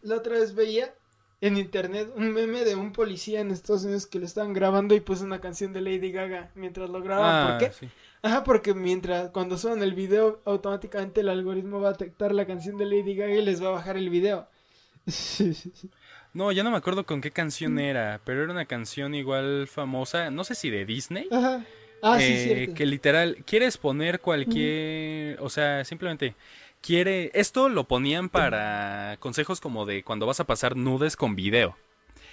La 0.02 0.16
otra 0.16 0.34
vez 0.34 0.56
veía 0.56 0.96
en 1.42 1.58
internet 1.58 2.12
un 2.16 2.32
meme 2.32 2.64
de 2.64 2.76
un 2.76 2.94
policía 2.94 3.42
en 3.42 3.52
Estados 3.52 3.84
Unidos 3.84 4.08
que 4.08 4.18
lo 4.18 4.26
estaban 4.26 4.54
grabando 4.54 4.96
y 4.96 5.02
puso 5.02 5.26
una 5.26 5.42
canción 5.42 5.74
de 5.74 5.82
Lady 5.82 6.12
Gaga 6.12 6.52
mientras 6.56 6.90
lo 6.90 7.02
grababa. 7.02 7.58
¿Por 7.60 7.68
ah, 7.68 7.72
qué? 7.80 7.90
Ajá, 8.24 8.46
porque 8.46 8.74
mientras 8.74 9.32
cuando 9.32 9.58
suban 9.58 9.84
el 9.84 9.94
video, 9.94 10.42
automáticamente 10.46 11.20
el 11.22 11.30
algoritmo 11.30 11.82
va 11.82 11.90
a 11.90 11.92
detectar 11.92 12.34
la 12.34 12.48
canción 12.48 12.78
de 12.78 12.86
Lady 12.86 13.16
Gaga 13.16 13.36
y 13.36 13.42
les 13.44 13.62
va 13.62 13.68
a 13.68 13.72
bajar 13.72 13.98
el 13.98 14.10
video. 14.10 14.48
Sí, 15.06 15.54
sí, 15.54 15.74
sí. 15.76 15.90
No, 16.34 16.54
ya 16.54 16.64
no 16.64 16.72
me 16.72 16.78
acuerdo 16.78 17.06
con 17.06 17.20
qué 17.20 17.30
canción 17.30 17.78
era, 17.78 18.22
pero 18.24 18.42
era 18.42 18.54
una 18.54 18.64
canción 18.64 19.14
igual 19.14 19.68
famosa, 19.68 20.32
no 20.32 20.46
sé 20.46 20.56
si 20.56 20.70
de 20.70 20.86
Disney. 20.86 21.28
Ajá. 21.30 21.66
Ah, 22.02 22.18
sí, 22.18 22.24
eh, 22.24 22.44
cierto. 22.44 22.74
Que 22.76 22.86
literal, 22.86 23.44
quieres 23.46 23.78
poner 23.78 24.22
cualquier, 24.22 25.42
o 25.42 25.50
sea, 25.50 25.84
simplemente 25.84 26.36
quiere, 26.82 27.32
esto 27.34 27.68
lo 27.68 27.84
ponían 27.84 28.30
para 28.30 29.18
consejos 29.20 29.60
como 29.60 29.86
de 29.86 30.04
cuando 30.04 30.26
vas 30.26 30.40
a 30.40 30.46
pasar 30.46 30.78
nudes 30.78 31.18
con 31.18 31.36
video. 31.36 31.76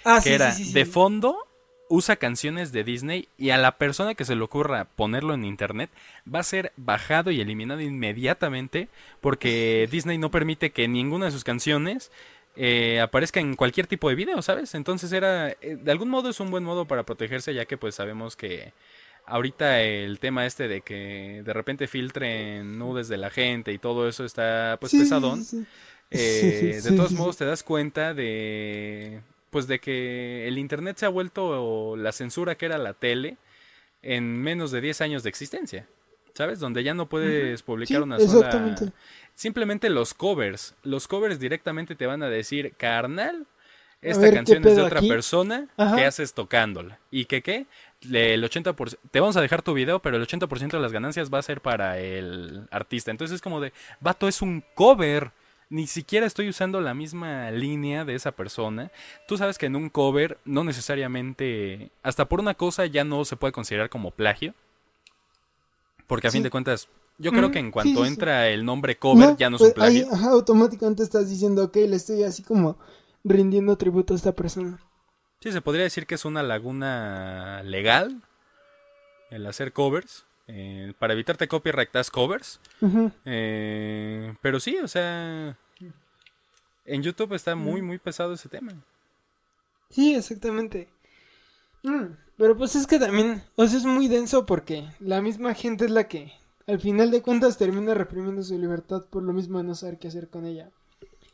Ah, 0.05 0.21
que 0.23 0.33
era 0.33 0.55
de 0.55 0.85
fondo 0.85 1.37
usa 1.91 2.15
canciones 2.15 2.71
de 2.71 2.85
Disney 2.85 3.27
y 3.37 3.49
a 3.49 3.57
la 3.57 3.73
persona 3.77 4.15
que 4.15 4.23
se 4.23 4.35
le 4.35 4.41
ocurra 4.41 4.85
ponerlo 4.85 5.33
en 5.33 5.43
internet 5.43 5.89
va 6.33 6.39
a 6.39 6.43
ser 6.43 6.71
bajado 6.77 7.31
y 7.31 7.41
eliminado 7.41 7.81
inmediatamente 7.81 8.87
porque 9.19 9.89
Disney 9.91 10.17
no 10.17 10.31
permite 10.31 10.71
que 10.71 10.87
ninguna 10.87 11.25
de 11.25 11.33
sus 11.33 11.43
canciones 11.43 12.09
eh, 12.55 13.01
aparezca 13.01 13.41
en 13.41 13.57
cualquier 13.57 13.87
tipo 13.87 14.07
de 14.07 14.15
video, 14.15 14.41
¿sabes? 14.41 14.73
Entonces 14.73 15.11
era, 15.11 15.49
eh, 15.49 15.77
de 15.81 15.91
algún 15.91 16.07
modo 16.07 16.29
es 16.29 16.39
un 16.39 16.49
buen 16.49 16.63
modo 16.63 16.85
para 16.85 17.03
protegerse 17.03 17.53
ya 17.53 17.65
que 17.65 17.77
pues 17.77 17.95
sabemos 17.95 18.37
que 18.37 18.71
ahorita 19.25 19.81
el 19.81 20.19
tema 20.19 20.45
este 20.45 20.69
de 20.69 20.81
que 20.81 21.41
de 21.43 21.53
repente 21.53 21.87
filtren 21.87 22.79
nudes 22.79 23.09
de 23.09 23.17
la 23.17 23.31
gente 23.31 23.73
y 23.73 23.79
todo 23.79 24.07
eso 24.07 24.23
está 24.23 24.77
pues 24.79 24.93
pesadón. 24.93 25.45
Eh, 26.09 26.79
de 26.83 26.91
todos 26.95 27.11
modos 27.11 27.35
te 27.35 27.43
das 27.43 27.63
cuenta 27.63 28.13
de 28.13 29.21
pues 29.51 29.67
de 29.67 29.79
que 29.79 30.47
el 30.47 30.57
internet 30.57 30.97
se 30.97 31.05
ha 31.05 31.09
vuelto 31.09 31.95
la 31.95 32.11
censura 32.11 32.55
que 32.55 32.65
era 32.65 32.79
la 32.79 32.93
tele 32.93 33.37
en 34.01 34.41
menos 34.41 34.71
de 34.71 34.81
10 34.81 35.01
años 35.01 35.23
de 35.23 35.29
existencia. 35.29 35.87
¿Sabes? 36.33 36.59
Donde 36.59 36.81
ya 36.83 36.93
no 36.93 37.07
puedes 37.07 37.61
publicar 37.61 38.01
una 38.01 38.17
sola 38.19 38.75
Simplemente 39.35 39.89
los 39.89 40.13
covers. 40.13 40.75
Los 40.81 41.07
covers 41.07 41.39
directamente 41.39 41.93
te 41.95 42.05
van 42.05 42.23
a 42.23 42.29
decir, 42.29 42.73
carnal, 42.77 43.45
esta 44.01 44.31
canción 44.31 44.65
es 44.65 44.75
de 44.75 44.81
otra 44.81 45.01
persona, 45.01 45.67
¿qué 45.77 46.05
haces 46.05 46.33
tocándola? 46.33 46.99
¿Y 47.11 47.25
qué 47.25 47.41
qué? 47.41 47.67
El 48.01 48.43
80%, 48.43 48.97
te 49.11 49.19
vamos 49.19 49.37
a 49.37 49.41
dejar 49.41 49.61
tu 49.61 49.73
video, 49.73 49.99
pero 50.01 50.17
el 50.17 50.25
80% 50.25 50.71
de 50.71 50.79
las 50.79 50.91
ganancias 50.91 51.31
va 51.31 51.39
a 51.39 51.43
ser 51.43 51.61
para 51.61 51.99
el 51.99 52.67
artista. 52.71 53.11
Entonces 53.11 53.35
es 53.35 53.41
como 53.41 53.59
de, 53.61 53.73
vato, 53.99 54.27
es 54.27 54.41
un 54.41 54.63
cover. 54.73 55.31
Ni 55.71 55.87
siquiera 55.87 56.25
estoy 56.25 56.49
usando 56.49 56.81
la 56.81 56.93
misma 56.93 57.49
línea 57.49 58.03
de 58.03 58.13
esa 58.13 58.33
persona. 58.33 58.91
Tú 59.25 59.37
sabes 59.37 59.57
que 59.57 59.67
en 59.67 59.77
un 59.77 59.89
cover 59.89 60.37
no 60.43 60.65
necesariamente, 60.65 61.91
hasta 62.03 62.27
por 62.27 62.41
una 62.41 62.55
cosa 62.55 62.85
ya 62.87 63.05
no 63.05 63.23
se 63.23 63.37
puede 63.37 63.53
considerar 63.53 63.89
como 63.89 64.11
plagio. 64.11 64.53
Porque 66.07 66.27
a 66.27 66.31
fin 66.31 66.43
de 66.43 66.49
cuentas, 66.49 66.89
yo 67.17 67.31
creo 67.31 67.51
que 67.51 67.59
en 67.59 67.71
cuanto 67.71 68.05
entra 68.05 68.49
el 68.49 68.65
nombre 68.65 68.97
cover 68.97 69.37
ya 69.37 69.49
no 69.49 69.55
es 69.55 69.61
un 69.61 69.71
pues, 69.71 69.75
plagio. 69.75 70.13
ajá, 70.13 70.31
automáticamente 70.31 71.03
estás 71.03 71.29
diciendo, 71.29 71.63
ok, 71.63 71.77
le 71.77 71.95
estoy 71.95 72.23
así 72.23 72.43
como 72.43 72.77
rindiendo 73.23 73.77
tributo 73.77 74.13
a 74.13 74.17
esta 74.17 74.35
persona. 74.35 74.77
Sí, 75.39 75.53
se 75.53 75.61
podría 75.61 75.83
decir 75.83 76.05
que 76.05 76.15
es 76.15 76.25
una 76.25 76.43
laguna 76.43 77.63
legal 77.63 78.21
el 79.29 79.45
hacer 79.45 79.71
covers. 79.71 80.25
Eh, 80.53 80.93
para 80.99 81.13
evitarte 81.13 81.47
copyright 81.47 81.91
das 81.93 82.11
covers. 82.11 82.59
Eh, 83.23 84.33
pero 84.41 84.59
sí, 84.59 84.77
o 84.79 84.87
sea, 84.87 85.57
en 86.85 87.03
YouTube 87.03 87.33
está 87.33 87.55
muy, 87.55 87.81
muy 87.81 87.97
pesado 87.99 88.33
ese 88.33 88.49
tema. 88.49 88.73
Sí, 89.89 90.13
exactamente. 90.13 90.89
Mm, 91.83 92.15
pero 92.37 92.57
pues 92.57 92.75
es 92.75 92.85
que 92.85 92.99
también, 92.99 93.41
o 93.55 93.65
sea, 93.65 93.77
es 93.77 93.85
muy 93.85 94.09
denso 94.09 94.45
porque 94.45 94.89
la 94.99 95.21
misma 95.21 95.53
gente 95.53 95.85
es 95.85 95.91
la 95.91 96.09
que 96.09 96.33
al 96.67 96.81
final 96.81 97.11
de 97.11 97.21
cuentas 97.21 97.57
termina 97.57 97.93
reprimiendo 97.93 98.43
su 98.43 98.59
libertad 98.59 99.05
por 99.09 99.23
lo 99.23 99.31
mismo 99.31 99.59
de 99.59 99.63
no 99.63 99.75
saber 99.75 99.99
qué 99.99 100.09
hacer 100.09 100.27
con 100.27 100.45
ella. 100.45 100.69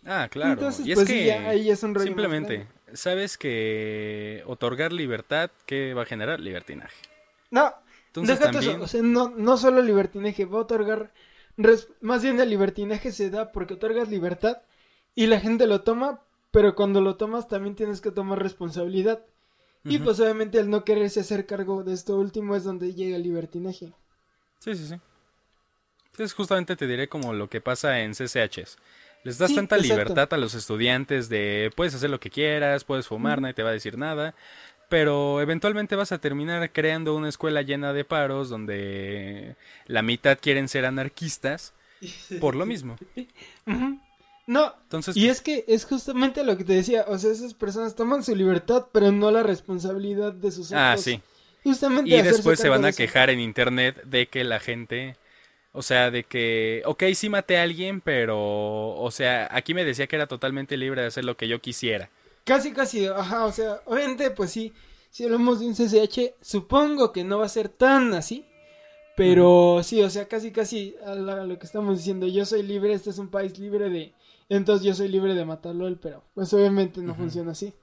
Ah, 0.05 0.27
claro. 0.29 0.69
y 0.83 0.91
es 0.91 0.95
pues, 0.95 1.07
que 1.07 1.33
ahí 1.33 1.69
es 1.71 1.81
un 1.81 1.99
simplemente, 1.99 2.67
sabes 2.93 3.37
que 3.37 4.43
otorgar 4.45 4.93
libertad, 4.93 5.49
¿qué 5.65 5.95
va 5.95 6.03
a 6.03 6.05
generar? 6.05 6.39
Libertinaje. 6.39 6.95
No, 7.49 7.73
Entonces, 8.07 8.39
también... 8.39 8.81
o 8.81 8.87
sea, 8.87 9.01
no, 9.01 9.29
no 9.29 9.57
solo 9.57 9.81
libertinaje, 9.81 10.45
va 10.45 10.59
a 10.59 10.61
otorgar, 10.63 11.13
más 12.01 12.23
bien 12.23 12.39
el 12.39 12.49
libertinaje 12.49 13.11
se 13.11 13.29
da 13.29 13.51
porque 13.51 13.75
otorgas 13.75 14.09
libertad 14.09 14.61
y 15.15 15.27
la 15.27 15.39
gente 15.39 15.67
lo 15.67 15.81
toma, 15.81 16.21
pero 16.51 16.75
cuando 16.75 17.01
lo 17.01 17.17
tomas 17.17 17.47
también 17.47 17.75
tienes 17.75 18.01
que 18.01 18.11
tomar 18.11 18.39
responsabilidad. 18.41 19.23
Y 19.83 19.99
pues 19.99 20.19
obviamente 20.19 20.59
al 20.59 20.69
no 20.69 20.83
quererse 20.83 21.21
hacer 21.21 21.45
cargo 21.45 21.81
de 21.81 21.93
esto 21.93 22.17
último 22.17 22.57
es 22.57 22.65
donde 22.65 22.93
llega 22.93 23.15
el 23.15 23.23
libertinaje. 23.23 23.93
Sí, 24.59 24.75
sí, 24.75 24.85
sí. 24.85 24.95
Entonces 26.07 26.33
justamente 26.33 26.75
te 26.75 26.87
diré 26.87 27.07
como 27.07 27.31
lo 27.31 27.49
que 27.49 27.61
pasa 27.61 28.01
en 28.01 28.13
CCHs. 28.13 28.77
Les 29.23 29.37
das 29.37 29.53
tanta 29.53 29.77
libertad 29.77 30.27
a 30.33 30.37
los 30.37 30.55
estudiantes 30.55 31.29
de 31.29 31.71
puedes 31.75 31.95
hacer 31.95 32.09
lo 32.09 32.19
que 32.19 32.29
quieras, 32.29 32.83
puedes 32.83 33.07
fumar, 33.07 33.41
nadie 33.41 33.53
te 33.53 33.63
va 33.63 33.69
a 33.69 33.73
decir 33.73 33.97
nada, 33.97 34.35
pero 34.89 35.41
eventualmente 35.41 35.95
vas 35.95 36.11
a 36.11 36.19
terminar 36.19 36.71
creando 36.71 37.15
una 37.15 37.29
escuela 37.29 37.61
llena 37.61 37.93
de 37.93 38.05
paros 38.05 38.49
donde 38.49 39.55
la 39.85 40.01
mitad 40.01 40.37
quieren 40.41 40.67
ser 40.69 40.85
anarquistas 40.85 41.73
por 42.39 42.55
lo 42.55 42.65
mismo. 42.65 42.97
No, 44.49 44.73
Entonces, 44.83 45.17
y 45.17 45.27
es 45.27 45.41
que 45.41 45.65
es 45.67 45.83
justamente 45.83 46.41
lo 46.45 46.55
que 46.55 46.63
te 46.63 46.71
decía, 46.71 47.03
o 47.09 47.19
sea, 47.19 47.33
esas 47.33 47.53
personas 47.53 47.95
toman 47.95 48.23
su 48.23 48.33
libertad, 48.33 48.85
pero 48.93 49.11
no 49.11 49.29
la 49.29 49.43
responsabilidad 49.43 50.31
de 50.31 50.51
sus 50.51 50.71
actos. 50.71 50.79
Ah, 50.79 50.95
sí. 50.97 51.21
Justamente 51.65 52.15
y 52.15 52.21
después 52.21 52.57
se 52.57 52.69
van 52.69 52.85
a 52.85 52.93
quejar 52.93 53.29
en 53.29 53.41
internet 53.41 54.01
de 54.05 54.27
que 54.27 54.45
la 54.45 54.61
gente 54.61 55.17
o 55.77 55.83
sea, 55.83 56.09
de 56.09 56.23
que, 56.23 56.81
ok, 56.85 57.03
sí 57.13 57.29
maté 57.29 57.59
a 57.59 57.61
alguien, 57.61 58.01
pero, 58.01 58.95
o 58.95 59.11
sea, 59.11 59.47
aquí 59.51 59.75
me 59.75 59.85
decía 59.85 60.07
que 60.07 60.15
era 60.15 60.25
totalmente 60.25 60.75
libre 60.75 61.01
de 61.01 61.07
hacer 61.09 61.23
lo 61.23 61.37
que 61.37 61.47
yo 61.47 61.61
quisiera. 61.61 62.09
Casi, 62.47 62.71
casi, 62.71 63.05
ajá, 63.05 63.43
o 63.43 63.51
sea, 63.51 63.81
obviamente, 63.83 64.31
pues 64.31 64.51
sí, 64.51 64.71
si 65.09 65.25
hablamos 65.25 65.59
de 65.59 65.65
un 65.65 65.73
CCH, 65.73 66.35
supongo 66.39 67.11
que 67.11 67.25
no 67.25 67.39
va 67.39 67.45
a 67.45 67.49
ser 67.49 67.67
tan 67.67 68.13
así, 68.13 68.45
pero 69.17 69.81
sí, 69.83 70.01
o 70.01 70.09
sea, 70.09 70.29
casi, 70.29 70.53
casi 70.53 70.95
a, 71.05 71.13
lo 71.15 71.59
que 71.59 71.65
estamos 71.65 71.97
diciendo, 71.97 72.25
yo 72.25 72.45
soy 72.45 72.63
libre, 72.63 72.93
este 72.93 73.09
es 73.09 73.17
un 73.17 73.27
país 73.27 73.59
libre 73.59 73.89
de, 73.89 74.13
entonces 74.47 74.87
yo 74.87 74.93
soy 74.93 75.09
libre 75.09 75.33
de 75.33 75.43
matarlo 75.43 75.87
él, 75.87 75.99
pero 76.01 76.23
pues 76.35 76.53
obviamente 76.53 77.01
no 77.01 77.15
funciona 77.15 77.51
así. 77.51 77.73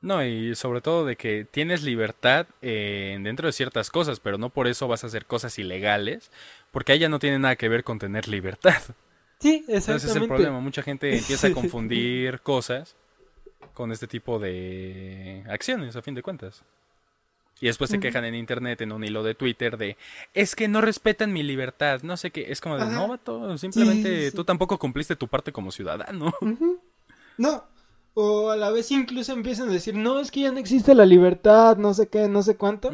No, 0.00 0.24
y 0.24 0.56
sobre 0.56 0.80
todo 0.80 1.06
de 1.06 1.14
que 1.14 1.46
tienes 1.48 1.84
libertad 1.84 2.48
eh, 2.62 3.16
dentro 3.22 3.46
de 3.46 3.52
ciertas 3.52 3.90
cosas, 3.90 4.18
pero 4.18 4.38
no 4.38 4.50
por 4.50 4.66
eso 4.66 4.88
vas 4.88 5.04
a 5.04 5.06
hacer 5.06 5.24
cosas 5.24 5.56
ilegales, 5.60 6.32
porque 6.72 6.94
ella 6.94 7.08
no 7.08 7.20
tiene 7.20 7.38
nada 7.38 7.54
que 7.54 7.68
ver 7.68 7.84
con 7.84 8.00
tener 8.00 8.26
libertad. 8.26 8.82
Sí, 9.38 9.64
exactamente. 9.68 10.06
Ese 10.06 10.08
es 10.08 10.16
el 10.16 10.26
problema, 10.26 10.58
mucha 10.58 10.82
gente 10.82 11.16
empieza 11.16 11.46
a 11.46 11.52
confundir 11.54 12.40
cosas 12.40 12.96
con 13.72 13.92
este 13.92 14.06
tipo 14.06 14.38
de 14.38 15.44
acciones, 15.48 15.96
a 15.96 16.02
fin 16.02 16.14
de 16.14 16.22
cuentas. 16.22 16.62
Y 17.60 17.66
después 17.66 17.88
se 17.88 18.00
quejan 18.00 18.24
en 18.24 18.34
internet, 18.34 18.80
en 18.80 18.92
un 18.92 19.04
hilo 19.04 19.22
de 19.22 19.34
Twitter, 19.34 19.78
de 19.78 19.96
es 20.34 20.56
que 20.56 20.68
no 20.68 20.80
respetan 20.80 21.32
mi 21.32 21.42
libertad, 21.42 22.02
no 22.02 22.16
sé 22.16 22.30
qué, 22.30 22.50
es 22.50 22.60
como 22.60 22.76
de 22.76 22.86
no, 22.86 23.08
vato, 23.08 23.56
simplemente 23.56 24.32
tú 24.32 24.44
tampoco 24.44 24.78
cumpliste 24.78 25.16
tu 25.16 25.28
parte 25.28 25.52
como 25.52 25.70
ciudadano. 25.70 26.34
No, 27.36 27.64
o 28.14 28.50
a 28.50 28.56
la 28.56 28.70
vez 28.70 28.92
incluso 28.92 29.32
empiezan 29.32 29.68
a 29.68 29.72
decir, 29.72 29.96
no, 29.96 30.20
es 30.20 30.30
que 30.30 30.42
ya 30.42 30.52
no 30.52 30.58
existe 30.58 30.94
la 30.94 31.04
libertad, 31.04 31.76
no 31.78 31.94
sé 31.94 32.06
qué, 32.06 32.28
no 32.28 32.42
sé 32.42 32.56
cuánto. 32.56 32.92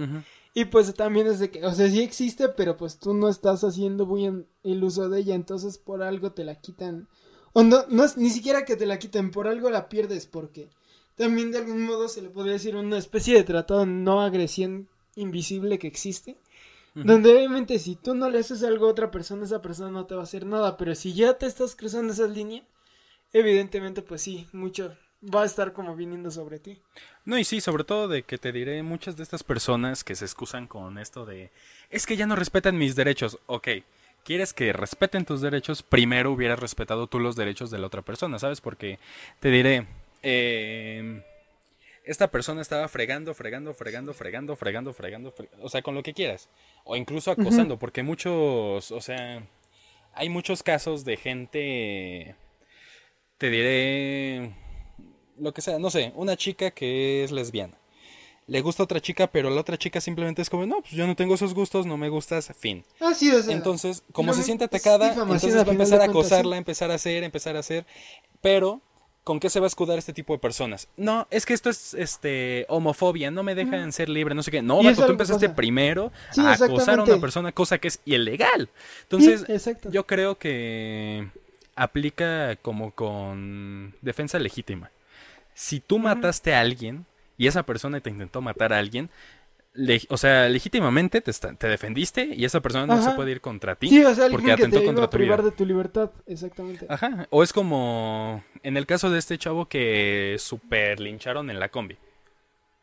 Y 0.55 0.65
pues 0.65 0.93
también 0.95 1.27
es 1.27 1.39
de 1.39 1.51
que, 1.51 1.65
o 1.65 1.73
sea, 1.73 1.89
sí 1.91 2.03
existe, 2.03 2.49
pero 2.49 2.77
pues 2.77 2.99
tú 2.99 3.13
no 3.13 3.29
estás 3.29 3.63
haciendo 3.63 4.07
bien 4.07 4.47
el 4.65 4.83
uso 4.83 5.11
de 5.11 5.21
ella, 5.21 5.35
entonces 5.35 5.77
por 5.77 6.03
algo 6.03 6.33
te 6.33 6.45
la 6.45 6.55
quitan. 6.55 7.07
O 7.53 7.63
no, 7.63 7.85
no 7.89 8.05
es 8.05 8.17
ni 8.17 8.31
siquiera 8.31 8.65
que 8.65 8.77
te 8.77 8.87
la 8.87 8.99
quiten, 8.99 9.31
por 9.31 9.49
algo 9.49 9.71
la 9.71 9.89
pierdes 9.89 10.27
porque 10.27 10.69
también 11.17 11.51
de 11.51 11.59
algún 11.59 11.83
modo 11.83 12.09
se 12.09 12.23
le 12.23 12.31
podría 12.31 12.55
decir 12.55 12.77
una 12.77 12.99
especie 12.99 13.35
de 13.35 13.45
tratado 13.45 13.85
no 13.87 14.23
agresión 14.23 14.89
invisible 15.17 15.79
que 15.79 15.87
existe. 15.87 16.37
Donde 16.95 17.33
obviamente 17.33 17.79
si 17.79 17.95
tú 17.95 18.15
no 18.15 18.29
le 18.29 18.39
haces 18.41 18.65
algo 18.65 18.87
a 18.87 18.91
otra 18.91 19.11
persona, 19.13 19.45
esa 19.45 19.63
persona 19.63 19.91
no 19.91 20.07
te 20.07 20.15
va 20.15 20.23
a 20.23 20.25
hacer 20.25 20.45
nada. 20.45 20.77
Pero 20.77 20.95
si 20.95 21.15
ya 21.15 21.35
te 21.35 21.47
estás 21.47 21.77
cruzando 21.77 22.13
esa 22.13 22.27
línea, 22.27 22.65
evidentemente 23.33 24.03
pues 24.03 24.23
sí, 24.23 24.49
mucho 24.53 24.97
va 25.23 25.43
a 25.43 25.47
estar 25.47 25.73
como 25.73 25.95
viniendo 25.95 26.31
sobre 26.31 26.59
ti. 26.59 26.81
No, 27.25 27.39
y 27.39 27.45
sí, 27.45 27.61
sobre 27.61 27.85
todo 27.85 28.09
de 28.09 28.23
que 28.23 28.39
te 28.39 28.51
diré 28.51 28.83
muchas 28.83 29.17
de 29.17 29.23
estas 29.23 29.45
personas 29.45 30.03
que 30.03 30.17
se 30.17 30.25
excusan 30.25 30.67
con 30.67 30.99
esto 30.99 31.27
de 31.27 31.53
es 31.91 32.07
que 32.07 32.17
ya 32.17 32.27
no 32.27 32.35
respetan 32.35 32.79
mis 32.79 32.97
derechos. 32.97 33.39
Ok, 33.47 33.69
quieres 34.25 34.53
que 34.53 34.73
respeten 34.73 35.25
tus 35.25 35.41
derechos, 35.41 35.83
primero 35.83 36.33
hubieras 36.33 36.59
respetado 36.59 37.07
tú 37.07 37.19
los 37.19 37.37
derechos 37.37 37.71
de 37.71 37.79
la 37.79 37.87
otra 37.87 38.03
persona, 38.03 38.39
¿sabes? 38.39 38.61
Porque 38.61 38.99
te 39.41 39.51
diré, 39.51 39.87
eh, 40.23 41.23
esta 42.05 42.31
persona 42.31 42.63
estaba 42.63 42.89
fregando, 42.89 43.35
fregando, 43.35 43.75
fregando, 43.75 44.15
fregando, 44.15 44.57
fregando, 44.57 44.93
fregando, 44.93 45.35
o 45.61 45.69
sea, 45.69 45.83
con 45.83 45.95
lo 45.95 46.03
que 46.03 46.15
quieras. 46.15 46.49
O 46.85 46.97
incluso 46.97 47.31
acosando, 47.31 47.79
porque 47.79 48.03
muchos, 48.03 48.91
o 48.91 49.01
sea, 49.01 49.43
hay 50.15 50.29
muchos 50.29 50.63
casos 50.63 51.05
de 51.05 51.17
gente, 51.17 52.35
te 53.39 53.51
diré, 53.51 54.55
lo 55.39 55.53
que 55.53 55.63
sea, 55.63 55.79
no 55.79 55.91
sé, 55.91 56.13
una 56.15 56.37
chica 56.37 56.71
que 56.71 57.25
es 57.25 57.33
lesbiana. 57.33 57.80
Le 58.51 58.63
gusta 58.63 58.83
otra 58.83 59.01
chica, 59.01 59.29
pero 59.29 59.49
la 59.49 59.61
otra 59.61 59.79
chica 59.79 60.01
simplemente 60.01 60.43
es 60.43 60.51
como, 60.51 60.67
no, 60.67 60.81
pues 60.81 60.91
yo 60.91 61.07
no 61.07 61.15
tengo 61.15 61.37
esos 61.37 61.55
gustos, 61.55 61.87
no 61.87 61.97
me 61.97 62.09
gustas, 62.09 62.53
fin. 62.59 62.85
Sí, 63.15 63.31
o 63.31 63.41
sea, 63.41 63.55
entonces, 63.55 64.03
como 64.11 64.35
se 64.35 64.43
siente 64.43 64.65
atacada, 64.65 65.13
entonces 65.13 65.57
va 65.57 65.61
a 65.61 65.71
empezar 65.71 66.01
a 66.01 66.07
acosarla, 66.07 66.57
empezar 66.57 66.91
a 66.91 66.95
hacer, 66.95 67.23
empezar 67.23 67.55
a 67.55 67.61
hacer, 67.61 67.87
pero 68.41 68.83
¿Con 69.23 69.39
qué 69.39 69.51
se 69.51 69.61
va 69.61 69.67
a 69.67 69.69
escudar 69.69 69.99
este 69.99 70.15
tipo 70.15 70.33
de 70.33 70.39
personas? 70.39 70.89
No, 70.97 71.29
es 71.31 71.45
que 71.45 71.53
esto 71.53 71.69
es 71.69 71.93
este 71.93 72.65
homofobia, 72.71 73.31
no 73.31 73.43
me 73.43 73.55
dejan 73.55 73.93
ser 73.93 74.09
libre, 74.09 74.35
no 74.35 74.43
sé 74.43 74.51
qué. 74.51 74.63
No, 74.63 74.83
vato, 74.83 75.05
tú 75.05 75.13
empezaste 75.13 75.51
primero 75.51 76.11
a 76.39 76.55
acosar 76.55 76.99
a 76.99 77.03
una 77.03 77.21
persona, 77.21 77.53
cosa 77.53 77.77
que 77.77 77.89
es 77.89 78.01
ilegal. 78.07 78.71
Entonces, 79.03 79.45
yo 79.91 80.07
creo 80.07 80.39
que 80.39 81.29
aplica 81.77 82.57
como 82.57 82.93
con 82.93 83.95
defensa 84.01 84.39
legítima. 84.39 84.91
Si 85.55 85.81
tú 85.81 85.99
mataste 85.99 86.55
a 86.55 86.61
alguien 86.61 87.05
y 87.41 87.47
esa 87.47 87.63
persona 87.63 87.99
te 88.01 88.11
intentó 88.11 88.43
matar 88.43 88.75
a 88.75 88.79
alguien, 88.79 89.09
o 90.11 90.17
sea, 90.19 90.47
legítimamente 90.51 91.23
te, 91.23 91.33
te, 91.33 91.69
defendiste 91.69 92.35
y 92.37 92.45
esa 92.45 92.61
persona 92.61 92.85
no 92.85 93.03
se 93.03 93.13
puede 93.13 93.31
ir 93.31 93.41
contra 93.41 93.77
ti 93.77 93.89
sí, 93.89 94.05
o 94.05 94.15
sea, 94.15 94.29
porque 94.29 94.53
atentó 94.53 94.85
contra 94.85 95.09
tu 95.09 95.17
privar 95.17 95.43
de 95.43 95.51
tu 95.51 95.65
libertad, 95.65 96.11
exactamente. 96.27 96.85
Ajá, 96.91 97.27
o 97.31 97.43
es 97.43 97.55
como 97.55 98.45
en 98.63 98.77
el 98.77 98.85
caso 98.85 99.09
de 99.09 99.19
este 99.19 99.39
chavo 99.39 99.69
que 99.69 100.37
super 100.39 101.01
lincharon 101.01 101.49
en 101.49 101.59
la 101.59 101.71
combi. 101.71 101.97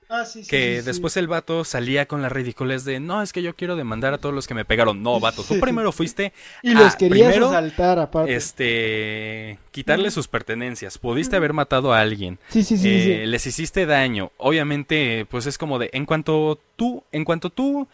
Ah, 0.10 0.24
sí, 0.24 0.44
sí, 0.44 0.50
que 0.50 0.82
después 0.82 1.18
el 1.18 1.28
vato 1.28 1.66
salía 1.66 2.08
con 2.08 2.22
la 2.22 2.30
ridiculez 2.30 2.86
de 2.86 3.00
no, 3.00 3.22
es 3.22 3.34
que 3.34 3.42
yo 3.42 3.56
quiero 3.56 3.76
demandar 3.76 4.14
a 4.14 4.18
todos 4.18 4.34
los 4.34 4.48
que 4.48 4.54
me 4.54 4.64
pegaron. 4.64 5.04
No, 5.04 5.20
vato, 5.20 5.44
tú 5.44 5.60
primero 5.60 5.92
fuiste 5.92 6.34
y 6.64 6.74
los 6.74 6.96
querías 6.96 7.36
asaltar 7.36 8.00
aparte. 8.00 8.34
Este, 8.34 9.60
quitarle 9.72 10.10
sus 10.12 10.28
pertenencias. 10.28 10.98
Pudiste 10.98 11.36
haber 11.36 11.54
matado 11.54 11.94
a 11.94 12.00
alguien. 12.00 12.40
Sí, 12.50 12.64
sí, 12.64 12.78
sí, 12.78 13.12
eh, 13.12 13.28
Les 13.28 13.46
hiciste 13.46 13.86
daño. 13.86 14.32
Obviamente, 14.38 15.26
pues 15.30 15.46
es 15.46 15.58
como 15.58 15.78
de 15.78 15.90
en 15.92 16.06
cuanto 16.06 16.60
tú, 16.78 17.04
en 17.12 17.26
cuanto 17.26 17.50
tú 17.50 17.88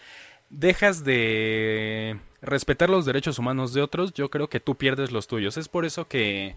dejas 0.50 1.04
de 1.04 2.20
respetar 2.42 2.90
los 2.90 3.06
derechos 3.06 3.40
humanos 3.40 3.74
de 3.74 3.82
otros, 3.82 4.14
yo 4.14 4.30
creo 4.30 4.50
que 4.50 4.60
tú 4.60 4.76
pierdes 4.76 5.12
los 5.12 5.28
tuyos. 5.28 5.58
Es 5.58 5.68
por 5.68 5.84
eso 5.84 6.08
que 6.08 6.56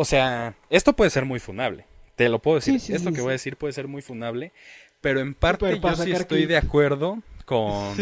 o 0.00 0.04
sea, 0.04 0.54
esto 0.70 0.92
puede 0.92 1.10
ser 1.10 1.24
muy 1.24 1.40
funable. 1.40 1.84
Te 2.18 2.28
lo 2.28 2.40
puedo 2.40 2.56
decir. 2.56 2.80
Esto 2.94 3.12
que 3.12 3.20
voy 3.20 3.30
a 3.30 3.32
decir 3.32 3.56
puede 3.56 3.72
ser 3.72 3.86
muy 3.86 4.02
funable. 4.02 4.52
Pero 5.00 5.20
en 5.20 5.34
parte 5.34 5.78
yo 5.80 5.96
sí 5.96 6.10
estoy 6.10 6.46
de 6.46 6.56
acuerdo 6.56 7.22
con, 7.44 7.94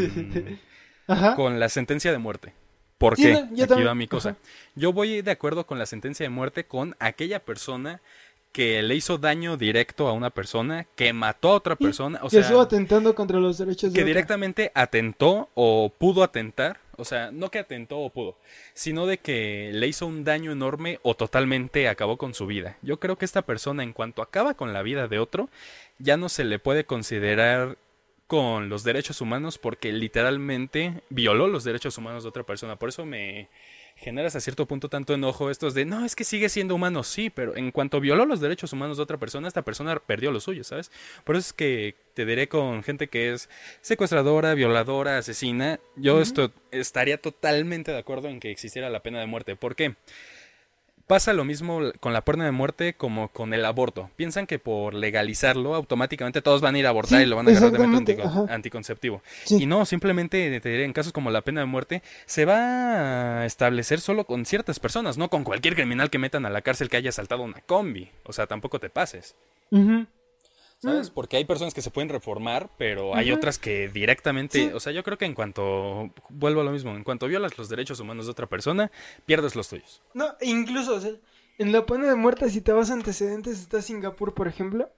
con 1.36 1.60
la 1.60 1.68
sentencia 1.68 2.10
de 2.10 2.18
muerte. 2.18 2.54
¿Por 2.96 3.14
qué? 3.14 3.34
Aquí 3.34 3.82
va 3.82 3.94
mi 3.94 4.08
cosa. 4.08 4.36
Yo 4.74 4.94
voy 4.94 5.20
de 5.20 5.30
acuerdo 5.30 5.66
con 5.66 5.78
la 5.78 5.84
sentencia 5.84 6.24
de 6.24 6.30
muerte 6.30 6.64
con 6.64 6.96
aquella 6.98 7.44
persona 7.44 8.00
que 8.56 8.82
le 8.82 8.94
hizo 8.94 9.18
daño 9.18 9.58
directo 9.58 10.08
a 10.08 10.14
una 10.14 10.30
persona, 10.30 10.86
que 10.96 11.12
mató 11.12 11.50
a 11.50 11.56
otra 11.56 11.76
persona, 11.76 12.20
o 12.22 12.30
que 12.30 12.38
estuvo 12.38 12.62
atentando 12.62 13.14
contra 13.14 13.38
los 13.38 13.58
derechos 13.58 13.92
de 13.92 14.00
Que 14.00 14.06
directamente 14.06 14.72
atentó 14.74 15.50
o 15.52 15.92
pudo 15.98 16.22
atentar, 16.22 16.80
o 16.96 17.04
sea, 17.04 17.30
no 17.30 17.50
que 17.50 17.58
atentó 17.58 17.98
o 17.98 18.08
pudo, 18.08 18.38
sino 18.72 19.04
de 19.04 19.18
que 19.18 19.72
le 19.74 19.86
hizo 19.88 20.06
un 20.06 20.24
daño 20.24 20.52
enorme 20.52 21.00
o 21.02 21.14
totalmente 21.14 21.86
acabó 21.86 22.16
con 22.16 22.32
su 22.32 22.46
vida. 22.46 22.78
Yo 22.80 22.98
creo 22.98 23.18
que 23.18 23.26
esta 23.26 23.42
persona 23.42 23.82
en 23.82 23.92
cuanto 23.92 24.22
acaba 24.22 24.54
con 24.54 24.72
la 24.72 24.80
vida 24.80 25.06
de 25.06 25.18
otro, 25.18 25.50
ya 25.98 26.16
no 26.16 26.30
se 26.30 26.44
le 26.44 26.58
puede 26.58 26.86
considerar 26.86 27.76
con 28.26 28.70
los 28.70 28.84
derechos 28.84 29.20
humanos 29.20 29.58
porque 29.58 29.92
literalmente 29.92 31.02
violó 31.10 31.46
los 31.46 31.62
derechos 31.62 31.98
humanos 31.98 32.22
de 32.22 32.30
otra 32.30 32.44
persona. 32.44 32.76
Por 32.76 32.88
eso 32.88 33.04
me 33.04 33.50
generas 33.96 34.36
a 34.36 34.40
cierto 34.40 34.66
punto 34.66 34.88
tanto 34.88 35.14
enojo 35.14 35.50
estos 35.50 35.74
de, 35.74 35.84
no, 35.84 36.04
es 36.04 36.14
que 36.14 36.24
sigue 36.24 36.48
siendo 36.48 36.74
humano, 36.74 37.02
sí, 37.02 37.30
pero 37.30 37.56
en 37.56 37.72
cuanto 37.72 38.00
violó 38.00 38.26
los 38.26 38.40
derechos 38.40 38.72
humanos 38.72 38.98
de 38.98 39.02
otra 39.02 39.16
persona, 39.16 39.48
esta 39.48 39.62
persona 39.62 39.96
perdió 39.98 40.30
los 40.30 40.44
suyos, 40.44 40.66
¿sabes? 40.68 40.90
Por 41.24 41.36
eso 41.36 41.48
es 41.48 41.52
que 41.54 41.94
te 42.14 42.26
diré 42.26 42.48
con 42.48 42.82
gente 42.82 43.08
que 43.08 43.32
es 43.32 43.48
secuestradora, 43.80 44.54
violadora, 44.54 45.18
asesina, 45.18 45.80
yo 45.96 46.20
esto, 46.20 46.52
estaría 46.70 47.20
totalmente 47.20 47.90
de 47.90 47.98
acuerdo 47.98 48.28
en 48.28 48.38
que 48.38 48.50
existiera 48.50 48.90
la 48.90 49.02
pena 49.02 49.18
de 49.18 49.26
muerte. 49.26 49.56
¿Por 49.56 49.74
qué? 49.74 49.96
Pasa 51.06 51.32
lo 51.32 51.44
mismo 51.44 51.80
con 52.00 52.12
la 52.12 52.22
pena 52.22 52.44
de 52.44 52.50
muerte 52.50 52.94
como 52.94 53.28
con 53.28 53.54
el 53.54 53.64
aborto. 53.64 54.10
Piensan 54.16 54.48
que 54.48 54.58
por 54.58 54.92
legalizarlo 54.92 55.76
automáticamente 55.76 56.42
todos 56.42 56.60
van 56.60 56.74
a 56.74 56.78
ir 56.80 56.86
a 56.86 56.88
abortar 56.88 57.22
y 57.22 57.26
lo 57.26 57.36
van 57.36 57.46
a 57.46 57.52
agarrar 57.52 57.72
de 57.72 57.86
método 57.86 58.46
anticonceptivo. 58.50 59.22
Y 59.48 59.66
no, 59.66 59.86
simplemente 59.86 60.60
en 60.84 60.92
casos 60.92 61.12
como 61.12 61.30
la 61.30 61.42
pena 61.42 61.60
de 61.60 61.66
muerte 61.66 62.02
se 62.24 62.44
va 62.44 63.42
a 63.42 63.46
establecer 63.46 64.00
solo 64.00 64.24
con 64.24 64.44
ciertas 64.46 64.80
personas, 64.80 65.16
no 65.16 65.30
con 65.30 65.44
cualquier 65.44 65.76
criminal 65.76 66.10
que 66.10 66.18
metan 66.18 66.44
a 66.44 66.50
la 66.50 66.62
cárcel 66.62 66.88
que 66.88 66.96
haya 66.96 67.12
saltado 67.12 67.42
una 67.42 67.60
combi. 67.60 68.10
O 68.24 68.32
sea, 68.32 68.48
tampoco 68.48 68.80
te 68.80 68.90
pases. 68.90 69.36
¿Sabes? 70.78 71.10
Mm. 71.10 71.14
Porque 71.14 71.36
hay 71.38 71.44
personas 71.44 71.72
que 71.72 71.82
se 71.82 71.90
pueden 71.90 72.10
reformar, 72.10 72.70
pero 72.76 73.14
hay 73.14 73.32
otras 73.32 73.58
que 73.58 73.88
directamente, 73.88 74.74
o 74.74 74.80
sea, 74.80 74.92
yo 74.92 75.02
creo 75.02 75.16
que 75.16 75.24
en 75.24 75.34
cuanto, 75.34 76.10
vuelvo 76.28 76.60
a 76.60 76.64
lo 76.64 76.70
mismo, 76.70 76.94
en 76.94 77.02
cuanto 77.02 77.26
violas 77.26 77.56
los 77.56 77.68
derechos 77.68 77.98
humanos 77.98 78.26
de 78.26 78.32
otra 78.32 78.46
persona, 78.46 78.90
pierdes 79.24 79.56
los 79.56 79.68
tuyos. 79.68 80.02
No, 80.12 80.34
incluso, 80.42 80.96
o 80.96 81.00
sea, 81.00 81.12
en 81.58 81.72
la 81.72 81.86
pena 81.86 82.08
de 82.08 82.14
muerte, 82.14 82.50
si 82.50 82.60
te 82.60 82.72
vas 82.72 82.90
a 82.90 82.94
antecedentes, 82.94 83.58
está 83.60 83.80
Singapur, 83.80 84.34
por 84.34 84.48
ejemplo. 84.48 84.90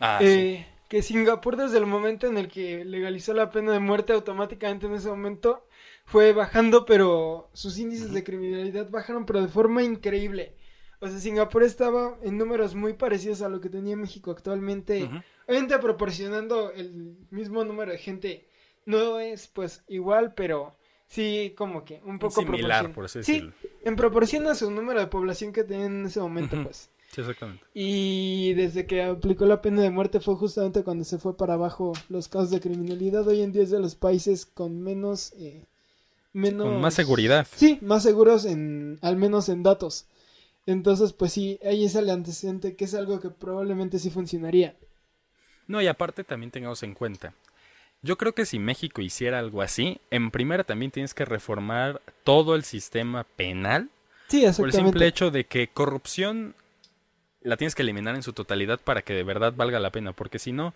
Ah, 0.00 0.18
eh, 0.20 0.66
Que 0.88 1.00
Singapur, 1.00 1.56
desde 1.56 1.78
el 1.78 1.86
momento 1.86 2.26
en 2.26 2.36
el 2.36 2.48
que 2.48 2.84
legalizó 2.84 3.32
la 3.32 3.50
pena 3.50 3.72
de 3.72 3.78
muerte, 3.80 4.12
automáticamente 4.12 4.86
en 4.86 4.94
ese 4.94 5.08
momento 5.08 5.66
fue 6.04 6.34
bajando, 6.34 6.84
pero 6.84 7.48
sus 7.54 7.78
índices 7.78 8.12
de 8.12 8.22
criminalidad 8.22 8.90
bajaron, 8.90 9.24
pero 9.24 9.40
de 9.40 9.48
forma 9.48 9.82
increíble. 9.82 10.54
O 11.02 11.08
sea, 11.08 11.18
Singapur 11.18 11.64
estaba 11.64 12.16
en 12.22 12.38
números 12.38 12.76
muy 12.76 12.92
parecidos 12.92 13.42
a 13.42 13.48
lo 13.48 13.60
que 13.60 13.68
tenía 13.68 13.96
México 13.96 14.30
actualmente. 14.30 15.10
Obviamente 15.48 15.76
proporcionando 15.80 16.70
el 16.70 17.16
mismo 17.30 17.64
número 17.64 17.90
de 17.90 17.98
gente. 17.98 18.48
No 18.86 19.18
es 19.18 19.48
pues 19.48 19.82
igual, 19.88 20.32
pero 20.34 20.76
sí 21.08 21.54
como 21.58 21.84
que 21.84 22.00
un 22.04 22.20
poco 22.20 22.40
similar, 22.40 22.92
por 22.92 23.06
así 23.06 23.18
decirlo. 23.18 23.52
Sí, 23.60 23.68
en 23.82 23.96
proporción 23.96 24.46
a 24.46 24.54
su 24.54 24.70
número 24.70 25.00
de 25.00 25.08
población 25.08 25.52
que 25.52 25.64
tenía 25.64 25.86
en 25.86 26.06
ese 26.06 26.20
momento, 26.20 26.62
pues. 26.62 26.88
Sí, 27.10 27.20
exactamente. 27.20 27.64
Y 27.74 28.54
desde 28.54 28.86
que 28.86 29.02
aplicó 29.02 29.44
la 29.44 29.60
pena 29.60 29.82
de 29.82 29.90
muerte 29.90 30.20
fue 30.20 30.36
justamente 30.36 30.84
cuando 30.84 31.04
se 31.04 31.18
fue 31.18 31.36
para 31.36 31.54
abajo 31.54 31.94
los 32.10 32.28
casos 32.28 32.50
de 32.50 32.60
criminalidad. 32.60 33.26
Hoy 33.26 33.42
en 33.42 33.50
día 33.50 33.64
es 33.64 33.70
de 33.70 33.80
los 33.80 33.96
países 33.96 34.46
con 34.46 34.80
menos... 34.80 35.32
Eh, 35.36 35.64
menos... 36.32 36.68
Con 36.68 36.80
más 36.80 36.94
seguridad. 36.94 37.44
Sí, 37.56 37.80
más 37.82 38.04
seguros 38.04 38.44
en... 38.44 39.00
al 39.02 39.16
menos 39.16 39.48
en 39.48 39.64
datos. 39.64 40.06
Entonces, 40.66 41.12
pues 41.12 41.32
sí, 41.32 41.58
ahí 41.64 41.84
es 41.84 41.94
el 41.94 42.08
antecedente, 42.10 42.76
que 42.76 42.84
es 42.84 42.94
algo 42.94 43.20
que 43.20 43.30
probablemente 43.30 43.98
sí 43.98 44.10
funcionaría. 44.10 44.76
No, 45.66 45.80
y 45.80 45.86
aparte 45.86 46.24
también 46.24 46.50
tengamos 46.50 46.82
en 46.82 46.94
cuenta, 46.94 47.34
yo 48.02 48.18
creo 48.18 48.34
que 48.34 48.46
si 48.46 48.58
México 48.58 49.00
hiciera 49.00 49.38
algo 49.38 49.62
así, 49.62 50.00
en 50.10 50.30
primera 50.30 50.64
también 50.64 50.90
tienes 50.90 51.14
que 51.14 51.24
reformar 51.24 52.00
todo 52.24 52.56
el 52.56 52.64
sistema 52.64 53.24
penal. 53.24 53.90
Sí, 54.28 54.44
Por 54.56 54.66
el 54.66 54.72
simple 54.72 55.06
hecho 55.06 55.30
de 55.30 55.44
que 55.44 55.68
corrupción 55.68 56.54
la 57.42 57.56
tienes 57.56 57.74
que 57.74 57.82
eliminar 57.82 58.14
en 58.14 58.22
su 58.22 58.32
totalidad 58.32 58.80
para 58.80 59.02
que 59.02 59.14
de 59.14 59.22
verdad 59.22 59.52
valga 59.54 59.78
la 59.80 59.90
pena, 59.90 60.12
porque 60.12 60.38
si 60.38 60.52
no, 60.52 60.74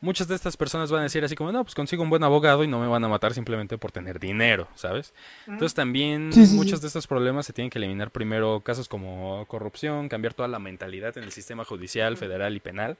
muchas 0.00 0.28
de 0.28 0.34
estas 0.34 0.56
personas 0.56 0.90
van 0.90 1.00
a 1.00 1.04
decir 1.04 1.24
así 1.24 1.34
como, 1.34 1.52
no, 1.52 1.64
pues 1.64 1.74
consigo 1.74 2.02
un 2.02 2.10
buen 2.10 2.22
abogado 2.22 2.64
y 2.64 2.68
no 2.68 2.80
me 2.80 2.86
van 2.86 3.04
a 3.04 3.08
matar 3.08 3.34
simplemente 3.34 3.78
por 3.78 3.92
tener 3.92 4.20
dinero, 4.20 4.68
¿sabes? 4.74 5.12
Entonces 5.46 5.74
también 5.74 6.30
muchos 6.54 6.80
de 6.80 6.86
estos 6.86 7.06
problemas 7.06 7.46
se 7.46 7.52
tienen 7.52 7.70
que 7.70 7.78
eliminar 7.78 8.10
primero, 8.10 8.60
casos 8.60 8.88
como 8.88 9.44
corrupción, 9.46 10.08
cambiar 10.08 10.34
toda 10.34 10.48
la 10.48 10.58
mentalidad 10.58 11.16
en 11.18 11.24
el 11.24 11.32
sistema 11.32 11.64
judicial, 11.64 12.16
federal 12.16 12.54
y 12.56 12.60
penal. 12.60 12.96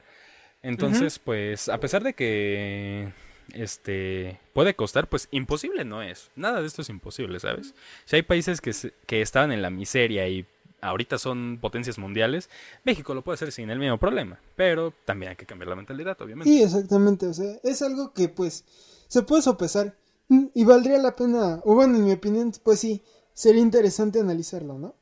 Entonces, 0.62 1.18
pues, 1.18 1.68
a 1.68 1.78
pesar 1.78 2.02
de 2.02 2.14
que 2.14 3.12
este 3.54 4.38
puede 4.52 4.74
costar, 4.74 5.08
pues 5.08 5.28
imposible 5.30 5.84
no 5.84 6.02
es. 6.02 6.30
Nada 6.36 6.60
de 6.60 6.66
esto 6.66 6.82
es 6.82 6.88
imposible, 6.88 7.40
¿sabes? 7.40 7.74
Si 8.04 8.16
hay 8.16 8.22
países 8.22 8.60
que, 8.60 8.72
que 9.06 9.22
estaban 9.22 9.52
en 9.52 9.62
la 9.62 9.70
miseria 9.70 10.28
y 10.28 10.46
ahorita 10.80 11.18
son 11.18 11.58
potencias 11.60 11.98
mundiales, 11.98 12.48
México 12.84 13.14
lo 13.14 13.22
puede 13.22 13.34
hacer 13.34 13.52
sin 13.52 13.70
el 13.70 13.78
mismo 13.78 13.98
problema, 13.98 14.38
pero 14.56 14.92
también 15.04 15.30
hay 15.30 15.36
que 15.36 15.46
cambiar 15.46 15.68
la 15.68 15.76
mentalidad, 15.76 16.20
obviamente. 16.20 16.50
Sí, 16.50 16.62
exactamente, 16.62 17.26
o 17.26 17.34
sea, 17.34 17.58
es 17.62 17.82
algo 17.82 18.12
que 18.12 18.28
pues 18.28 18.64
se 19.08 19.22
puede 19.22 19.42
sopesar 19.42 19.96
y 20.28 20.64
valdría 20.64 20.98
la 20.98 21.16
pena, 21.16 21.60
o 21.64 21.74
bueno, 21.74 21.96
en 21.96 22.04
mi 22.04 22.12
opinión, 22.12 22.52
pues 22.62 22.80
sí, 22.80 23.02
sería 23.32 23.62
interesante 23.62 24.20
analizarlo, 24.20 24.78
¿no? 24.78 24.94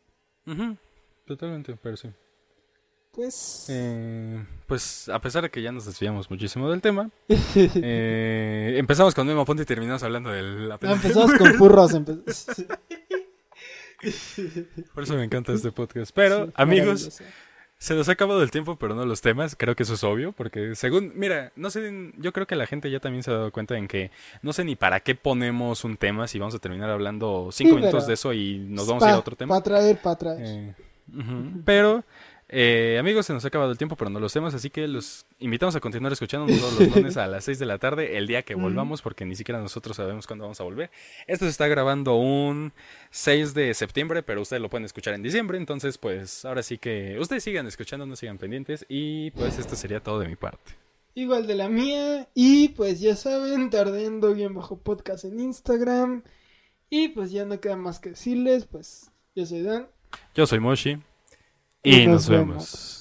Totalmente, 1.27 1.77
pero 1.83 1.97
sí. 1.97 2.09
Pues... 3.13 3.67
Eh, 3.69 4.45
pues 4.67 5.09
a 5.09 5.21
pesar 5.21 5.43
de 5.43 5.51
que 5.51 5.63
ya 5.63 5.73
nos 5.73 5.87
desviamos 5.87 6.31
muchísimo 6.31 6.71
del 6.71 6.83
tema, 6.83 7.11
eh, 7.29 8.75
empezamos 8.77 9.15
con 9.15 9.27
Memo 9.27 9.45
Ponte 9.45 9.63
y 9.63 9.67
terminamos 9.67 10.03
hablando 10.03 10.31
de 10.31 10.43
la 10.43 10.75
ah, 10.75 10.93
Empezamos 10.93 11.33
con 11.35 11.55
furros. 11.55 11.93
Por 14.95 15.03
eso 15.03 15.15
me 15.15 15.25
encanta 15.25 15.53
este 15.53 15.73
podcast. 15.73 16.13
Pero, 16.15 16.51
amigos, 16.55 17.21
se 17.79 17.95
nos 17.95 18.09
ha 18.09 18.13
acabado 18.13 18.43
el 18.43 18.51
tiempo, 18.51 18.77
pero 18.77 18.95
no 18.95 19.05
los 19.05 19.21
temas. 19.21 19.55
Creo 19.57 19.77
que 19.77 19.83
eso 19.83 19.95
es 19.95 20.05
obvio, 20.05 20.33
porque 20.33 20.75
según, 20.75 21.13
mira, 21.15 21.53
no 21.57 21.71
sé, 21.71 22.13
yo 22.17 22.33
creo 22.33 22.47
que 22.47 22.57
la 22.57 22.67
gente 22.67 22.91
ya 22.91 23.01
también 23.01 23.23
se 23.23 23.31
ha 23.31 23.35
dado 23.35 23.53
cuenta 23.53 23.77
en 23.77 23.87
que 23.87 24.11
no 24.43 24.53
sé 24.53 24.65
ni 24.65 24.77
para 24.77 25.01
qué 25.01 25.15
ponemos 25.15 25.85
un 25.85 25.97
tema 25.97 26.27
si 26.27 26.39
vamos 26.39 26.55
a 26.55 26.59
terminar 26.59 26.91
hablando 26.91 27.51
cinco 27.53 27.77
minutos 27.77 28.07
de 28.07 28.15
eso 28.15 28.33
y 28.33 28.59
nos 28.59 28.87
vamos 28.87 29.03
a 29.03 29.09
ir 29.11 29.15
a 29.15 29.19
otro 29.19 29.37
tema. 29.37 29.55
Para 29.55 29.65
traer, 29.65 29.99
para 29.99 30.17
traer. 30.17 30.41
Eh, 30.41 30.75
pero 31.65 32.05
eh, 32.49 32.97
amigos, 33.01 33.27
se 33.27 33.33
nos 33.33 33.45
ha 33.45 33.49
acabado 33.49 33.73
el 33.73 33.79
tiempo, 33.79 33.97
pero 33.97 34.09
no 34.09 34.21
lo 34.21 34.27
hacemos, 34.27 34.55
así 34.55 34.71
que 34.71 34.87
los 34.87 35.27
invitamos 35.41 35.75
a 35.75 35.81
continuar 35.81 36.13
escuchando 36.13 36.47
todos 36.47 36.79
los 36.79 36.97
lunes 36.97 37.17
a 37.17 37.27
las 37.27 37.45
6 37.45 37.59
de 37.59 37.67
la 37.67 37.79
tarde, 37.79 38.17
el 38.17 38.29
día 38.29 38.43
que 38.43 38.55
volvamos, 38.55 39.03
porque 39.03 39.25
ni 39.25 39.35
siquiera 39.35 39.61
nosotros 39.61 39.97
sabemos 39.97 40.29
cuándo 40.29 40.45
vamos 40.45 40.61
a 40.61 40.65
volver. 40.65 40.91
Esto 41.27 41.45
se 41.45 41.51
está 41.51 41.67
grabando 41.67 42.15
un 42.15 42.73
6 43.11 43.53
de 43.55 43.75
septiembre, 43.75 44.23
pero 44.23 44.43
ustedes 44.43 44.63
lo 44.63 44.71
pueden 44.71 44.85
escuchar 44.85 45.15
en 45.15 45.23
diciembre, 45.25 45.59
entonces 45.59 45.99
pues 45.99 46.45
ahora 46.45 46.63
sí 46.63 46.79
que 46.79 47.19
ustedes 47.19 47.43
sigan 47.43 47.67
escuchando, 47.67 48.07
no 48.07 48.15
sigan 48.15 48.39
pendientes, 48.39 48.87
y 48.89 49.33
pues 49.33 49.59
esto 49.59 49.75
sería 49.75 50.01
todo 50.01 50.21
de 50.21 50.29
mi 50.29 50.37
parte. 50.37 50.73
Igual 51.15 51.49
de 51.49 51.55
la 51.57 51.69
mía, 51.69 52.29
y 52.35 52.69
pues 52.69 53.01
ya 53.01 53.17
saben, 53.17 53.71
tardando 53.71 54.35
bien 54.35 54.55
bajo 54.55 54.79
podcast 54.79 55.25
en 55.25 55.41
Instagram, 55.41 56.23
y 56.91 57.09
pues 57.09 57.33
ya 57.33 57.45
no 57.45 57.59
queda 57.61 57.77
más 57.77 57.99
que 57.99 58.11
decirles, 58.11 58.67
pues 58.67 59.11
yo 59.35 59.45
soy 59.47 59.63
Dan. 59.63 59.89
Yo 60.35 60.47
soy 60.47 60.61
Moshi. 60.61 60.99
Y 61.87 62.07
nos, 62.09 62.29
vemos. 62.29 62.96